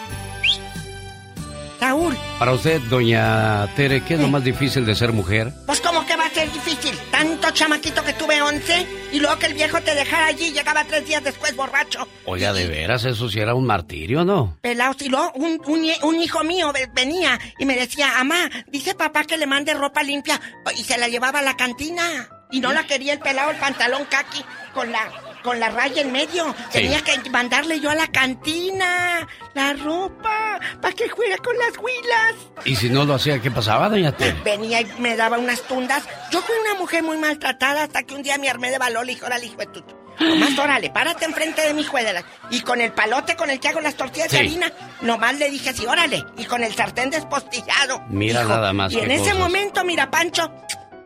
[1.80, 2.18] Saúl.
[2.40, 5.52] Para usted, doña Tere, ¿qué es lo más difícil de ser mujer?
[5.66, 6.98] Pues como que va a ser difícil.
[7.12, 10.84] Tanto chamaquito que tuve once y luego que el viejo te dejara allí y llegaba
[10.86, 12.08] tres días después borracho.
[12.26, 14.58] Oiga, de veras, eso sí era un martirio, ¿no?
[14.62, 15.02] Pelados.
[15.02, 15.62] Y luego un,
[16.04, 20.40] un, hijo mío venía y me decía, mamá, dice papá que le mande ropa limpia
[20.78, 22.30] y se la llevaba a la cantina.
[22.50, 24.44] Y no la quería el pelado, el pantalón kaki
[24.74, 26.54] con la con la raya en medio.
[26.72, 32.36] Tenía que mandarle yo a la cantina la ropa para que juegue con las huilas.
[32.66, 34.34] ¿Y si no lo hacía, qué pasaba, doña T?
[34.44, 36.04] Venía y me daba unas tundas.
[36.32, 39.14] Yo fui una mujer muy maltratada hasta que un día me armé de valor y
[39.14, 39.84] dije, órale, hijo de tu...
[40.20, 42.06] Nomás, órale, párate enfrente de mi juez
[42.50, 45.70] Y con el palote con el que hago las tortillas de harina, nomás le dije
[45.70, 46.24] así, órale.
[46.38, 48.02] Y con el sartén despostillado.
[48.10, 48.92] Mira nada más.
[48.94, 50.52] Y en ese momento, mira, Pancho,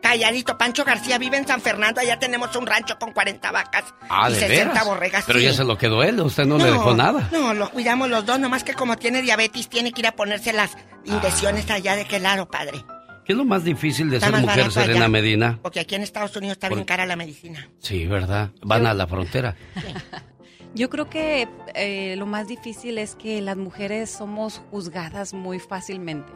[0.02, 4.28] Calladito, Pancho García vive en San Fernando, allá tenemos un rancho con 40 vacas ah,
[4.28, 5.24] y 60 borregas.
[5.26, 7.28] Pero ya se lo quedó él, usted no, le dejó nada.
[7.32, 10.52] No, lo cuidamos los dos, nomás que como tiene diabetes tiene que ir a ponerse
[10.52, 11.74] las inyecciones ah.
[11.74, 12.84] allá de qué lado, padre.
[13.24, 15.60] ¿Qué es lo más difícil de ser mujer, Serena Medina?
[15.62, 17.68] Porque aquí en Estados Unidos está bien cara la medicina.
[17.78, 18.50] Sí, ¿verdad?
[18.60, 19.54] Van a la frontera.
[20.74, 26.32] Yo creo que eh, lo más difícil es que las mujeres somos juzgadas muy fácilmente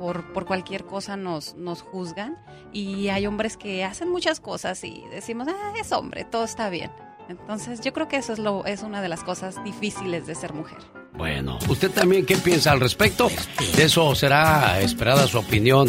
[0.00, 2.38] por, cualquier cosa nos, nos juzgan
[2.72, 6.90] y hay hombres que hacen muchas cosas y decimos, ah, es hombre, todo está bien.
[7.28, 10.54] Entonces yo creo que eso es, lo, es una de las cosas difíciles de ser
[10.54, 10.78] mujer.
[11.12, 13.30] Bueno, ¿usted también qué piensa al respecto?
[13.76, 15.88] De eso será esperada su opinión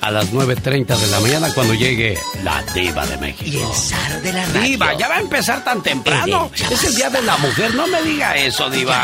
[0.00, 3.50] a las 9.30 de la mañana cuando llegue la diva de México.
[3.58, 4.60] Y el zar de la radio.
[4.62, 6.50] Diva, ya va a empezar tan temprano.
[6.52, 9.02] Es el día de la mujer, no me diga eso, diva.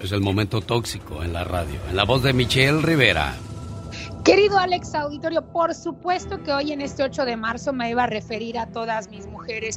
[0.00, 3.36] Es el momento tóxico en la radio, en la voz de Michelle Rivera.
[4.30, 8.06] Querido Alex Auditorio, por supuesto que hoy en este 8 de marzo me iba a
[8.06, 9.74] referir a todas mis mujeres.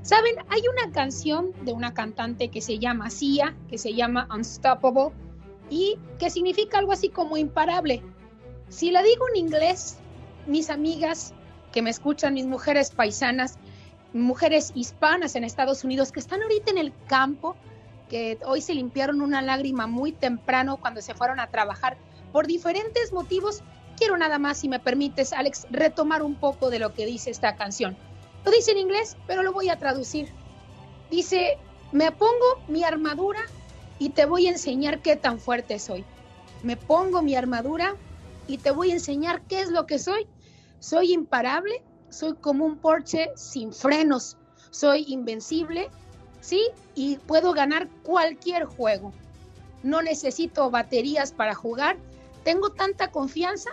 [0.00, 5.10] Saben, hay una canción de una cantante que se llama Sia, que se llama Unstoppable,
[5.68, 8.02] y que significa algo así como imparable.
[8.70, 9.98] Si la digo en inglés,
[10.46, 11.34] mis amigas
[11.70, 13.58] que me escuchan, mis mujeres paisanas,
[14.14, 17.56] mujeres hispanas en Estados Unidos que están ahorita en el campo,
[18.08, 21.98] que hoy se limpiaron una lágrima muy temprano cuando se fueron a trabajar
[22.32, 23.62] por diferentes motivos,
[24.02, 27.54] quiero nada más, si me permites, Alex, retomar un poco de lo que dice esta
[27.54, 27.96] canción.
[28.44, 30.28] Lo dice en inglés, pero lo voy a traducir.
[31.08, 31.56] Dice,
[31.92, 33.38] me pongo mi armadura
[34.00, 36.04] y te voy a enseñar qué tan fuerte soy.
[36.64, 37.94] Me pongo mi armadura
[38.48, 40.26] y te voy a enseñar qué es lo que soy.
[40.80, 44.36] Soy imparable, soy como un Porsche sin frenos,
[44.72, 45.90] soy invencible,
[46.40, 46.60] ¿sí?
[46.96, 49.12] Y puedo ganar cualquier juego.
[49.84, 51.98] No necesito baterías para jugar,
[52.42, 53.70] tengo tanta confianza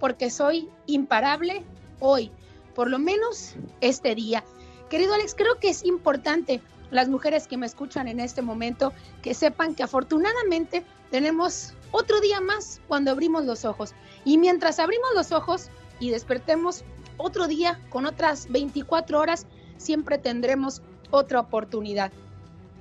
[0.00, 1.62] porque soy imparable
[2.00, 2.32] hoy,
[2.74, 4.42] por lo menos este día.
[4.88, 6.60] Querido Alex, creo que es importante
[6.90, 12.40] las mujeres que me escuchan en este momento que sepan que afortunadamente tenemos otro día
[12.40, 13.94] más cuando abrimos los ojos.
[14.24, 15.68] Y mientras abrimos los ojos
[16.00, 16.82] y despertemos
[17.16, 19.46] otro día con otras 24 horas,
[19.76, 22.10] siempre tendremos otra oportunidad.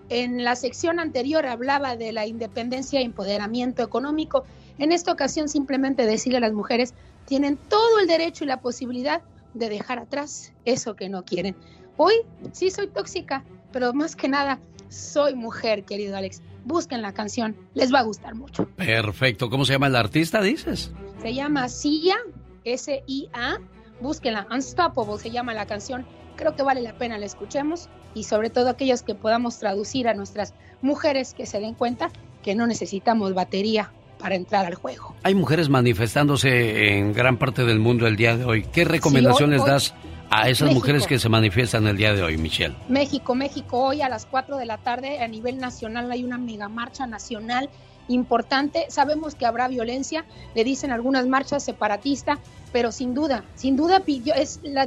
[0.09, 4.45] En la sección anterior hablaba de la independencia e empoderamiento económico
[4.79, 6.93] en esta ocasión simplemente decirle a las mujeres,
[7.29, 9.21] tienen todo el derecho y la posibilidad
[9.53, 11.55] de dejar atrás eso que no quieren.
[11.95, 12.15] Hoy
[12.53, 16.41] sí soy tóxica, pero más que nada soy mujer, querido Alex.
[16.65, 18.67] Busquen la canción, les va a gustar mucho.
[18.69, 19.49] Perfecto.
[19.51, 20.91] ¿Cómo se llama el artista, dices?
[21.21, 22.17] Se llama Sia,
[22.63, 23.59] S-I-A.
[24.01, 26.07] Búsquenla, Unstoppable se llama la canción.
[26.35, 30.15] Creo que vale la pena la escuchemos y sobre todo aquellos que podamos traducir a
[30.15, 32.09] nuestras mujeres que se den cuenta
[32.41, 35.15] que no necesitamos batería para entrar al juego.
[35.23, 38.63] Hay mujeres manifestándose en gran parte del mundo el día de hoy.
[38.71, 39.95] ¿Qué recomendaciones das
[40.29, 42.75] a esas mujeres que se manifiestan el día de hoy, Michelle?
[42.87, 46.69] México, México, hoy a las 4 de la tarde a nivel nacional hay una mega
[46.69, 47.69] marcha nacional
[48.09, 48.85] importante.
[48.89, 52.39] Sabemos que habrá violencia, le dicen algunas marchas separatistas,
[52.73, 54.03] pero sin duda, sin duda
[54.35, 54.81] es la,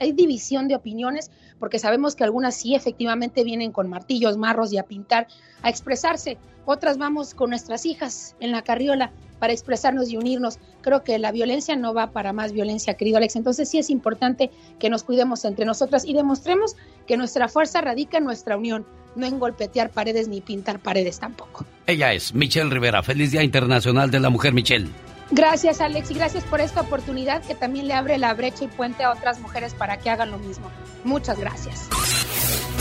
[0.00, 4.78] hay división de opiniones, porque sabemos que algunas sí efectivamente vienen con martillos, marros y
[4.78, 5.28] a pintar,
[5.62, 6.36] a expresarse.
[6.66, 9.12] Otras vamos con nuestras hijas en la carriola
[9.44, 10.58] para expresarnos y unirnos.
[10.80, 13.36] Creo que la violencia no va para más violencia, querido Alex.
[13.36, 16.76] Entonces sí es importante que nos cuidemos entre nosotras y demostremos
[17.06, 21.66] que nuestra fuerza radica en nuestra unión, no en golpetear paredes ni pintar paredes tampoco.
[21.86, 23.02] Ella es Michelle Rivera.
[23.02, 24.88] Feliz Día Internacional de la Mujer, Michelle.
[25.30, 29.04] Gracias, Alex, y gracias por esta oportunidad que también le abre la brecha y puente
[29.04, 30.70] a otras mujeres para que hagan lo mismo.
[31.04, 31.90] Muchas gracias.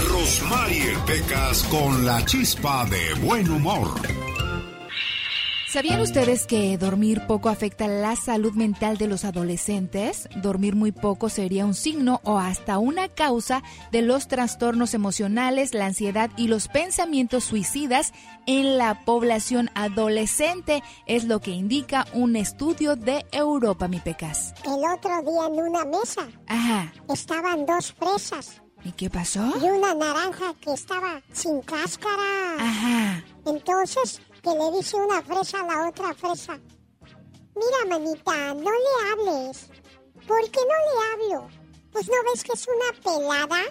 [0.07, 3.99] Rosmarie Pecas con la chispa de buen humor.
[5.73, 10.29] ¿Sabían ustedes que dormir poco afecta la salud mental de los adolescentes?
[10.35, 15.87] Dormir muy poco sería un signo o hasta una causa de los trastornos emocionales, la
[15.87, 18.13] ansiedad y los pensamientos suicidas
[18.45, 24.53] en la población adolescente, es lo que indica un estudio de Europa, mi pecas.
[24.63, 26.93] El otro día en una mesa Ajá.
[27.11, 28.61] estaban dos fresas.
[28.85, 29.51] ¿Y qué pasó?
[29.59, 32.57] Y una naranja que estaba sin cáscara.
[32.59, 33.23] Ajá.
[33.47, 36.59] Entonces que le dice una fresa a la otra fresa.
[37.55, 39.69] Mira, manita, no le hables.
[40.27, 41.47] ¿Por qué no le hablo?
[41.91, 43.61] Pues no ves que es una pelada.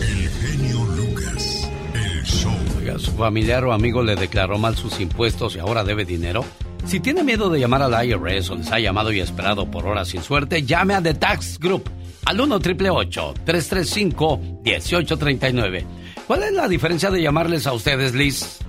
[0.00, 2.54] El genio Lucas, el show.
[2.78, 6.44] Oiga, su familiar o amigo le declaró mal sus impuestos y ahora debe dinero.
[6.86, 10.08] Si tiene miedo de llamar al IRS o les ha llamado y esperado por horas
[10.08, 11.88] sin suerte, llame a The Tax Group
[12.24, 16.02] al 1 335 1839
[16.32, 18.60] ¿Cuál es la diferencia de llamarles a ustedes, Liz?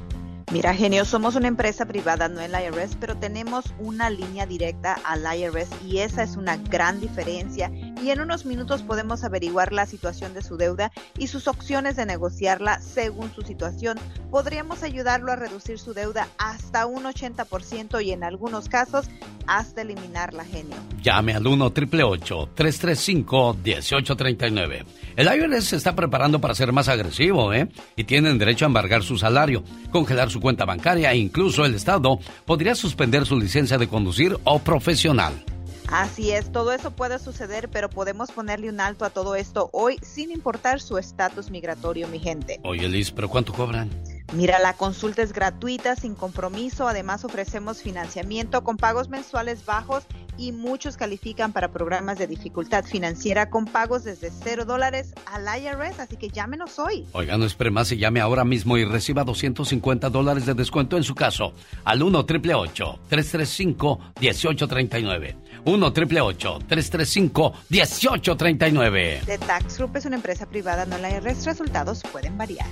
[0.52, 5.22] Mira, genio, somos una empresa privada, no el IRS, pero tenemos una línea directa al
[5.22, 7.72] IRS y esa es una gran diferencia.
[8.04, 12.06] Y en unos minutos podemos averiguar la situación de su deuda y sus opciones de
[12.06, 13.98] negociarla según su situación.
[14.30, 19.06] Podríamos ayudarlo a reducir su deuda hasta un 80% y en algunos casos
[19.48, 20.76] hasta eliminarla, genio.
[21.02, 24.86] Llame al 1 335 1839
[25.16, 27.70] El IRS se está preparando para ser más agresivo, ¿eh?
[27.96, 32.20] Y tienen derecho a embargar su salario, congelar su cuenta bancaria e incluso el Estado
[32.46, 35.46] podría suspender su licencia de conducir o profesional.
[35.94, 40.00] Así es, todo eso puede suceder, pero podemos ponerle un alto a todo esto hoy
[40.02, 42.60] sin importar su estatus migratorio, mi gente.
[42.64, 43.92] Oye, Liz, ¿pero cuánto cobran?
[44.34, 46.88] Mira, la consulta es gratuita, sin compromiso.
[46.88, 50.08] Además, ofrecemos financiamiento con pagos mensuales bajos
[50.38, 56.00] y muchos califican para programas de dificultad financiera con pagos desde cero dólares al IRS.
[56.00, 57.06] Así que llámenos hoy.
[57.14, 61.04] Oiga, no espere más y llame ahora mismo y reciba 250 dólares de descuento en
[61.04, 61.54] su caso
[61.84, 65.36] al 1 888 335 1839
[65.66, 71.46] 1 888 335 1839 The Tax Group es una empresa privada, no la IRS.
[71.46, 72.68] Resultados pueden variar.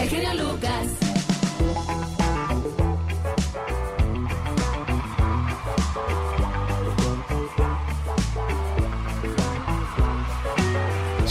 [0.00, 1.13] El genio Lucas.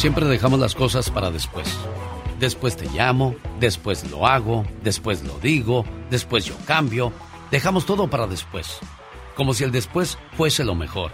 [0.03, 1.65] Siempre dejamos las cosas para después.
[2.37, 7.13] Después te llamo, después lo hago, después lo digo, después yo cambio.
[7.51, 8.79] Dejamos todo para después.
[9.33, 11.13] Como si el después fuese lo mejor.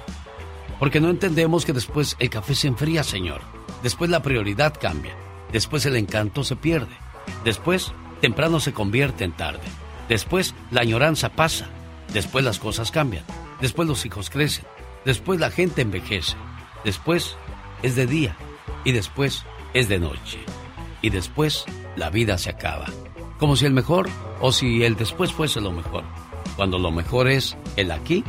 [0.80, 3.41] Porque no entendemos que después el café se enfría, señor.
[3.84, 5.14] Después la prioridad cambia.
[5.52, 6.98] Después el encanto se pierde.
[7.44, 7.91] Después,
[8.22, 9.68] temprano se convierte en tarde.
[10.07, 11.70] Después, la añoranza pasa.
[12.11, 13.24] Después las cosas cambian.
[13.61, 14.66] Después los hijos crecen.
[15.06, 16.36] Después la gente envejece.
[16.84, 17.38] Después
[17.84, 18.36] es de día.
[18.84, 19.43] Y después
[19.73, 20.39] es de noche.
[21.01, 21.65] Y después
[21.95, 22.88] la vida se acaba.
[23.38, 24.10] Como si el mejor
[24.41, 26.03] o si el después fuese lo mejor.
[26.56, 28.23] Cuando lo mejor es el aquí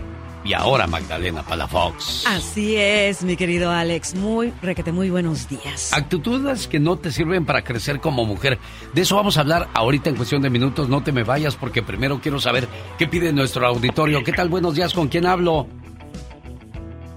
[0.44, 2.27] y ahora Magdalena Palafox.
[2.27, 4.14] Así es, mi querido Alex.
[4.14, 5.93] Muy, requete, muy buenos días.
[5.93, 8.59] Actitudes que no te sirven para crecer como mujer.
[8.94, 10.89] De eso vamos a hablar ahorita en cuestión de minutos.
[10.89, 12.68] No te me vayas porque primero quiero saber
[12.98, 14.22] qué pide nuestro auditorio.
[14.24, 14.48] ¿Qué tal?
[14.48, 15.66] Buenos días, ¿con quién hablo?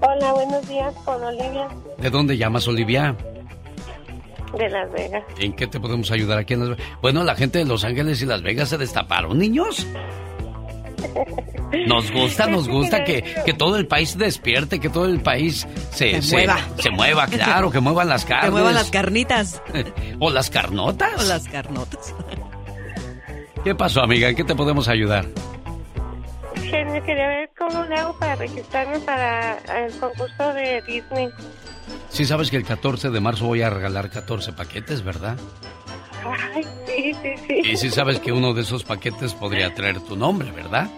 [0.06, 1.68] Hola, buenos días, con Olivia.
[1.98, 3.16] ¿De dónde llamas, Olivia?
[4.56, 5.24] De Las Vegas.
[5.38, 6.86] ¿En qué te podemos ayudar aquí en Las Vegas?
[7.00, 9.86] Bueno, la gente de Los Ángeles y Las Vegas se destaparon, niños.
[11.86, 16.20] Nos gusta, nos gusta que, que todo el país despierte, que todo el país se,
[16.22, 16.58] Se mueva.
[16.78, 18.44] se mueva, claro, que muevan las carnes.
[18.50, 19.62] Que muevan las carnitas.
[20.20, 21.24] o las carnotas.
[21.24, 22.14] O las carnotas.
[23.64, 24.28] ¿Qué pasó, amiga?
[24.28, 25.24] ¿En qué te podemos ayudar?
[26.70, 31.28] Genio, quería ver cómo le hago para registrarme para el concurso de Disney.
[32.08, 35.36] Sí sabes que el 14 de marzo voy a regalar 14 paquetes, ¿verdad?
[36.54, 37.70] Ay, sí, sí, sí.
[37.70, 40.88] Y sí sabes que uno de esos paquetes podría traer tu nombre, ¿verdad?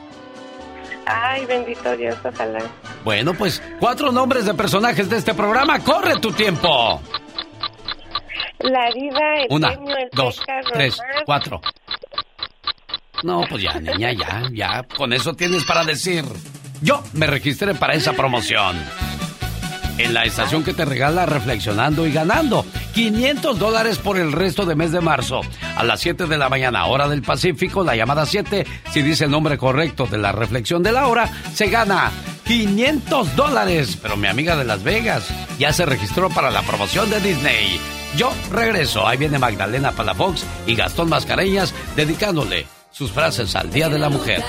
[1.06, 2.58] Ay, bendito Dios, ojalá.
[3.04, 5.78] Bueno, pues cuatro nombres de personajes de este programa.
[5.80, 7.00] ¡Corre tu tiempo!
[8.60, 11.60] La vida, el Una, genio, el dos, Teca, tres, cuatro.
[13.22, 14.82] No, pues ya, niña, ya, ya.
[14.96, 16.24] Con eso tienes para decir.
[16.82, 18.76] Yo me registré para esa promoción.
[19.98, 24.74] En la estación que te regala reflexionando y ganando 500 dólares por el resto de
[24.74, 25.40] mes de marzo.
[25.74, 29.30] A las 7 de la mañana, hora del Pacífico, la llamada 7, si dice el
[29.30, 32.10] nombre correcto de la reflexión de la hora, se gana
[32.44, 33.98] 500 dólares.
[34.02, 35.28] Pero mi amiga de Las Vegas
[35.58, 37.80] ya se registró para la promoción de Disney.
[38.18, 39.08] Yo regreso.
[39.08, 42.66] Ahí viene Magdalena Palafox y Gastón Mascareñas dedicándole
[42.96, 44.42] sus frases al Día de la Mujer.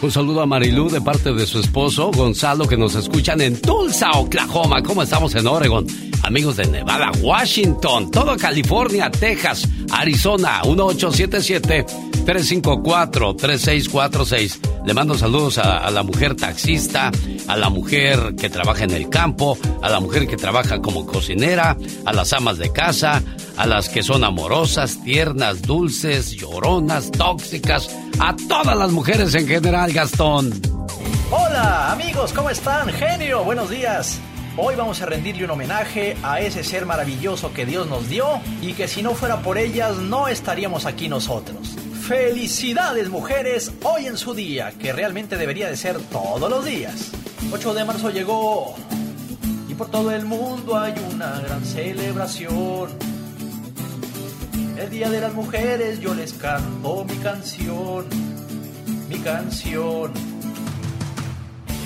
[0.00, 4.10] Un saludo a Marilú de parte de su esposo Gonzalo que nos escuchan en Tulsa,
[4.12, 4.82] Oklahoma.
[4.82, 5.86] ¿Cómo estamos en Oregon?
[6.22, 10.62] Amigos de Nevada, Washington, todo California, Texas, Arizona,
[12.24, 14.84] 1877-354-3646.
[14.84, 17.12] Le mando saludos a la mujer taxista,
[17.46, 21.76] a la mujer que trabaja en el campo, a la mujer que trabaja como cocinera,
[22.04, 23.22] a las amas de casa,
[23.56, 27.88] a las que son amorosas, tiernas, dulces, lloronas, tóxicas,
[28.18, 30.52] a todas las mujeres en general, Gastón.
[31.30, 32.88] Hola amigos, ¿cómo están?
[32.88, 34.20] Genio, buenos días.
[34.56, 38.26] Hoy vamos a rendirle un homenaje a ese ser maravilloso que Dios nos dio
[38.60, 41.78] y que si no fuera por ellas no estaríamos aquí nosotros.
[42.02, 47.12] Felicidades mujeres hoy en su día, que realmente debería de ser todos los días.
[47.52, 48.74] 8 de marzo llegó
[49.68, 52.90] y por todo el mundo hay una gran celebración.
[54.76, 58.06] El Día de las Mujeres yo les canto mi canción,
[59.08, 60.10] mi canción.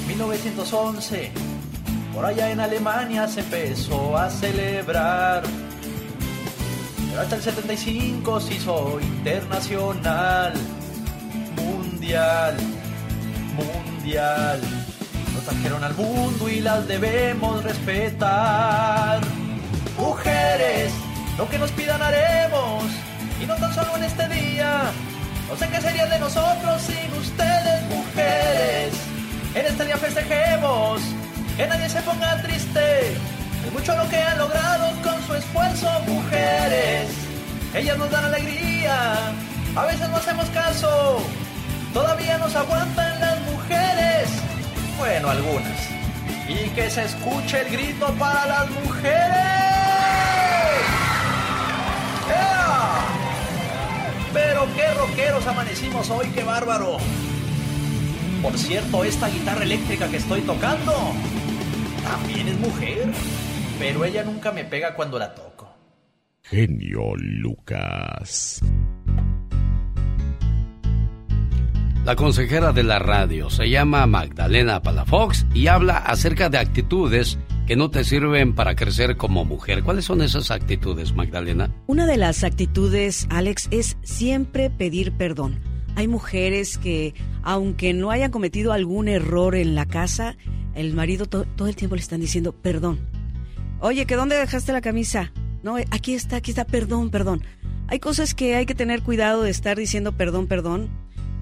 [0.08, 1.30] 1911,
[2.14, 5.42] por allá en Alemania se empezó a celebrar.
[7.18, 10.52] Hasta el 75 se hizo internacional,
[11.56, 12.56] mundial,
[13.56, 14.60] mundial.
[15.34, 19.20] Nos trajeron al mundo y las debemos respetar.
[19.96, 20.92] Mujeres,
[21.38, 22.84] lo que nos pidan haremos,
[23.42, 24.82] y no tan solo en este día.
[25.48, 28.92] No sé qué sería de nosotros sin ustedes, mujeres.
[29.54, 31.00] En este día festejemos,
[31.56, 33.16] que nadie se ponga triste.
[33.66, 37.10] Es mucho lo que han logrado con su esfuerzo, mujeres.
[37.74, 39.32] Ellas nos dan alegría,
[39.74, 41.20] a veces no hacemos caso.
[41.92, 44.28] Todavía nos aguantan las mujeres.
[44.98, 45.88] Bueno, algunas.
[46.48, 49.56] Y que se escuche el grito para las mujeres.
[54.32, 56.98] Pero qué rockeros amanecimos hoy, qué bárbaro.
[58.42, 60.92] Por cierto, esta guitarra eléctrica que estoy tocando
[62.06, 63.08] también es mujer,
[63.78, 65.68] pero ella nunca me pega cuando la toco.
[66.42, 68.60] Genio Lucas.
[72.04, 77.36] La consejera de la radio se llama Magdalena Palafox y habla acerca de actitudes
[77.66, 79.82] que no te sirven para crecer como mujer.
[79.82, 81.74] ¿Cuáles son esas actitudes, Magdalena?
[81.88, 85.58] Una de las actitudes, Alex, es siempre pedir perdón.
[85.96, 87.12] Hay mujeres que,
[87.42, 90.36] aunque no hayan cometido algún error en la casa,
[90.76, 93.00] el marido to- todo el tiempo le están diciendo perdón.
[93.80, 95.32] Oye, ¿que dónde dejaste la camisa?
[95.62, 97.42] No, eh, aquí está, aquí está, perdón, perdón.
[97.88, 100.88] Hay cosas que hay que tener cuidado de estar diciendo perdón, perdón,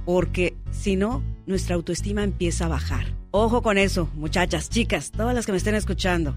[0.04, 3.14] porque si no, nuestra autoestima empieza a bajar.
[3.30, 6.36] Ojo con eso, muchachas, chicas, todas las que me estén escuchando.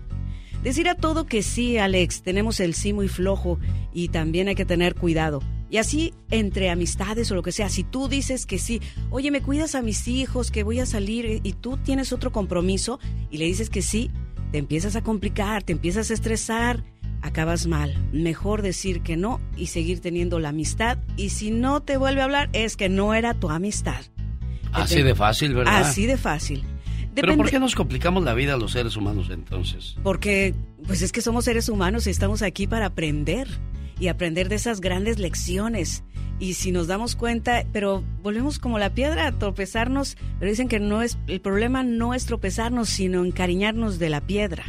[0.64, 3.60] Decir a todo que sí, Alex, tenemos el sí muy flojo
[3.92, 5.42] y también hay que tener cuidado.
[5.70, 9.42] Y así, entre amistades o lo que sea, si tú dices que sí, oye, me
[9.42, 13.00] cuidas a mis hijos, que voy a salir y tú tienes otro compromiso
[13.30, 14.10] y le dices que sí,
[14.52, 16.84] te empiezas a complicar, te empiezas a estresar,
[17.22, 17.96] acabas mal.
[18.12, 20.98] Mejor decir que no y seguir teniendo la amistad.
[21.16, 24.06] Y si no te vuelve a hablar, es que no era tu amistad.
[24.72, 25.78] Así de fácil, ¿verdad?
[25.78, 26.64] Así de fácil.
[27.16, 29.96] Pero ¿por qué nos complicamos la vida a los seres humanos entonces?
[30.04, 30.54] Porque,
[30.86, 33.48] pues es que somos seres humanos y estamos aquí para aprender
[34.00, 36.04] y aprender de esas grandes lecciones.
[36.40, 40.80] Y si nos damos cuenta, pero volvemos como la piedra a tropezarnos, pero dicen que
[40.80, 44.66] no es, el problema no es tropezarnos, sino encariñarnos de la piedra.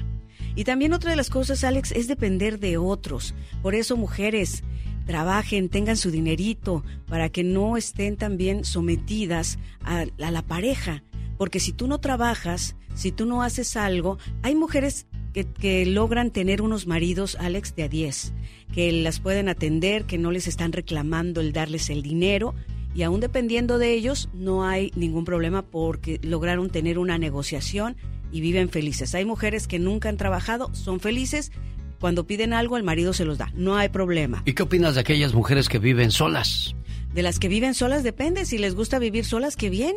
[0.55, 3.35] Y también otra de las cosas, Alex, es depender de otros.
[3.63, 4.65] Por eso, mujeres,
[5.07, 11.05] trabajen, tengan su dinerito, para que no estén también sometidas a, a la pareja.
[11.37, 15.07] Porque si tú no trabajas, si tú no haces algo, hay mujeres
[15.45, 18.33] que, que logran tener unos maridos, Alex, de a 10,
[18.73, 22.55] que las pueden atender, que no les están reclamando el darles el dinero.
[22.95, 27.97] Y aún dependiendo de ellos, no hay ningún problema porque lograron tener una negociación
[28.33, 29.15] y viven felices.
[29.15, 31.53] Hay mujeres que nunca han trabajado, son felices,
[32.01, 34.43] cuando piden algo el marido se los da, no hay problema.
[34.47, 36.75] ¿Y qué opinas de aquellas mujeres que viven solas?
[37.15, 39.95] De las que viven solas depende, si les gusta vivir solas, qué bien.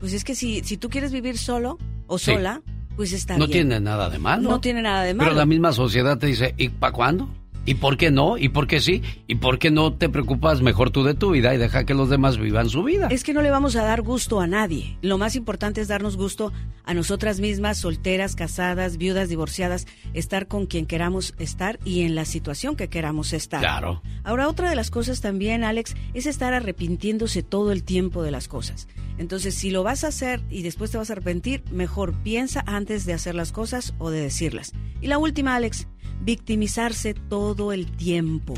[0.00, 2.32] Pues es que si, si tú quieres vivir solo o Sí.
[2.32, 2.62] sola,
[2.98, 3.68] pues está No bien.
[3.68, 4.50] tiene nada de malo.
[4.50, 5.30] No tiene nada de malo.
[5.30, 7.28] Pero la misma sociedad te dice, ¿y para cuándo?
[7.68, 8.38] ¿Y por qué no?
[8.38, 9.02] ¿Y por qué sí?
[9.26, 12.08] ¿Y por qué no te preocupas mejor tú de tu vida y deja que los
[12.08, 13.08] demás vivan su vida?
[13.10, 14.96] Es que no le vamos a dar gusto a nadie.
[15.02, 16.50] Lo más importante es darnos gusto
[16.86, 22.24] a nosotras mismas, solteras, casadas, viudas, divorciadas, estar con quien queramos estar y en la
[22.24, 23.60] situación que queramos estar.
[23.60, 24.00] Claro.
[24.24, 28.48] Ahora, otra de las cosas también, Alex, es estar arrepintiéndose todo el tiempo de las
[28.48, 28.88] cosas.
[29.18, 33.04] Entonces, si lo vas a hacer y después te vas a arrepentir, mejor piensa antes
[33.04, 34.72] de hacer las cosas o de decirlas.
[35.02, 35.86] Y la última, Alex,
[36.20, 38.54] victimizarse todo el tiempo.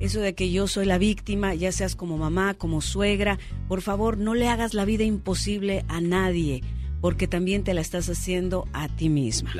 [0.00, 3.38] Eso de que yo soy la víctima, ya seas como mamá, como suegra,
[3.68, 6.62] por favor no le hagas la vida imposible a nadie,
[7.00, 9.52] porque también te la estás haciendo a ti misma.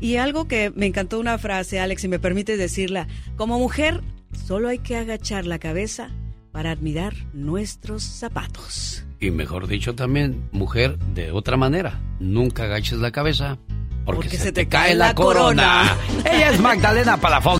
[0.00, 4.02] Y algo que me encantó una frase, Alex, si me permites decirla, como mujer
[4.46, 6.10] solo hay que agachar la cabeza
[6.52, 9.04] para admirar nuestros zapatos.
[9.18, 13.58] Y mejor dicho también, mujer, de otra manera, nunca agaches la cabeza
[14.04, 15.96] porque, se, te, cae la corona.
[16.24, 17.58] Ella es Magdalena Palafox.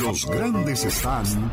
[0.00, 1.52] Los grandes están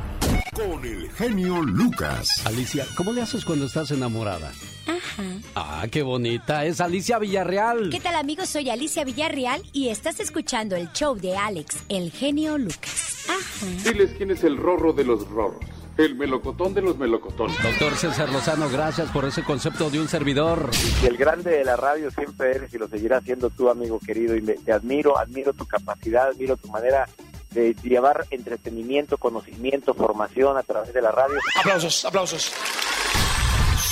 [0.54, 2.46] con el genio Lucas.
[2.46, 4.52] Alicia, ¿cómo le haces cuando estás enamorada?
[4.86, 5.24] Ajá.
[5.56, 6.66] Ah, qué bonita.
[6.66, 7.90] Es Alicia Villarreal.
[7.90, 8.50] ¿Qué tal amigos?
[8.50, 13.26] Soy Alicia Villarreal y estás escuchando el show de Alex, el genio Lucas.
[13.30, 13.66] Ajá.
[13.84, 15.73] Diles quién es el rorro de los rorros.
[15.96, 17.56] El melocotón de los melocotones.
[17.62, 20.72] Doctor César Lozano, gracias por ese concepto de un servidor.
[21.04, 24.36] Y el grande de la radio siempre eres y lo seguirás siendo tú, amigo querido.
[24.36, 27.08] Y me- te admiro, admiro tu capacidad, admiro tu manera
[27.52, 31.36] de llevar entretenimiento, conocimiento, formación a través de la radio.
[31.60, 32.52] Aplausos, aplausos.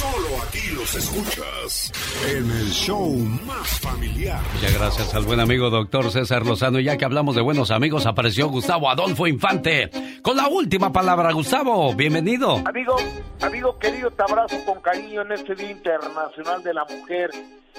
[0.02, 1.92] Solo aquí los escuchas
[2.28, 3.16] en el show
[3.46, 4.42] más familiar.
[4.56, 6.80] Muchas gracias al buen amigo doctor César Lozano.
[6.80, 9.92] Ya que hablamos de buenos amigos, apareció Gustavo Adolfo Infante.
[10.24, 12.64] Con la última palabra, Gustavo, bienvenido.
[12.66, 12.96] Amigo,
[13.42, 17.30] amigo querido, te abrazo con cariño en este Día Internacional de la Mujer,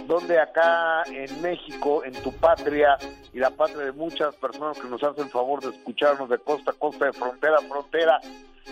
[0.07, 2.99] donde acá en México, en tu patria
[3.33, 6.73] y la patria de muchas personas que nos hacen el favor de escucharnos de costa
[6.73, 8.21] a costa, de frontera a frontera,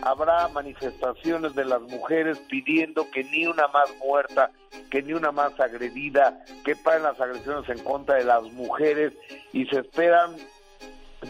[0.02, 4.50] habrá manifestaciones de las mujeres pidiendo que ni una más muerta,
[4.90, 9.12] que ni una más agredida, que paren las agresiones en contra de las mujeres
[9.52, 10.36] y se esperan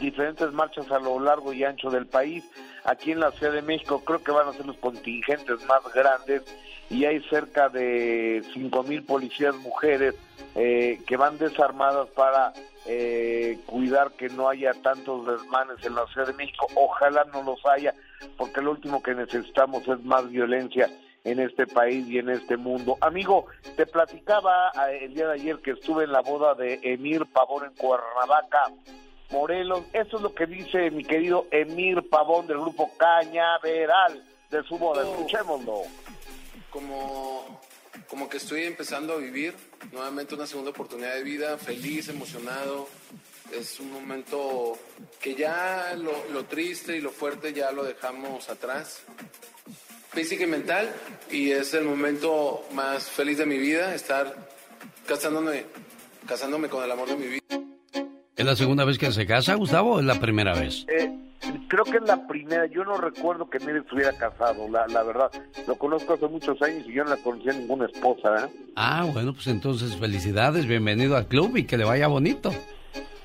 [0.01, 2.45] diferentes marchas a lo largo y ancho del país.
[2.85, 6.43] Aquí en la Ciudad de México creo que van a ser los contingentes más grandes
[6.91, 10.17] y hay cerca de cinco mil policías mujeres
[10.57, 12.53] eh, que van desarmadas para
[12.87, 16.67] eh, cuidar que no haya tantos desmanes en la Ciudad de México.
[16.75, 17.95] Ojalá no los haya,
[18.37, 20.91] porque lo último que necesitamos es más violencia
[21.23, 22.97] en este país y en este mundo.
[23.01, 23.47] Amigo,
[23.77, 27.67] te platicaba eh, el día de ayer que estuve en la boda de Emir Pavón
[27.67, 28.73] en Cuernavaca,
[29.31, 29.85] Morelos.
[29.93, 35.03] Eso es lo que dice mi querido Emir Pavón del grupo Cañaveral de su boda.
[35.03, 35.83] Escuchémoslo.
[36.71, 37.61] Como,
[38.09, 39.55] como que estoy empezando a vivir
[39.93, 42.89] nuevamente una segunda oportunidad de vida, feliz, emocionado.
[43.53, 44.79] Es un momento
[45.21, 49.03] que ya lo, lo triste y lo fuerte ya lo dejamos atrás,
[50.13, 50.93] física y mental,
[51.31, 54.49] y es el momento más feliz de mi vida, estar
[55.07, 55.65] casándome,
[56.27, 57.41] casándome con el amor de mi vida.
[58.37, 60.87] ¿Es la segunda vez que se casa, Gustavo, o es la primera vez?
[60.89, 61.13] Eh,
[61.69, 62.67] creo que es la primera.
[62.67, 65.31] Yo no recuerdo que Emir estuviera casado, la, la verdad.
[65.67, 68.47] Lo conozco hace muchos años y yo no le conocía ninguna esposa.
[68.47, 68.51] ¿eh?
[68.77, 72.51] Ah, bueno, pues entonces felicidades, bienvenido al club y que le vaya bonito.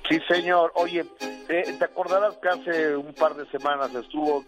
[0.10, 0.72] Sí, señor.
[0.76, 1.06] Oye,
[1.50, 4.44] eh, ¿te acordarás que hace un par de semanas estuvo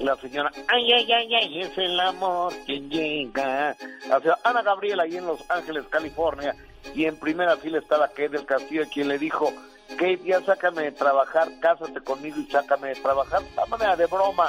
[0.00, 3.74] la señora, ay, ay, ay, ay, es el amor que llega.
[3.74, 6.54] Sea, Ana Gabriela ahí en Los Ángeles, California,
[6.94, 9.52] y en primera fila estaba Kate del Castillo, quien le dijo,
[9.96, 13.42] Kate, ya sácame de trabajar, cásate conmigo y sácame de trabajar.
[13.42, 14.48] De manera de broma.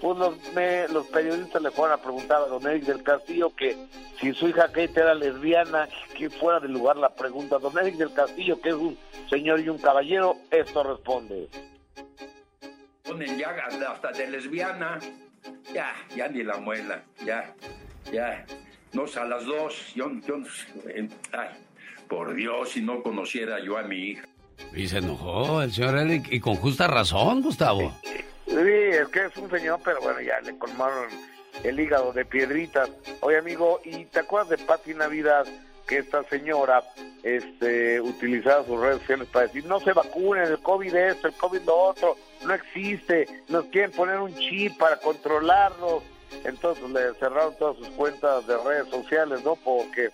[0.00, 0.34] Pues los,
[0.90, 3.76] los periodistas le fueron a preguntar a don Eric del Castillo que
[4.20, 7.58] si su hija Kate era lesbiana, que fuera de lugar la pregunta.
[7.58, 8.98] Don Eric del Castillo, que es un
[9.28, 11.48] señor y un caballero, esto responde.
[13.04, 13.50] ponen ya
[13.88, 14.98] hasta de lesbiana.
[15.72, 17.54] Ya, ya ni la muela, ya,
[18.10, 18.44] ya.
[18.92, 20.36] No, a las dos, yo, yo,
[20.88, 21.48] eh, ay,
[22.08, 24.26] por Dios, si no conociera yo a mi hija.
[24.74, 27.92] Y se enojó el señor Eric, y con justa razón, Gustavo.
[28.46, 31.08] Sí, es que es un señor, pero bueno, ya le colmaron
[31.62, 32.90] el hígado de piedritas.
[33.20, 35.46] Oye, amigo, ¿y te acuerdas de Pati Navidad?
[35.86, 36.82] Que esta señora
[37.22, 41.62] este, utilizaba sus redes sociales para decir, no se vacunen, el COVID esto, el COVID
[41.62, 46.02] lo otro, no existe, nos quieren poner un chip para controlarlo.
[46.44, 49.56] Entonces le cerraron todas sus cuentas de redes sociales, ¿no?
[49.56, 50.10] Porque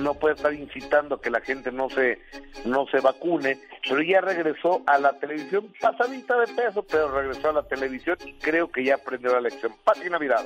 [0.00, 2.18] no puede estar incitando a que la gente no se
[2.64, 3.58] no se vacune,
[3.88, 8.34] pero ya regresó a la televisión, pasadita de peso, pero regresó a la televisión y
[8.34, 9.74] creo que ya aprendió la lección.
[9.84, 10.44] Pati Navidad.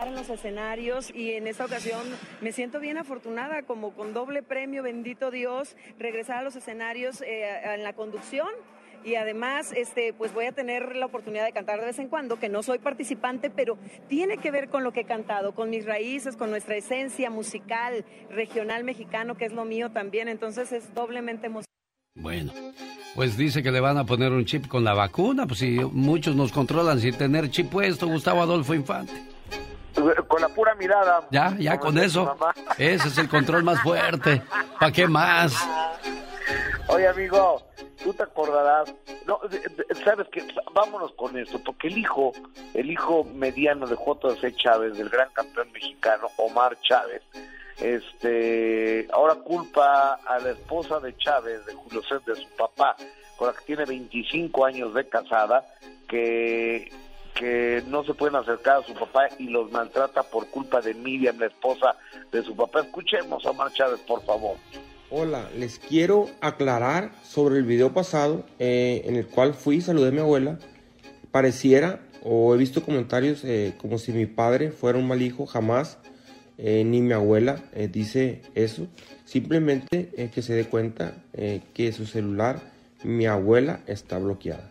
[0.00, 2.02] en los escenarios y en esta ocasión
[2.40, 7.74] me siento bien afortunada como con doble premio, bendito Dios, regresar a los escenarios eh,
[7.74, 8.48] en la conducción
[9.04, 12.38] y además este pues voy a tener la oportunidad de cantar de vez en cuando,
[12.38, 15.86] que no soy participante, pero tiene que ver con lo que he cantado, con mis
[15.86, 21.46] raíces, con nuestra esencia musical, regional mexicano, que es lo mío también, entonces es doblemente
[21.46, 21.72] emocionante.
[22.14, 22.52] Bueno,
[23.14, 26.36] pues dice que le van a poner un chip con la vacuna, pues si muchos
[26.36, 29.12] nos controlan sin tener chip puesto, Gustavo Adolfo Infante.
[30.26, 31.26] Con la pura mirada.
[31.30, 32.36] Ya, ya con eso.
[32.78, 34.42] Ese es el control más fuerte.
[34.80, 35.54] ¿Para qué más?
[36.88, 37.62] Oye, amigo,
[38.02, 38.94] tú te acordarás.
[39.26, 39.40] No,
[40.04, 40.42] sabes que
[40.72, 42.32] vámonos con esto, porque el hijo,
[42.74, 44.54] el hijo mediano de J.C.
[44.56, 47.22] Chávez, del gran campeón mexicano Omar Chávez,
[47.80, 52.96] este, ahora culpa a la esposa de Chávez, de Julio César, de su papá,
[53.36, 55.64] con la que tiene 25 años de casada,
[56.08, 56.90] que
[57.34, 61.38] que no se pueden acercar a su papá y los maltrata por culpa de Miriam,
[61.38, 61.96] la esposa
[62.30, 62.80] de su papá.
[62.80, 64.56] Escuchemos a Omar Chávez, por favor.
[65.14, 70.08] Hola, les quiero aclarar sobre el video pasado eh, en el cual fui y saludé
[70.08, 70.58] a mi abuela.
[71.30, 75.98] Pareciera o he visto comentarios eh, como si mi padre fuera un mal hijo, jamás,
[76.56, 78.86] eh, ni mi abuela eh, dice eso.
[79.26, 82.60] Simplemente eh, que se dé cuenta eh, que su celular,
[83.04, 84.70] mi abuela, está bloqueada.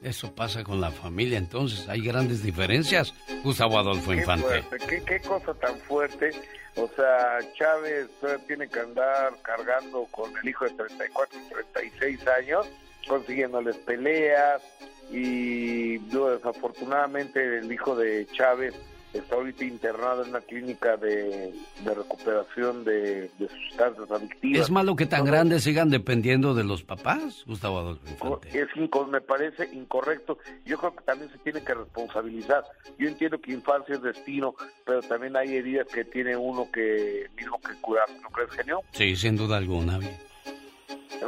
[0.00, 3.12] Eso pasa con la familia, entonces hay grandes diferencias.
[3.44, 4.62] Gustavo Adolfo Qué Infante.
[4.62, 6.30] fuerte, qué, qué cosa tan fuerte.
[6.78, 12.28] O sea, Chávez todavía tiene que andar cargando con el hijo de 34 y 36
[12.28, 12.68] años,
[13.08, 14.62] consiguiéndoles peleas.
[15.10, 18.74] Y desafortunadamente el hijo de Chávez
[19.12, 21.54] está ahorita internado en una clínica de,
[21.84, 24.60] de recuperación de, de sustancias adictivas.
[24.62, 28.48] ¿Es malo que tan grandes sigan dependiendo de los papás, Gustavo Adolfo Infante?
[28.58, 28.68] Es
[29.08, 30.38] me parece incorrecto.
[30.64, 32.64] Yo creo que también se tiene que responsabilizar.
[32.98, 34.54] Yo entiendo que infancia es destino,
[34.84, 38.08] pero también hay heridas que tiene uno que mismo que curar.
[38.22, 38.80] ¿No crees, genio?
[38.92, 39.98] Sí, sin duda alguna.
[39.98, 40.16] bien.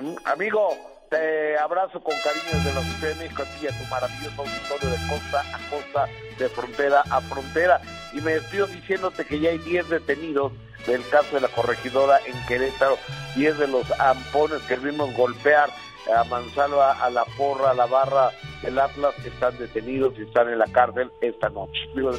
[0.01, 0.71] Mm, Amigo,
[1.11, 4.43] te abrazo con cariño desde la Ciudad de México a ti y a tu maravilloso
[4.43, 6.09] auditorio de costa a costa,
[6.39, 7.81] de frontera a frontera.
[8.13, 10.53] Y me despido diciéndote que ya hay 10 detenidos
[10.87, 12.97] del caso de la corregidora en Querétaro,
[13.35, 15.69] 10 de los ampones que vimos golpear
[16.09, 18.31] a Mansalva, a la porra, a la barra
[18.63, 21.81] del Atlas, están detenidos y están en la cárcel esta noche.
[21.95, 22.11] Digo,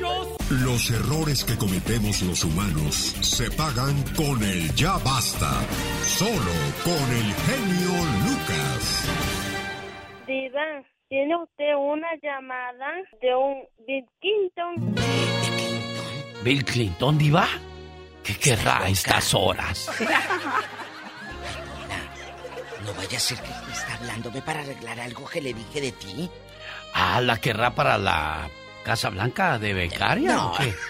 [0.50, 5.52] Los errores que cometemos los humanos se pagan con el ya basta.
[6.04, 6.54] Solo
[6.84, 7.92] con el genio
[8.26, 9.10] Lucas.
[10.28, 14.96] Diva, ¿tiene usted una llamada de un Bill Clinton?
[16.44, 17.48] ¿Bill Clinton, diva?
[18.24, 19.90] ¿Qué querrá a estas horas?
[22.86, 26.30] No vaya a ser que está hablándome para arreglar algo que le dije de ti.
[26.94, 28.50] Ah, ¿la querrá para la
[28.84, 30.52] Casa Blanca de becaria No.
[30.52, 30.74] o qué?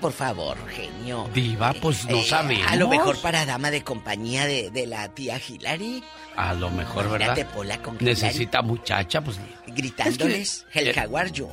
[0.00, 1.28] Por favor, genio.
[1.32, 2.70] Diva, pues no Eh, sabemos.
[2.70, 6.04] A lo mejor para dama de compañía de, de la tía Hillary.
[6.36, 7.36] A lo mejor, ¿verdad?
[8.00, 9.38] Necesita muchacha, pues...
[9.66, 11.48] Gritándoles, Es que- el jaguar yo,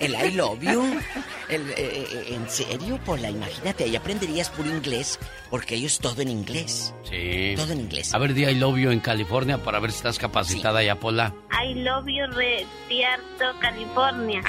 [0.00, 1.00] el I love you.
[1.48, 5.18] El, eh, eh, en serio, Pola, imagínate, ahí aprenderías puro inglés,
[5.50, 6.94] porque ellos todo en inglés.
[7.08, 7.54] Sí.
[7.56, 8.14] Todo en inglés.
[8.14, 11.34] A ver, di I love you en California para ver si estás capacitada ya, Pola.
[11.62, 14.42] I love you, Retierto, California.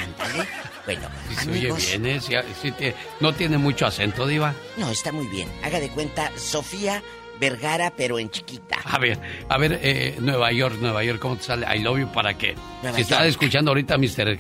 [0.86, 2.22] Bueno, Si se oye bien, ¿eh?
[2.22, 4.54] Sí, sí tie- no tiene mucho acento, Diva.
[4.78, 5.50] No, está muy bien.
[5.64, 7.02] Haga de cuenta, Sofía
[7.40, 8.78] Vergara, pero en chiquita.
[8.86, 11.66] A ver, a ver, eh, Nueva York, Nueva York, ¿cómo te sale?
[11.76, 12.56] I love you para qué?
[12.82, 13.30] Nueva si está York.
[13.30, 14.38] escuchando ahorita Mr.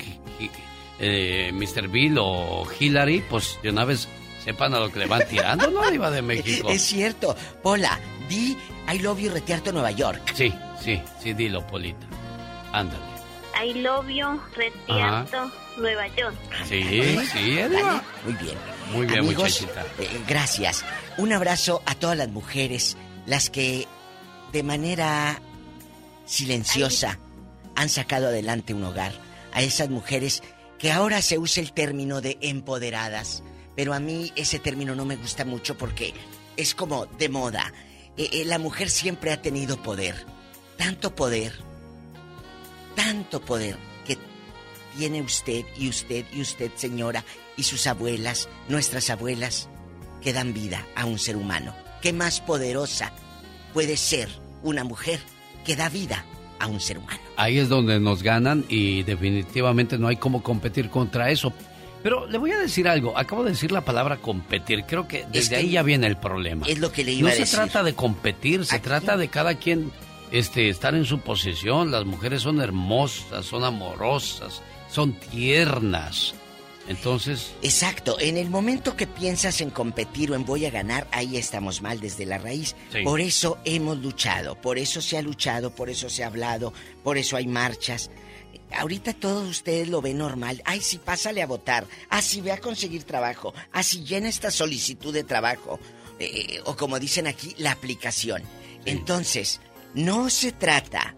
[0.99, 1.87] Eh, Mr.
[1.89, 4.07] Bill o Hillary, pues de una vez
[4.43, 5.89] sepan a lo que le van tirando, ¿no?
[5.91, 6.69] Diva de México.
[6.69, 7.35] Es cierto.
[7.61, 7.99] Pola,
[8.29, 8.55] di
[8.93, 10.21] I love you, Retierto, Nueva York.
[10.33, 12.05] Sí, sí, sí, dilo, Polita.
[12.71, 13.03] Ándale.
[13.61, 16.35] I love you, Retierto, Nueva York.
[16.67, 16.83] Sí,
[17.31, 18.03] sí, Diva.
[18.23, 18.57] Muy bien.
[18.93, 19.85] Muy bien, Amigos, muchachita.
[19.99, 20.85] eh, gracias.
[21.17, 23.87] Un abrazo a todas las mujeres, las que
[24.53, 25.41] de manera
[26.25, 27.19] silenciosa
[27.75, 29.13] han sacado adelante un hogar.
[29.53, 30.43] A esas mujeres
[30.77, 33.41] que ahora se usa el término de empoderadas,
[33.75, 36.13] pero a mí ese término no me gusta mucho porque
[36.57, 37.73] es como de moda.
[38.17, 40.25] Eh, eh, la mujer siempre ha tenido poder,
[40.77, 41.53] tanto poder,
[42.95, 43.77] tanto poder
[44.97, 47.23] tiene usted y usted y usted, señora,
[47.57, 49.69] y sus abuelas, nuestras abuelas,
[50.21, 51.73] que dan vida a un ser humano.
[52.01, 53.13] ¿Qué más poderosa
[53.73, 54.29] puede ser
[54.63, 55.19] una mujer
[55.65, 56.25] que da vida
[56.59, 57.19] a un ser humano?
[57.37, 61.53] Ahí es donde nos ganan y definitivamente no hay cómo competir contra eso.
[62.01, 63.17] Pero le voy a decir algo.
[63.17, 64.83] Acabo de decir la palabra competir.
[64.87, 66.67] Creo que desde que ahí ya viene el problema.
[66.67, 67.47] Es lo que le iba no a decir.
[67.47, 69.91] se trata de competir, se trata de cada quien
[70.31, 71.91] este, estar en su posición.
[71.91, 76.35] Las mujeres son hermosas, son amorosas, son tiernas.
[76.87, 81.35] Entonces, Exacto, en el momento que piensas en competir o en voy a ganar, ahí
[81.35, 82.75] estamos mal desde la raíz.
[82.91, 83.01] Sí.
[83.03, 87.17] Por eso hemos luchado, por eso se ha luchado, por eso se ha hablado, por
[87.17, 88.11] eso hay marchas.
[88.71, 90.61] Ahorita todos ustedes lo ven normal.
[90.65, 91.87] Ay, sí, pásale a votar.
[92.09, 93.53] Ah, sí, ve a conseguir trabajo.
[93.71, 95.79] Ah, sí, llena esta solicitud de trabajo.
[96.19, 98.43] Eh, o como dicen aquí, la aplicación.
[98.85, 99.59] Entonces,
[99.93, 101.15] no se trata,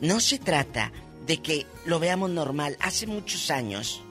[0.00, 0.92] no se trata
[1.26, 2.76] de que lo veamos normal.
[2.80, 4.02] Hace muchos años,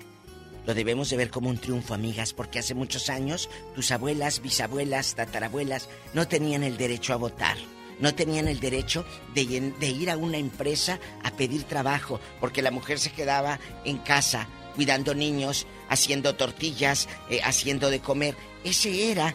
[0.65, 5.15] lo debemos de ver como un triunfo, amigas, porque hace muchos años tus abuelas, bisabuelas,
[5.15, 7.57] tatarabuelas no tenían el derecho a votar.
[7.99, 9.41] No tenían el derecho de,
[9.87, 15.15] ir a una empresa a pedir trabajo, porque la mujer se quedaba en casa cuidando
[15.15, 18.35] niños, haciendo tortillas, eh, haciendo de comer.
[18.65, 19.33] Ese era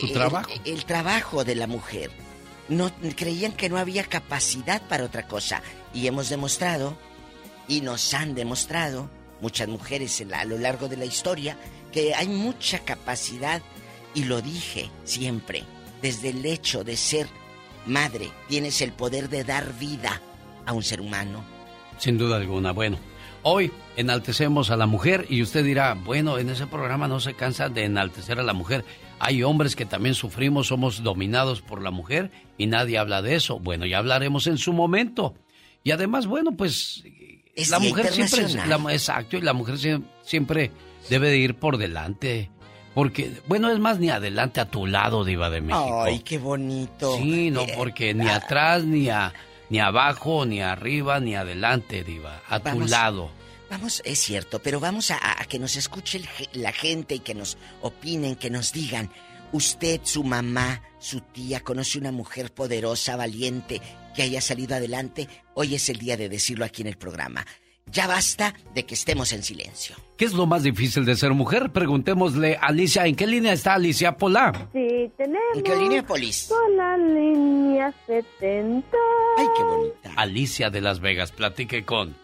[0.00, 0.50] Su el- trabajo.
[0.64, 2.10] El, el trabajo de la mujer.
[2.68, 5.62] No creían que no había capacidad para otra cosa
[5.94, 6.96] y hemos demostrado
[7.68, 9.10] y nos han demostrado
[9.40, 11.56] muchas mujeres en a lo largo de la historia
[11.92, 13.62] que hay mucha capacidad
[14.14, 15.64] y lo dije siempre,
[16.00, 17.26] desde el hecho de ser
[17.86, 20.20] madre tienes el poder de dar vida
[20.64, 21.44] a un ser humano.
[21.98, 22.72] sin duda alguna.
[22.72, 22.98] Bueno,
[23.42, 27.68] hoy enaltecemos a la mujer y usted dirá, bueno, en ese programa no se cansa
[27.68, 28.84] de enaltecer a la mujer.
[29.18, 33.58] Hay hombres que también sufrimos, somos dominados por la mujer y nadie habla de eso.
[33.58, 35.34] Bueno, ya hablaremos en su momento.
[35.84, 37.04] Y además, bueno, pues
[37.54, 40.70] Es la mujer siempre, la- exacto, y la mujer sie- siempre
[41.10, 42.50] debe de ir por delante.
[42.94, 46.02] Porque, bueno, es más, ni adelante a tu lado, Diva de México.
[46.02, 47.16] Ay, qué bonito.
[47.16, 49.32] Sí, no, Eh, porque ni atrás, ni, a,
[49.70, 52.42] ni abajo, ni arriba, ni adelante, Diva.
[52.48, 53.30] A tu lado.
[53.70, 56.18] Vamos, es cierto, pero vamos a, a que nos escuche
[56.52, 59.10] el la gente y que nos opinen, que nos digan,
[59.52, 63.80] usted, su mamá, su tía, conoce una mujer poderosa, valiente,
[64.14, 65.28] que haya salido adelante.
[65.54, 67.44] Hoy es el día de decirlo aquí en el programa.
[67.86, 69.96] Ya basta de que estemos en silencio.
[70.16, 71.72] ¿Qué es lo más difícil de ser mujer?
[71.72, 73.06] Preguntémosle a Alicia.
[73.06, 74.68] ¿En qué línea está Alicia Pola?
[74.72, 75.56] Sí, tenemos.
[75.56, 76.48] ¿En qué línea, Polis?
[76.48, 78.96] Con la línea 70.
[79.36, 80.12] Ay, qué bonita.
[80.16, 81.32] Alicia de Las Vegas.
[81.32, 82.16] Platique con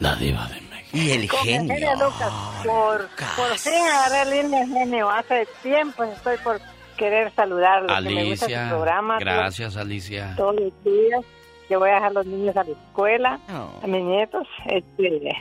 [0.00, 0.76] la diva de México.
[0.92, 1.92] Y el Con genio.
[1.94, 2.32] Lucas,
[2.64, 5.08] por, por fin agarré línea genio.
[5.08, 6.60] Hace tiempo estoy por
[6.96, 7.88] querer saludarlo.
[7.88, 8.68] que me gusta su Alicia.
[8.68, 9.18] programa.
[9.18, 10.34] Gracias, Alicia.
[10.36, 11.24] Todos los días.
[11.68, 13.80] Que voy a dejar los niños a la escuela, Oh.
[13.82, 14.46] a mis nietos.
[14.66, 15.32] Este,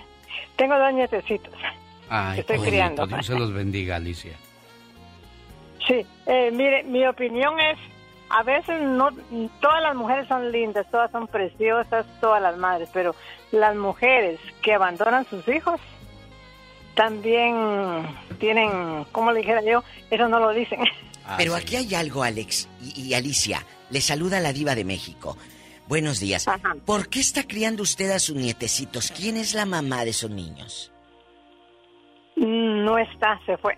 [0.56, 1.54] tengo dos nietecitos.
[2.10, 2.72] Ay, Estoy bonito.
[2.72, 3.08] criando.
[3.08, 4.34] Dios se los bendiga, Alicia.
[5.88, 7.78] Sí, eh, mire, mi opinión es,
[8.32, 9.10] a veces no,
[9.62, 13.14] todas las mujeres son lindas, todas son preciosas, todas las madres, pero
[13.52, 15.80] las mujeres que abandonan sus hijos
[16.96, 18.08] también
[18.40, 20.80] tienen, como le dijera yo, eso no lo dicen.
[21.38, 23.66] Pero aquí hay algo, Alex y, y Alicia.
[23.90, 25.38] Le saluda la diva de México.
[25.88, 26.46] Buenos días.
[26.86, 29.12] ¿Por qué está criando usted a sus nietecitos?
[29.12, 30.92] ¿Quién es la mamá de esos niños?
[32.36, 33.76] No está, se fue.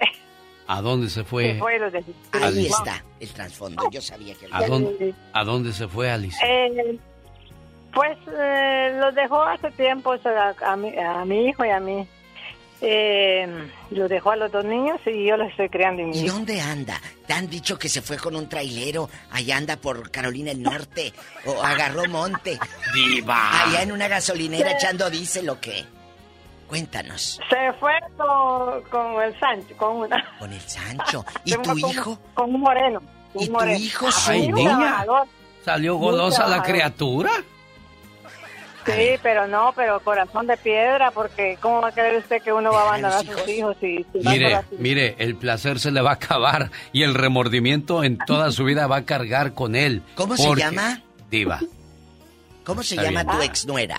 [0.67, 1.53] ¿A dónde se fue?
[1.53, 3.83] Se fue los de- Ahí está el trasfondo.
[3.91, 4.47] Yo sabía que...
[4.51, 6.45] ¿A dónde, ¿A dónde se fue Alicia?
[6.45, 6.97] Eh,
[7.93, 10.13] pues eh, los dejó hace tiempo
[10.65, 12.07] a, mi, a mi hijo y a mí.
[12.79, 13.47] Eh,
[13.89, 16.35] los dejó a los dos niños y yo los estoy en mi ¿Y hijo.
[16.35, 17.01] dónde anda?
[17.25, 19.09] ¿Te han dicho que se fue con un trailero?
[19.31, 21.11] Allá anda por Carolina del Norte.
[21.45, 22.59] ¿O agarró monte?
[22.93, 23.63] ¡Diva!
[23.63, 25.85] Allá en una gasolinera echando diésel o qué?
[26.67, 27.39] Cuéntanos.
[27.49, 30.37] Se fue con, con el Sancho, con una.
[30.37, 31.25] Con el Sancho.
[31.45, 32.19] ¿Y tu con- hijo?
[32.33, 33.01] Con un moreno.
[33.33, 33.79] un ¿Y tu moreno.
[33.79, 35.05] hijo, Ah, su- Ay, niña.
[35.65, 37.31] ¿Salió golosa la criatura?
[38.95, 42.71] Sí, pero no, pero corazón de piedra, porque ¿cómo va a creer usted que uno
[42.71, 46.01] va a abandonar a sus hijos y se va Mire, mire, el placer se le
[46.01, 50.01] va a acabar y el remordimiento en toda su vida va a cargar con él.
[50.15, 51.01] ¿Cómo se Porque- llama?
[51.29, 51.59] Diva.
[52.63, 53.37] ¿Cómo se Está llama bien.
[53.37, 53.97] tu exnuera?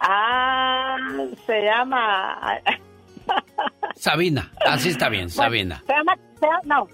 [0.00, 0.96] Ah,
[1.46, 2.60] se llama...
[3.96, 5.82] Sabina, así está bien, Sabina.
[5.86, 6.88] Se llama, se llama- no,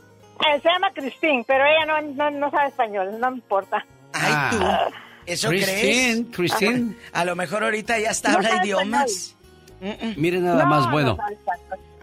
[0.46, 3.84] eh, se llama Cristín, pero ella no, no, no sabe español, no me importa.
[4.14, 4.64] Ay, tú.
[5.26, 6.26] ¿Eso Christine, crees?
[6.32, 6.96] Christine.
[7.12, 9.36] A lo mejor ahorita ya hasta No habla idiomas.
[10.16, 11.18] Mire nada No, más, no bueno.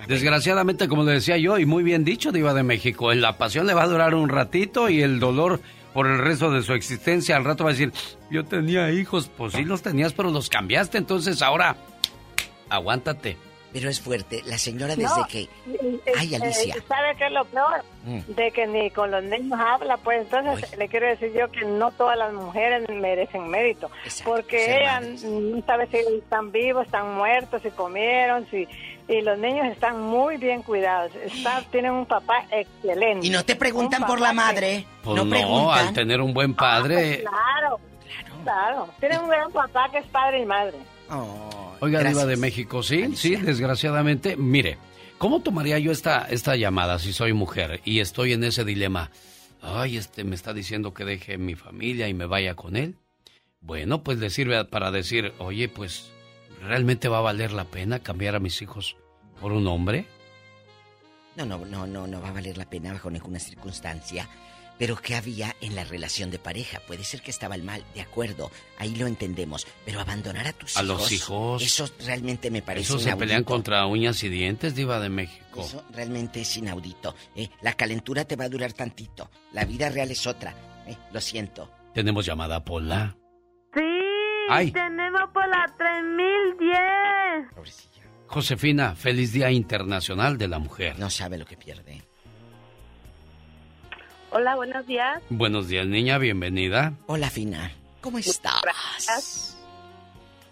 [0.08, 3.74] Desgraciadamente, como le decía yo, y muy bien dicho, Diva de México, la pasión le
[3.74, 5.62] va a durar un ratito y el dolor
[5.94, 7.36] por el resto de su existencia.
[7.36, 7.92] Al rato va a decir,
[8.32, 11.76] yo tenía hijos, pues sí los tenías, pero los cambiaste, entonces ahora,
[12.70, 13.38] aguántate.
[13.72, 14.42] Pero es fuerte.
[14.46, 15.42] La señora desde No, que...
[15.42, 15.50] y-
[16.18, 16.76] Ay, eh, Alicia.
[16.88, 17.84] ¿Sabe qué es lo peor?
[18.04, 18.20] Mm.
[18.34, 21.92] De que ni con los niños habla, pues entonces le quiero decir yo que no
[21.92, 23.92] todas las mujeres merecen mérito,
[24.24, 28.68] porque ser ella no sabe si están vivos, están muertos, si comieron, si
[29.08, 31.12] y los niños están muy bien cuidados.
[31.16, 33.26] Está, tienen un papá excelente.
[33.26, 34.86] ¿Y no te preguntan Un por la madre?
[35.04, 35.88] Pues no no, preguntan.
[35.88, 37.22] al tener un buen padre.
[37.22, 37.80] Claro,
[38.44, 38.90] claro.
[39.00, 40.78] Tienen un gran papá que es padre y madre.
[41.10, 42.14] Oiga, Gracias.
[42.14, 44.36] Diva de México, sí, sí, desgraciadamente.
[44.38, 44.78] Mire,
[45.18, 49.12] ¿cómo tomaría yo esta, esta llamada si soy mujer y estoy en ese dilema?
[49.62, 52.96] Ay, este me está diciendo que deje mi familia y me vaya con él.
[53.62, 56.12] Bueno, pues le sirve para decir, oye, pues,
[56.62, 58.96] ¿realmente va a valer la pena cambiar a mis hijos
[59.42, 60.06] por un hombre?
[61.36, 64.30] No, no, no, no, no va a valer la pena bajo ninguna circunstancia.
[64.80, 66.80] Pero ¿qué había en la relación de pareja?
[66.88, 69.68] Puede ser que estaba el mal, de acuerdo, ahí lo entendemos.
[69.86, 70.98] Pero abandonar a tus A hijos.
[70.98, 71.62] los hijos.
[71.62, 73.20] Eso realmente me parece Eso se inaudito.
[73.20, 75.62] pelean contra uñas y dientes, Diva de México.
[75.62, 77.14] Eso realmente es inaudito.
[77.36, 77.50] ¿eh?
[77.62, 79.30] La calentura te va a durar tantito.
[79.52, 80.56] La vida real es otra.
[80.88, 80.96] ¿eh?
[81.12, 81.70] Lo siento.
[81.94, 83.18] Tenemos llamada Pola.
[83.74, 83.82] Sí,
[84.50, 84.72] Ay.
[84.72, 87.68] tenemos por la 3010.
[88.28, 90.98] Josefina, feliz Día Internacional de la Mujer.
[91.00, 92.04] No sabe lo que pierde.
[94.32, 95.22] Hola, buenos días.
[95.30, 96.94] Buenos días, niña, bienvenida.
[97.08, 97.72] Hola, Fina.
[98.02, 98.62] ¿Cómo estás?
[98.62, 99.58] Gracias.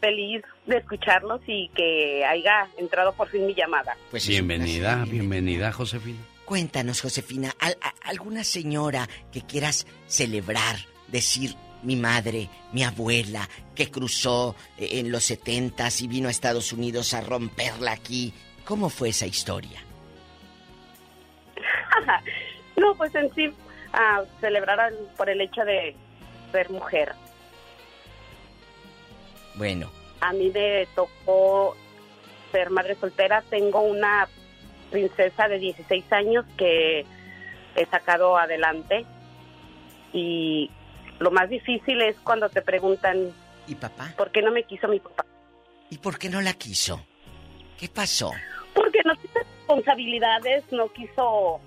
[0.01, 3.95] Feliz de escucharlos y que haya entrado por fin mi llamada.
[4.11, 6.19] Pues bienvenida, bienvenida, Josefina.
[6.45, 10.77] Cuéntanos, Josefina, ¿al- a- ¿alguna señora que quieras celebrar,
[11.07, 16.73] decir mi madre, mi abuela, que cruzó eh, en los setentas y vino a Estados
[16.73, 18.33] Unidos a romperla aquí?
[18.65, 19.81] ¿Cómo fue esa historia?
[22.77, 23.49] no, pues en sí,
[23.97, 25.95] a celebrar al- por el hecho de
[26.51, 27.13] ser mujer.
[29.55, 31.75] Bueno, A mí me tocó
[32.51, 33.43] ser madre soltera.
[33.49, 34.27] Tengo una
[34.89, 37.05] princesa de 16 años que
[37.75, 39.05] he sacado adelante.
[40.11, 40.71] Y
[41.19, 43.31] lo más difícil es cuando te preguntan,
[43.67, 44.11] ¿y papá?
[44.17, 45.25] ¿Por qué no me quiso mi papá?
[45.91, 46.99] ¿y por qué no la quiso?
[47.79, 48.31] ¿Qué pasó?
[48.73, 51.59] Porque no tiene responsabilidades, no quiso...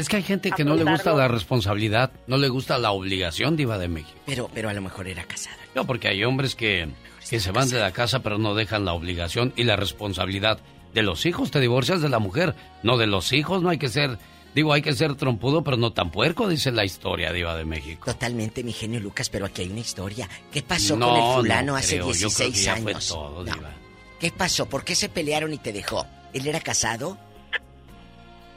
[0.00, 3.56] Es que hay gente que no le gusta la responsabilidad, no le gusta la obligación,
[3.56, 4.18] Diva de México.
[4.26, 5.56] Pero, pero a lo mejor era casada.
[5.74, 6.88] No, porque hay hombres que,
[7.28, 10.58] que se van de la casa pero no dejan la obligación y la responsabilidad
[10.94, 11.50] de los hijos.
[11.50, 13.62] Te divorcias de la mujer, no de los hijos.
[13.62, 14.18] No hay que ser,
[14.54, 18.06] digo, hay que ser trompudo pero no tan puerco, dice la historia, Diva de México.
[18.06, 20.28] Totalmente, mi genio Lucas, pero aquí hay una historia.
[20.50, 22.92] ¿Qué pasó No, con el no fulano hace creo, yo creo que 16 ya fue
[22.92, 23.08] años?
[23.08, 23.54] todo, No.
[23.54, 23.70] Diva.
[24.18, 24.66] ¿Qué pasó?
[24.66, 26.06] ¿Por qué se pelearon y te dejó?
[26.32, 27.16] ¿Él era casado?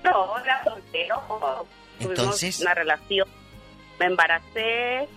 [0.03, 1.21] No, era soltero.
[1.99, 2.59] Tuvimos Entonces.
[2.61, 3.27] una relación,
[3.99, 5.07] me embaracé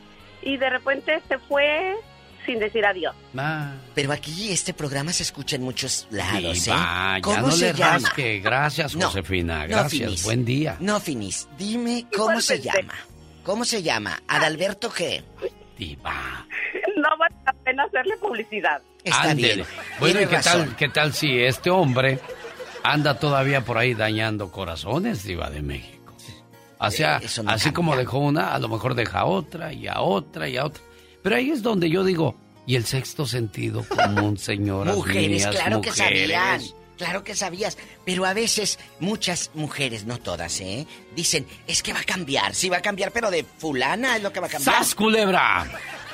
[0.42, 1.96] y de repente se fue
[2.44, 3.14] sin decir adiós.
[3.94, 7.18] Pero aquí este programa se escucha en muchos lados, Diva, ¿eh?
[7.18, 7.98] ya ¿Cómo no se le llama?
[7.98, 8.38] rasque.
[8.40, 9.62] Gracias, No, Josefina.
[9.62, 10.22] no, Gracias.
[10.22, 10.76] Buen día.
[10.78, 12.94] No, Finis, dime cómo se llama.
[13.42, 14.20] ¿Cómo se llama?
[14.28, 15.24] ¿Adalberto qué?
[15.76, 16.46] Diva.
[16.96, 18.80] No vale la pena hacerle publicidad.
[19.04, 19.54] Está Ándele.
[19.56, 19.66] bien.
[20.00, 20.66] Bueno, ¿y Tiene qué razón.
[20.66, 22.18] tal, qué tal si este hombre
[22.92, 26.14] anda todavía por ahí dañando corazones, Diva de México?
[26.78, 27.72] O sea, Eh, no así cambia.
[27.72, 30.82] como dejó una, a lo mejor deja otra y a otra y a otra.
[31.22, 32.36] Pero ahí es donde yo digo,
[32.66, 36.60] ¿y el sexto sentido común, señoras Mujeres, claro que sabían.
[36.98, 37.76] Claro que sabías.
[38.06, 40.86] Pero a veces, muchas mujeres, no todas, ¿eh?
[41.14, 42.54] Dicen, es que va a cambiar.
[42.54, 44.76] Sí, va a cambiar, pero de fulana es lo que va a cambiar.
[44.76, 45.66] ¡Sas, culebra!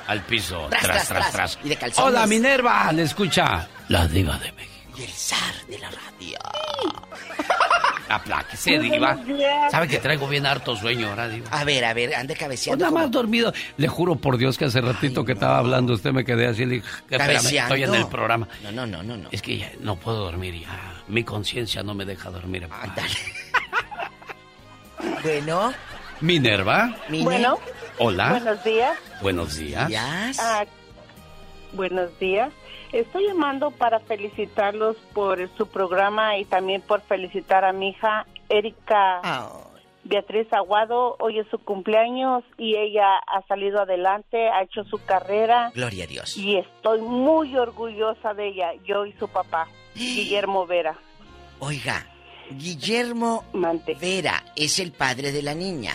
[0.09, 1.53] Al piso, Tras, tras, tras, tras, tras.
[1.55, 1.59] tras.
[1.65, 2.09] Y de calzones.
[2.13, 4.72] Hola, Minerva, le escucha la Diva de México.
[4.97, 6.39] Y el zar de la radio.
[8.09, 9.17] Apláquese, Diva.
[9.71, 11.49] ¿Sabe que traigo bien harto sueño ahora, Diva?
[11.51, 12.85] A ver, a ver, ande cabeceando.
[12.85, 13.53] nada como- más dormido.
[13.79, 16.67] Le juro por Dios que hace ratito que estaba hablando usted me quedé así.
[16.67, 17.75] Le dije, espérame, Cabeceando.
[17.75, 18.49] estoy en el programa.
[18.63, 19.29] No, no, no, no, no.
[19.33, 21.03] Es que ya no puedo dormir ya.
[21.09, 22.69] Mi conciencia no me deja dormir.
[25.23, 25.73] Bueno.
[26.21, 26.97] Minerva.
[27.09, 27.59] Bueno.
[27.99, 28.31] Hola.
[28.31, 28.99] Buenos días.
[29.21, 29.91] Buenos días.
[30.41, 30.65] Ah,
[31.73, 32.53] buenos días.
[32.93, 39.51] Estoy llamando para felicitarlos por su programa y también por felicitar a mi hija Erika
[40.05, 41.17] Beatriz Aguado.
[41.19, 46.07] Hoy es su cumpleaños y ella ha salido adelante, ha hecho su carrera Gloria a
[46.07, 46.37] Dios.
[46.37, 50.99] y estoy muy orgullosa de ella, yo y su papá, Guillermo Vera.
[51.61, 52.07] Oiga,
[52.51, 53.45] Guillermo
[53.99, 55.95] Vera es el padre de la niña.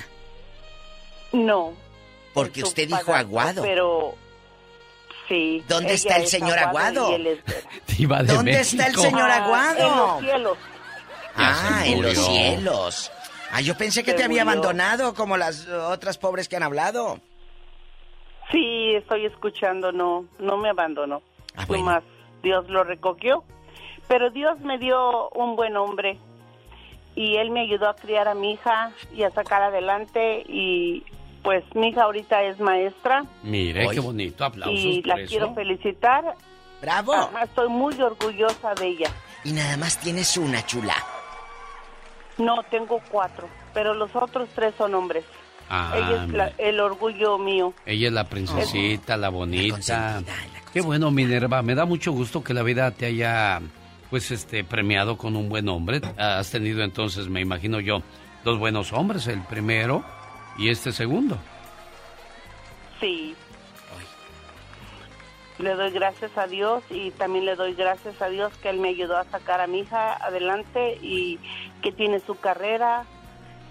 [1.32, 1.74] No.
[2.34, 3.62] Porque usted dijo Aguado.
[3.62, 4.16] Pero
[5.28, 5.64] sí.
[5.70, 7.10] ¿Dónde está el señor Aguado?
[7.12, 9.80] ¿Dónde está el señor Ah, Aguado?
[9.80, 10.58] En los cielos.
[11.36, 12.32] Ah, en los murió.
[12.32, 13.12] cielos.
[13.52, 14.60] Ah, yo pensé que Se te había murió.
[14.60, 17.20] abandonado como las otras pobres que han hablado.
[18.52, 21.22] Sí, estoy escuchando, no, no me abandonó.
[21.56, 22.04] Ah, Nomás
[22.44, 23.44] Dios lo recogió.
[24.08, 26.18] Pero Dios me dio un buen hombre
[27.16, 31.04] y él me ayudó a criar a mi hija y a sacar adelante y
[31.48, 34.44] pues mi hija ahorita es maestra Mire, qué bonito.
[34.44, 35.30] Aplausos y la eso.
[35.30, 36.36] quiero felicitar.
[36.82, 37.14] ¡Bravo!
[37.42, 39.10] estoy muy orgullosa de ella.
[39.46, 40.96] Y nada más tienes una, chula.
[42.38, 45.24] No, tengo cuatro, pero los otros tres son hombres.
[45.70, 47.74] Ah, Ella es la- el orgullo mío.
[47.86, 50.22] Ella es la princesita, la bonita.
[50.74, 51.62] Qué bueno, Minerva.
[51.62, 53.62] Me da mucho gusto que la vida te haya,
[54.10, 56.02] pues, este, premiado con un buen hombre.
[56.18, 58.02] Has tenido entonces, me imagino yo,
[58.44, 59.28] dos buenos hombres.
[59.28, 60.04] El primero
[60.58, 61.38] y este segundo.
[63.00, 63.36] Sí.
[65.60, 68.90] Le doy gracias a Dios y también le doy gracias a Dios que Él me
[68.90, 71.40] ayudó a sacar a mi hija adelante y
[71.82, 73.06] que tiene su carrera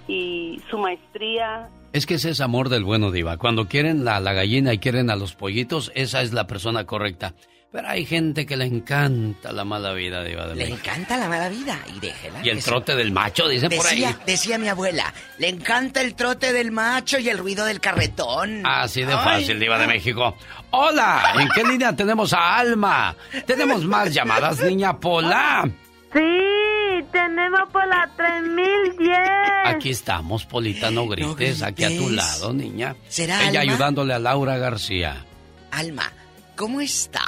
[0.08, 1.68] y su maestría.
[1.92, 3.36] Es que ese es amor del bueno, Diva.
[3.36, 7.34] Cuando quieren a la gallina y quieren a los pollitos, esa es la persona correcta.
[7.76, 10.78] Pero hay gente que le encanta la mala vida, Diva de Le México.
[10.82, 12.40] encanta la mala vida y déjela.
[12.42, 14.02] Y el se- trote del macho, dicen por ahí.
[14.24, 18.62] Decía, mi abuela, le encanta el trote del macho y el ruido del carretón.
[18.66, 19.18] Así de Ay.
[19.22, 20.34] fácil, Diva de México.
[20.70, 23.14] Hola, ¿en qué línea tenemos a Alma?
[23.44, 25.68] Tenemos más llamadas, niña Pola.
[26.14, 29.18] Sí, tenemos por la 3010.
[29.66, 32.96] Aquí estamos, Polita, no grites, aquí a tu lado, niña.
[33.10, 33.72] ¿Será Ella Alma?
[33.72, 35.26] ayudándole a Laura García.
[35.72, 36.10] Alma,
[36.56, 37.24] ¿cómo está?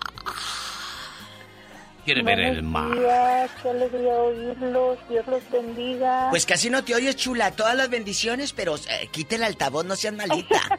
[2.05, 2.91] Quiere ver el mar.
[2.99, 6.29] días, qué alegría oírlos, Dios los bendiga.
[6.31, 7.51] Pues casi no te oyes, chula.
[7.51, 10.61] Todas las bendiciones, pero eh, quite el altavoz, no seas maldita.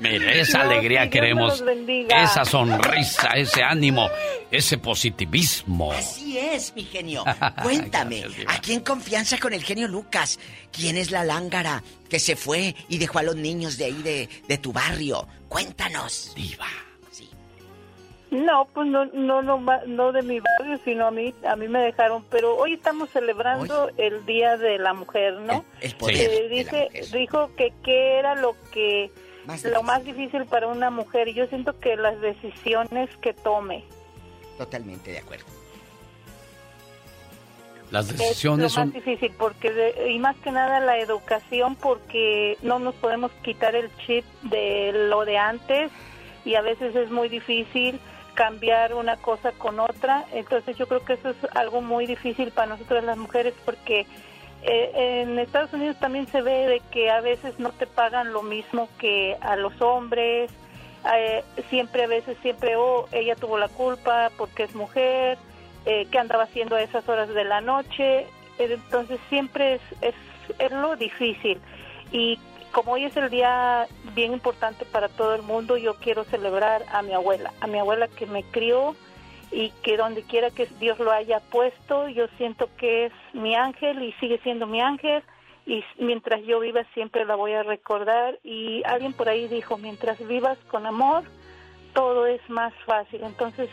[0.00, 1.50] Mire, esa No, alegría Dios queremos.
[1.60, 2.22] los bendiga.
[2.22, 4.08] Esa sonrisa, ese ánimo,
[4.50, 5.92] ese positivismo.
[5.92, 7.24] Así es, mi genio.
[7.62, 10.38] Cuéntame, Gracias, aquí en confianza con el genio Lucas,
[10.72, 14.28] ¿quién es la lángara que se fue y dejó a los niños de ahí de,
[14.48, 15.26] de tu barrio?
[15.48, 16.32] Cuéntanos.
[16.34, 16.66] Diva.
[18.30, 21.66] No, pues no, no, no, ma- no de mi barrio, sino a mí, a mí
[21.68, 22.22] me dejaron.
[22.30, 25.64] Pero hoy estamos celebrando el Día de la Mujer, ¿no?
[25.80, 29.10] El Eh, de la dice, dijo que qué era lo que,
[29.46, 31.28] Más lo más difícil para una mujer.
[31.28, 33.84] Y yo siento que las decisiones que tome.
[34.58, 35.46] Totalmente de acuerdo.
[37.90, 38.84] Las Es decisiones lo son...
[38.88, 43.74] más difícil porque de- y más que nada la educación porque no nos podemos quitar
[43.74, 45.90] el chip de lo de antes
[46.44, 47.98] y a veces es muy difícil
[48.38, 52.68] cambiar una cosa con otra entonces yo creo que eso es algo muy difícil para
[52.68, 54.06] nosotras las mujeres porque
[54.62, 58.42] eh, en Estados Unidos también se ve de que a veces no te pagan lo
[58.42, 60.52] mismo que a los hombres
[61.16, 65.38] eh, siempre a veces siempre oh ella tuvo la culpa porque es mujer
[65.90, 68.26] eh, qué andaba haciendo a esas horas de la noche.
[68.58, 70.14] Entonces siempre es, es,
[70.58, 71.58] es lo difícil.
[72.12, 72.38] Y
[72.72, 77.02] como hoy es el día bien importante para todo el mundo, yo quiero celebrar a
[77.02, 78.94] mi abuela, a mi abuela que me crió
[79.50, 84.02] y que donde quiera que Dios lo haya puesto, yo siento que es mi ángel
[84.02, 85.22] y sigue siendo mi ángel
[85.66, 90.18] y mientras yo viva siempre la voy a recordar y alguien por ahí dijo, mientras
[90.26, 91.24] vivas con amor,
[91.92, 93.22] todo es más fácil.
[93.22, 93.68] Entonces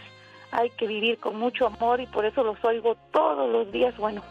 [0.52, 3.96] hay que vivir con mucho amor y por eso los oigo todos los días.
[3.98, 4.22] Bueno,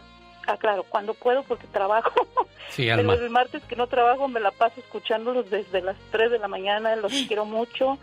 [0.47, 2.11] aclaro, cuando puedo porque trabajo.
[2.69, 6.39] Sí, Pero el martes que no trabajo me la paso escuchándolos desde las 3 de
[6.39, 6.95] la mañana.
[6.95, 7.99] Los quiero mucho.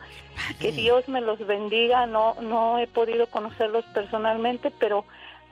[0.60, 2.06] Que Dios me los bendiga.
[2.06, 5.04] No, no he podido conocerlos personalmente, pero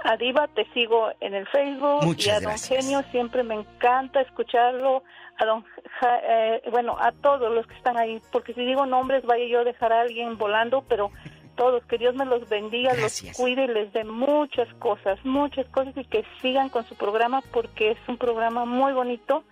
[0.04, 2.84] a Diva te sigo en el Facebook Muchas y a Don gracias.
[2.86, 5.02] Genio siempre me encanta escucharlo.
[5.38, 5.64] A Don,
[6.00, 9.60] Ja- eh, bueno, a todos los que están ahí, porque si digo nombres vaya yo
[9.60, 11.10] a dejar a alguien volando, pero
[11.60, 15.94] todos, que Dios me los bendiga, los cuide y les dé muchas cosas, muchas cosas
[15.94, 19.44] y que sigan con su programa porque es un programa muy bonito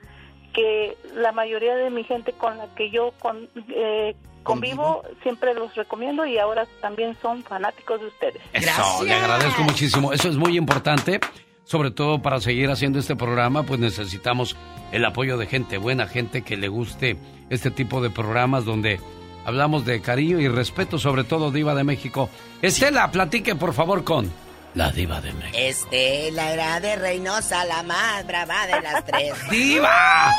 [0.54, 5.74] que la mayoría de mi gente con la que yo con, eh, convivo siempre los
[5.74, 8.42] recomiendo y ahora también son fanáticos de ustedes.
[8.54, 10.10] Eso, le agradezco muchísimo.
[10.10, 11.20] Eso es muy importante,
[11.64, 14.56] sobre todo para seguir haciendo este programa, pues necesitamos
[14.92, 17.18] el apoyo de gente buena, gente que le guste
[17.50, 18.98] este tipo de programas donde
[19.44, 22.28] hablamos de cariño y respeto, sobre todo Diva de México.
[22.62, 24.30] Estela, platique por favor con
[24.74, 25.56] la Diva de México.
[25.58, 29.34] Estela era de Reynosa, la más brava de las tres.
[29.50, 30.32] ¡Diva!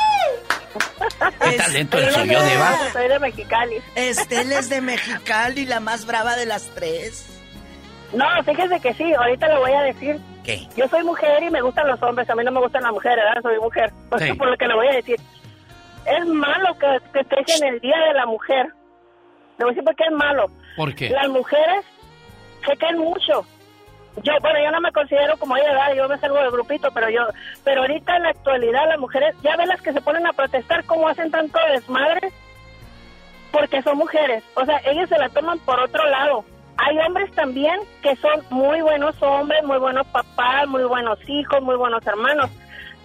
[1.42, 2.78] ¿Qué talento el suyo, Diva?
[2.92, 3.76] Soy de Mexicali.
[3.96, 7.26] Estela es de Mexicali, la más brava de las tres.
[8.12, 10.18] No, fíjese que sí, ahorita le voy a decir.
[10.44, 10.66] ¿Qué?
[10.76, 13.18] Yo soy mujer y me gustan los hombres, a mí no me gustan las mujeres,
[13.24, 13.42] ¿verdad?
[13.42, 13.92] Soy mujer.
[14.08, 14.32] Por, Sí.
[14.34, 15.16] por lo que le voy a decir.
[16.06, 18.66] Es malo que, que estés en el Día de la Mujer.
[19.60, 20.46] Le voy a decir por qué es malo.
[20.74, 21.10] ¿Por qué?
[21.10, 21.84] Las mujeres
[22.66, 23.44] se caen mucho.
[24.22, 25.94] Yo, bueno, yo no me considero como ella, ¿verdad?
[25.94, 27.20] yo me salgo del grupito, pero yo,
[27.62, 30.84] pero ahorita en la actualidad las mujeres, ya ven las que se ponen a protestar,
[30.86, 32.32] cómo hacen tanto desmadre,
[33.52, 36.44] porque son mujeres, o sea, ellas se la toman por otro lado.
[36.78, 41.76] Hay hombres también que son muy buenos hombres, muy buenos papás, muy buenos hijos, muy
[41.76, 42.50] buenos hermanos,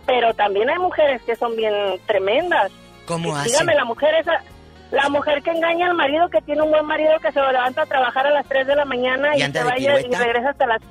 [0.06, 1.74] pero también hay mujeres que son bien
[2.08, 2.72] tremendas.
[3.06, 3.52] ¿Cómo Y hacen?
[3.52, 4.42] Dígame, la mujer esa,
[4.96, 7.86] la mujer que engaña al marido, que tiene un buen marido, que se levanta a
[7.86, 10.82] trabajar a las 3 de la mañana ¿Y se vaya y regresa hasta las...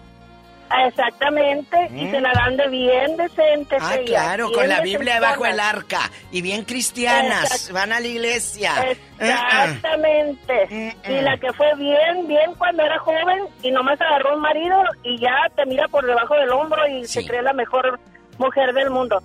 [0.87, 3.79] Exactamente, y se la dan de bien decentes.
[3.81, 5.59] Ah, claro, bien con la Biblia del decentonas.
[5.75, 6.01] arca.
[6.33, 7.45] Y bien cristianas.
[7.69, 8.73] Exact- Van a la iglesia.
[9.21, 10.97] Exactamente.
[11.09, 15.19] Y la que fue bien, bien cuando era joven y nomás agarró un marido y
[15.19, 18.01] ya te mira por debajo del hombro y se cree la mejor
[18.39, 19.23] mujer del mundo.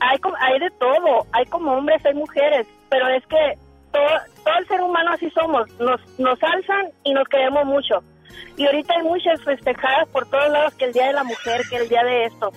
[0.00, 3.58] Hay, hay de todo, hay como hombres, hay mujeres, pero es que
[3.98, 8.02] todo, todo el ser humano así somos, nos, nos alzan y nos queremos mucho.
[8.56, 11.76] Y ahorita hay muchas festejadas por todos lados que el Día de la Mujer, que
[11.76, 12.52] el Día de esto.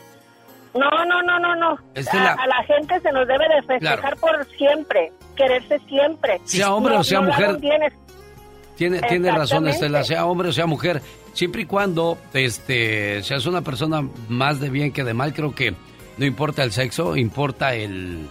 [0.74, 1.78] No, no, no, no, no.
[1.96, 2.32] Estela.
[2.34, 6.40] A, a la gente se nos debe de festejar por siempre, quererse siempre.
[6.46, 7.58] Sea hombre No- o sea no mujer.
[8.78, 9.68] Tiene, tiene razón.
[9.68, 11.02] Estela, sea hombre o sea mujer,
[11.34, 15.76] siempre y cuando este, seas una persona más de bien que de mal, creo que
[16.18, 18.28] no importa el sexo, importa el,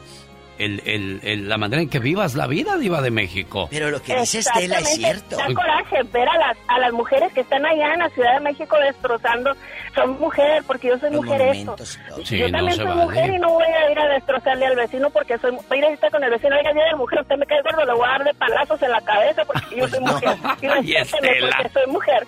[0.61, 3.69] el, el- el- la manera en que vivas la vida, Diva de México.
[3.71, 5.37] Pero lo que dice Estela es cierto.
[5.37, 8.41] Da coraje ver a las, a las mujeres que están allá en la Ciudad de
[8.41, 9.53] México destrozando.
[9.95, 11.77] Son mujer, porque yo soy Los mujer esto.
[12.25, 13.03] Sí, yo no también soy vale.
[13.03, 15.85] mujer y no voy a ir a destrozarle al vecino porque soy voy a ir
[15.85, 16.55] a estar con el vecino.
[16.57, 18.91] Oiga, día de mujer, usted me cae gordo, le voy a dar de palazos en
[18.93, 20.37] la cabeza porque yo soy mujer.
[20.85, 21.49] Y Estela.
[21.57, 22.27] porque soy mujer.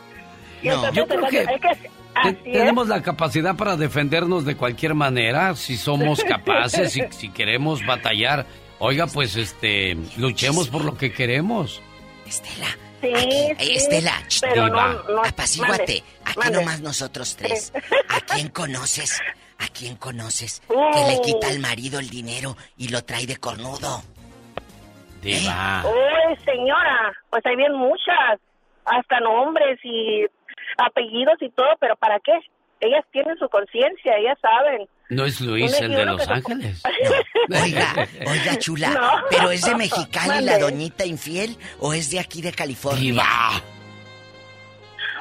[0.62, 1.46] Y No, entonces, yo creo que-
[2.24, 2.42] Es.
[2.44, 8.46] Tenemos la capacidad para defendernos de cualquier manera, si somos capaces, si, si queremos batallar.
[8.78, 11.80] Oiga, pues este, luchemos por lo que queremos.
[12.26, 12.66] Estela.
[13.00, 14.92] Sí, Eh, sí, Estela, pero diva.
[15.08, 15.72] no, no, apacíguate.
[15.78, 16.58] mande, Aquí mande.
[16.58, 17.72] nomás nosotros tres.
[18.08, 19.20] ¿A quién conoces?
[19.58, 20.62] ¿A quién conoces?
[20.68, 24.02] Que le quita al marido el dinero y lo trae de cornudo.
[25.22, 25.84] Diva.
[25.84, 28.40] Uy, señora, pues hay bien muchas,
[28.84, 30.24] hasta nombres y
[30.78, 32.32] apellidos y todo, pero ¿para qué?
[32.80, 34.88] Ellas tienen su conciencia, ellas saben.
[35.08, 36.82] No es Luis el de Los Ángeles.
[37.62, 38.88] Oiga, oiga, chula.
[38.90, 39.10] No.
[39.30, 43.00] ¿Pero es de Mexicali la doñita infiel o es de aquí de California?
[43.12, 43.26] Diva.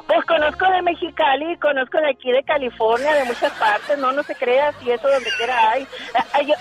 [0.08, 4.36] Pues conozco de Mexicali, conozco de aquí de California, de muchas partes, no, no se
[4.36, 5.88] crea, si eso donde quiera hay.
[6.16, 6.54] Ah, ah, yo-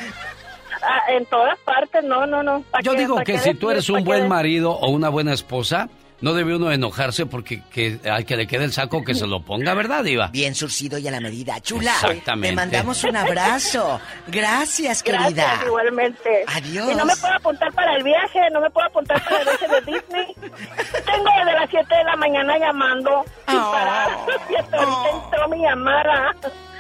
[0.83, 2.63] ah, en todas partes, no, no, no.
[2.71, 5.09] ¿pa' Yo qué- digo que qué si tú eres ¿Pa' un buen marido o una
[5.09, 5.89] buena esposa,
[6.21, 9.41] no debe uno enojarse porque que, al que le quede el saco que se lo
[9.43, 10.29] ponga, ¿verdad, Diva?
[10.29, 11.59] Bien surcido y a la medida.
[11.61, 12.49] Chula, Exactamente.
[12.51, 14.01] te mandamos un abrazo.
[14.27, 15.31] Gracias, querida.
[15.31, 16.45] Gracias, igualmente.
[16.47, 16.91] Adiós.
[16.93, 19.69] Y no me puedo apuntar para el viaje, no me puedo apuntar para el viaje
[19.69, 20.35] de Disney.
[20.35, 23.73] Tengo desde las 7 de la mañana llamando sin Oh.
[23.73, 24.09] parar.
[24.51, 26.35] Y hasta ahorita entró mi llamada.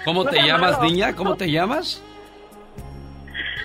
[0.04, 0.84] ¿Cómo No te llamas, amado.
[0.84, 1.14] niña?
[1.16, 2.02] ¿Cómo te llamas?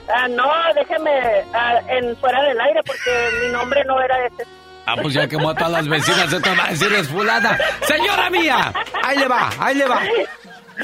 [0.07, 0.45] Ah, no,
[0.75, 1.09] déjeme
[1.53, 3.11] ah, en fuera del aire porque
[3.45, 4.45] mi nombre no era ese.
[4.85, 7.57] Ah, pues ya quemó a todas las vecinas, esto va a decir es fulana.
[7.81, 8.71] Señora mía,
[9.03, 10.01] ahí le va, ahí le va.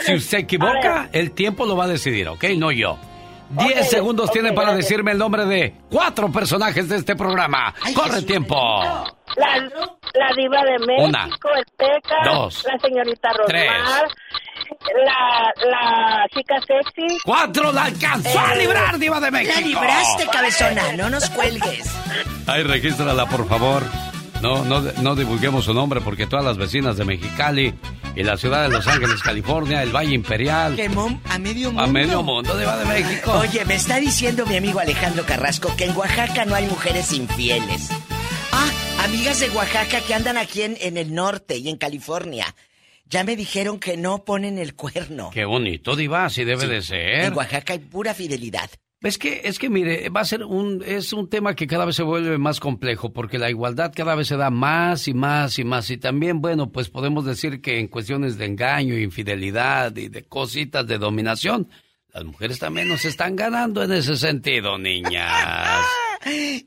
[0.02, 2.44] Si se equivoca, el tiempo lo va a decidir, ¿ok?
[2.57, 2.98] No yo.
[3.49, 7.73] Diez segundos ok, tiene para decirme el nombre de cuatro personajes de este programa.
[7.94, 8.56] ¡Corre tiempo!
[9.36, 13.72] La, la diva de México, Una, el Peca, dos, la señorita tres.
[15.06, 17.18] La, la chica sexy.
[17.23, 19.53] ¡Cuatro la alcanzó a Eh, librar, Diva de México!
[19.56, 20.93] La libraste, cabezona.
[20.98, 21.85] No nos cuelgues.
[22.48, 23.84] Ay, regístrala, por favor.
[24.41, 27.76] No, no, no divulguemos su nombre porque todas las vecinas de Mexicali
[28.15, 31.84] y la ciudad de Los Ángeles, California, el Valle Imperial, Quemó a medio mundo.
[31.84, 33.34] a medio mundo, Diva de México.
[33.34, 37.89] Oye, me está diciendo mi amigo Alejandro Carrasco que en Oaxaca no hay mujeres infieles.
[38.52, 42.56] Ah, amigas de Oaxaca que andan aquí en, en el norte y en California.
[43.12, 45.32] Ya me dijeron que no ponen el cuerno.
[45.34, 47.26] Qué bonito, Diva, así debe Sí, de ser.
[47.26, 48.70] En Oaxaca hay pura fidelidad.
[49.02, 51.96] Es que, es que mire, va a ser un, es un tema que cada vez
[51.96, 55.66] se vuelve más complejo, porque la igualdad cada vez se da más y más y
[55.66, 55.90] más.
[55.90, 60.88] Y también, bueno, pues podemos decir que en cuestiones de engaño, infidelidad y de cositas
[60.88, 61.68] de dominación,
[62.14, 65.86] las mujeres también nos están ganando en ese sentido, niñas.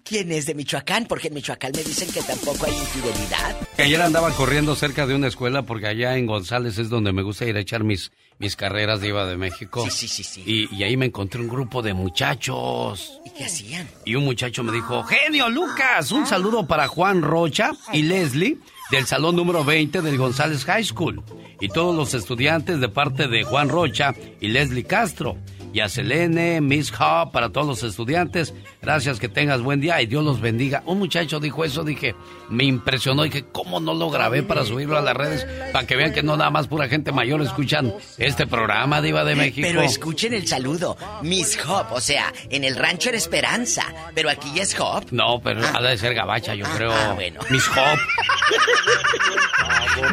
[0.04, 1.06] ¿Quién es de Michoacán?
[1.06, 3.56] Porque en Michoacán me dicen que tampoco hay infidelidad.
[3.78, 7.44] Ayer andaba corriendo cerca de una escuela porque allá en González es donde me gusta
[7.46, 9.84] ir a echar mis, mis carreras de Iba de México.
[9.84, 10.42] Sí, sí, sí, sí.
[10.44, 13.20] Y, y ahí me encontré un grupo de muchachos.
[13.24, 13.88] ¿Y qué hacían?
[14.04, 18.58] Y un muchacho me dijo, genio Lucas, un saludo para Juan Rocha y Leslie
[18.90, 21.22] del salón número 20 del González High School.
[21.60, 25.38] Y todos los estudiantes de parte de Juan Rocha y Leslie Castro.
[25.74, 28.54] Y a Selene, Miss Hub, para todos los estudiantes.
[28.80, 30.84] Gracias, que tengas buen día y Dios los bendiga.
[30.86, 32.14] Un muchacho dijo eso, dije,
[32.48, 33.24] me impresionó.
[33.24, 35.44] Dije, ¿cómo no lo grabé para subirlo a las redes?
[35.72, 39.34] Para que vean que no nada más pura gente mayor escuchan este programa, Diva de
[39.34, 39.66] México.
[39.68, 40.96] Pero escuchen el saludo.
[41.22, 43.82] Miss Hop, o sea, en el rancho era Esperanza,
[44.14, 45.06] pero aquí ya es Hop.
[45.10, 46.92] No, pero ha de ser gabacha, yo creo.
[46.92, 47.40] ah, bueno.
[47.50, 47.98] Miss Hop.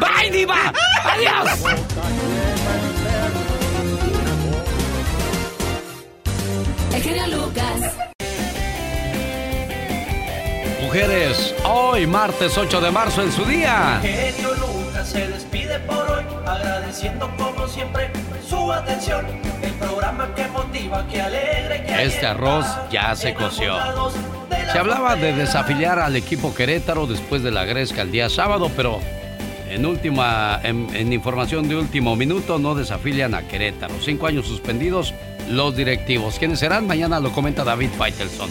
[0.00, 0.72] ¡Bye, Diva!
[1.04, 2.41] ¡Adiós!
[7.02, 7.96] El genio Lucas.
[10.80, 13.98] Mujeres, hoy martes 8 de marzo en su día.
[14.00, 18.08] Genio Lucas se despide por hoy, agradeciendo como siempre
[18.48, 19.26] su atención.
[19.62, 23.74] El programa que motiva, que alegra, que Este arroz ya se coció.
[24.70, 29.00] Se hablaba de desafiliar al equipo Querétaro después de la gresca el día sábado, pero
[29.68, 33.94] en última, en, en información de último minuto no desafilian a Querétaro.
[34.00, 35.12] Cinco años suspendidos
[35.48, 36.38] los directivos.
[36.38, 36.86] ¿Quiénes serán?
[36.86, 38.50] Mañana lo comenta David Faitelson.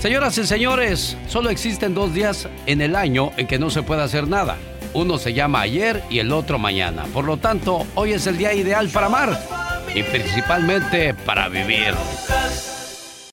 [0.00, 4.02] Señoras y señores, solo existen dos días en el año en que no se puede
[4.02, 4.56] hacer nada.
[4.92, 7.04] Uno se llama ayer y el otro mañana.
[7.12, 9.40] Por lo tanto, hoy es el día ideal para amar
[9.94, 11.94] y principalmente para vivir.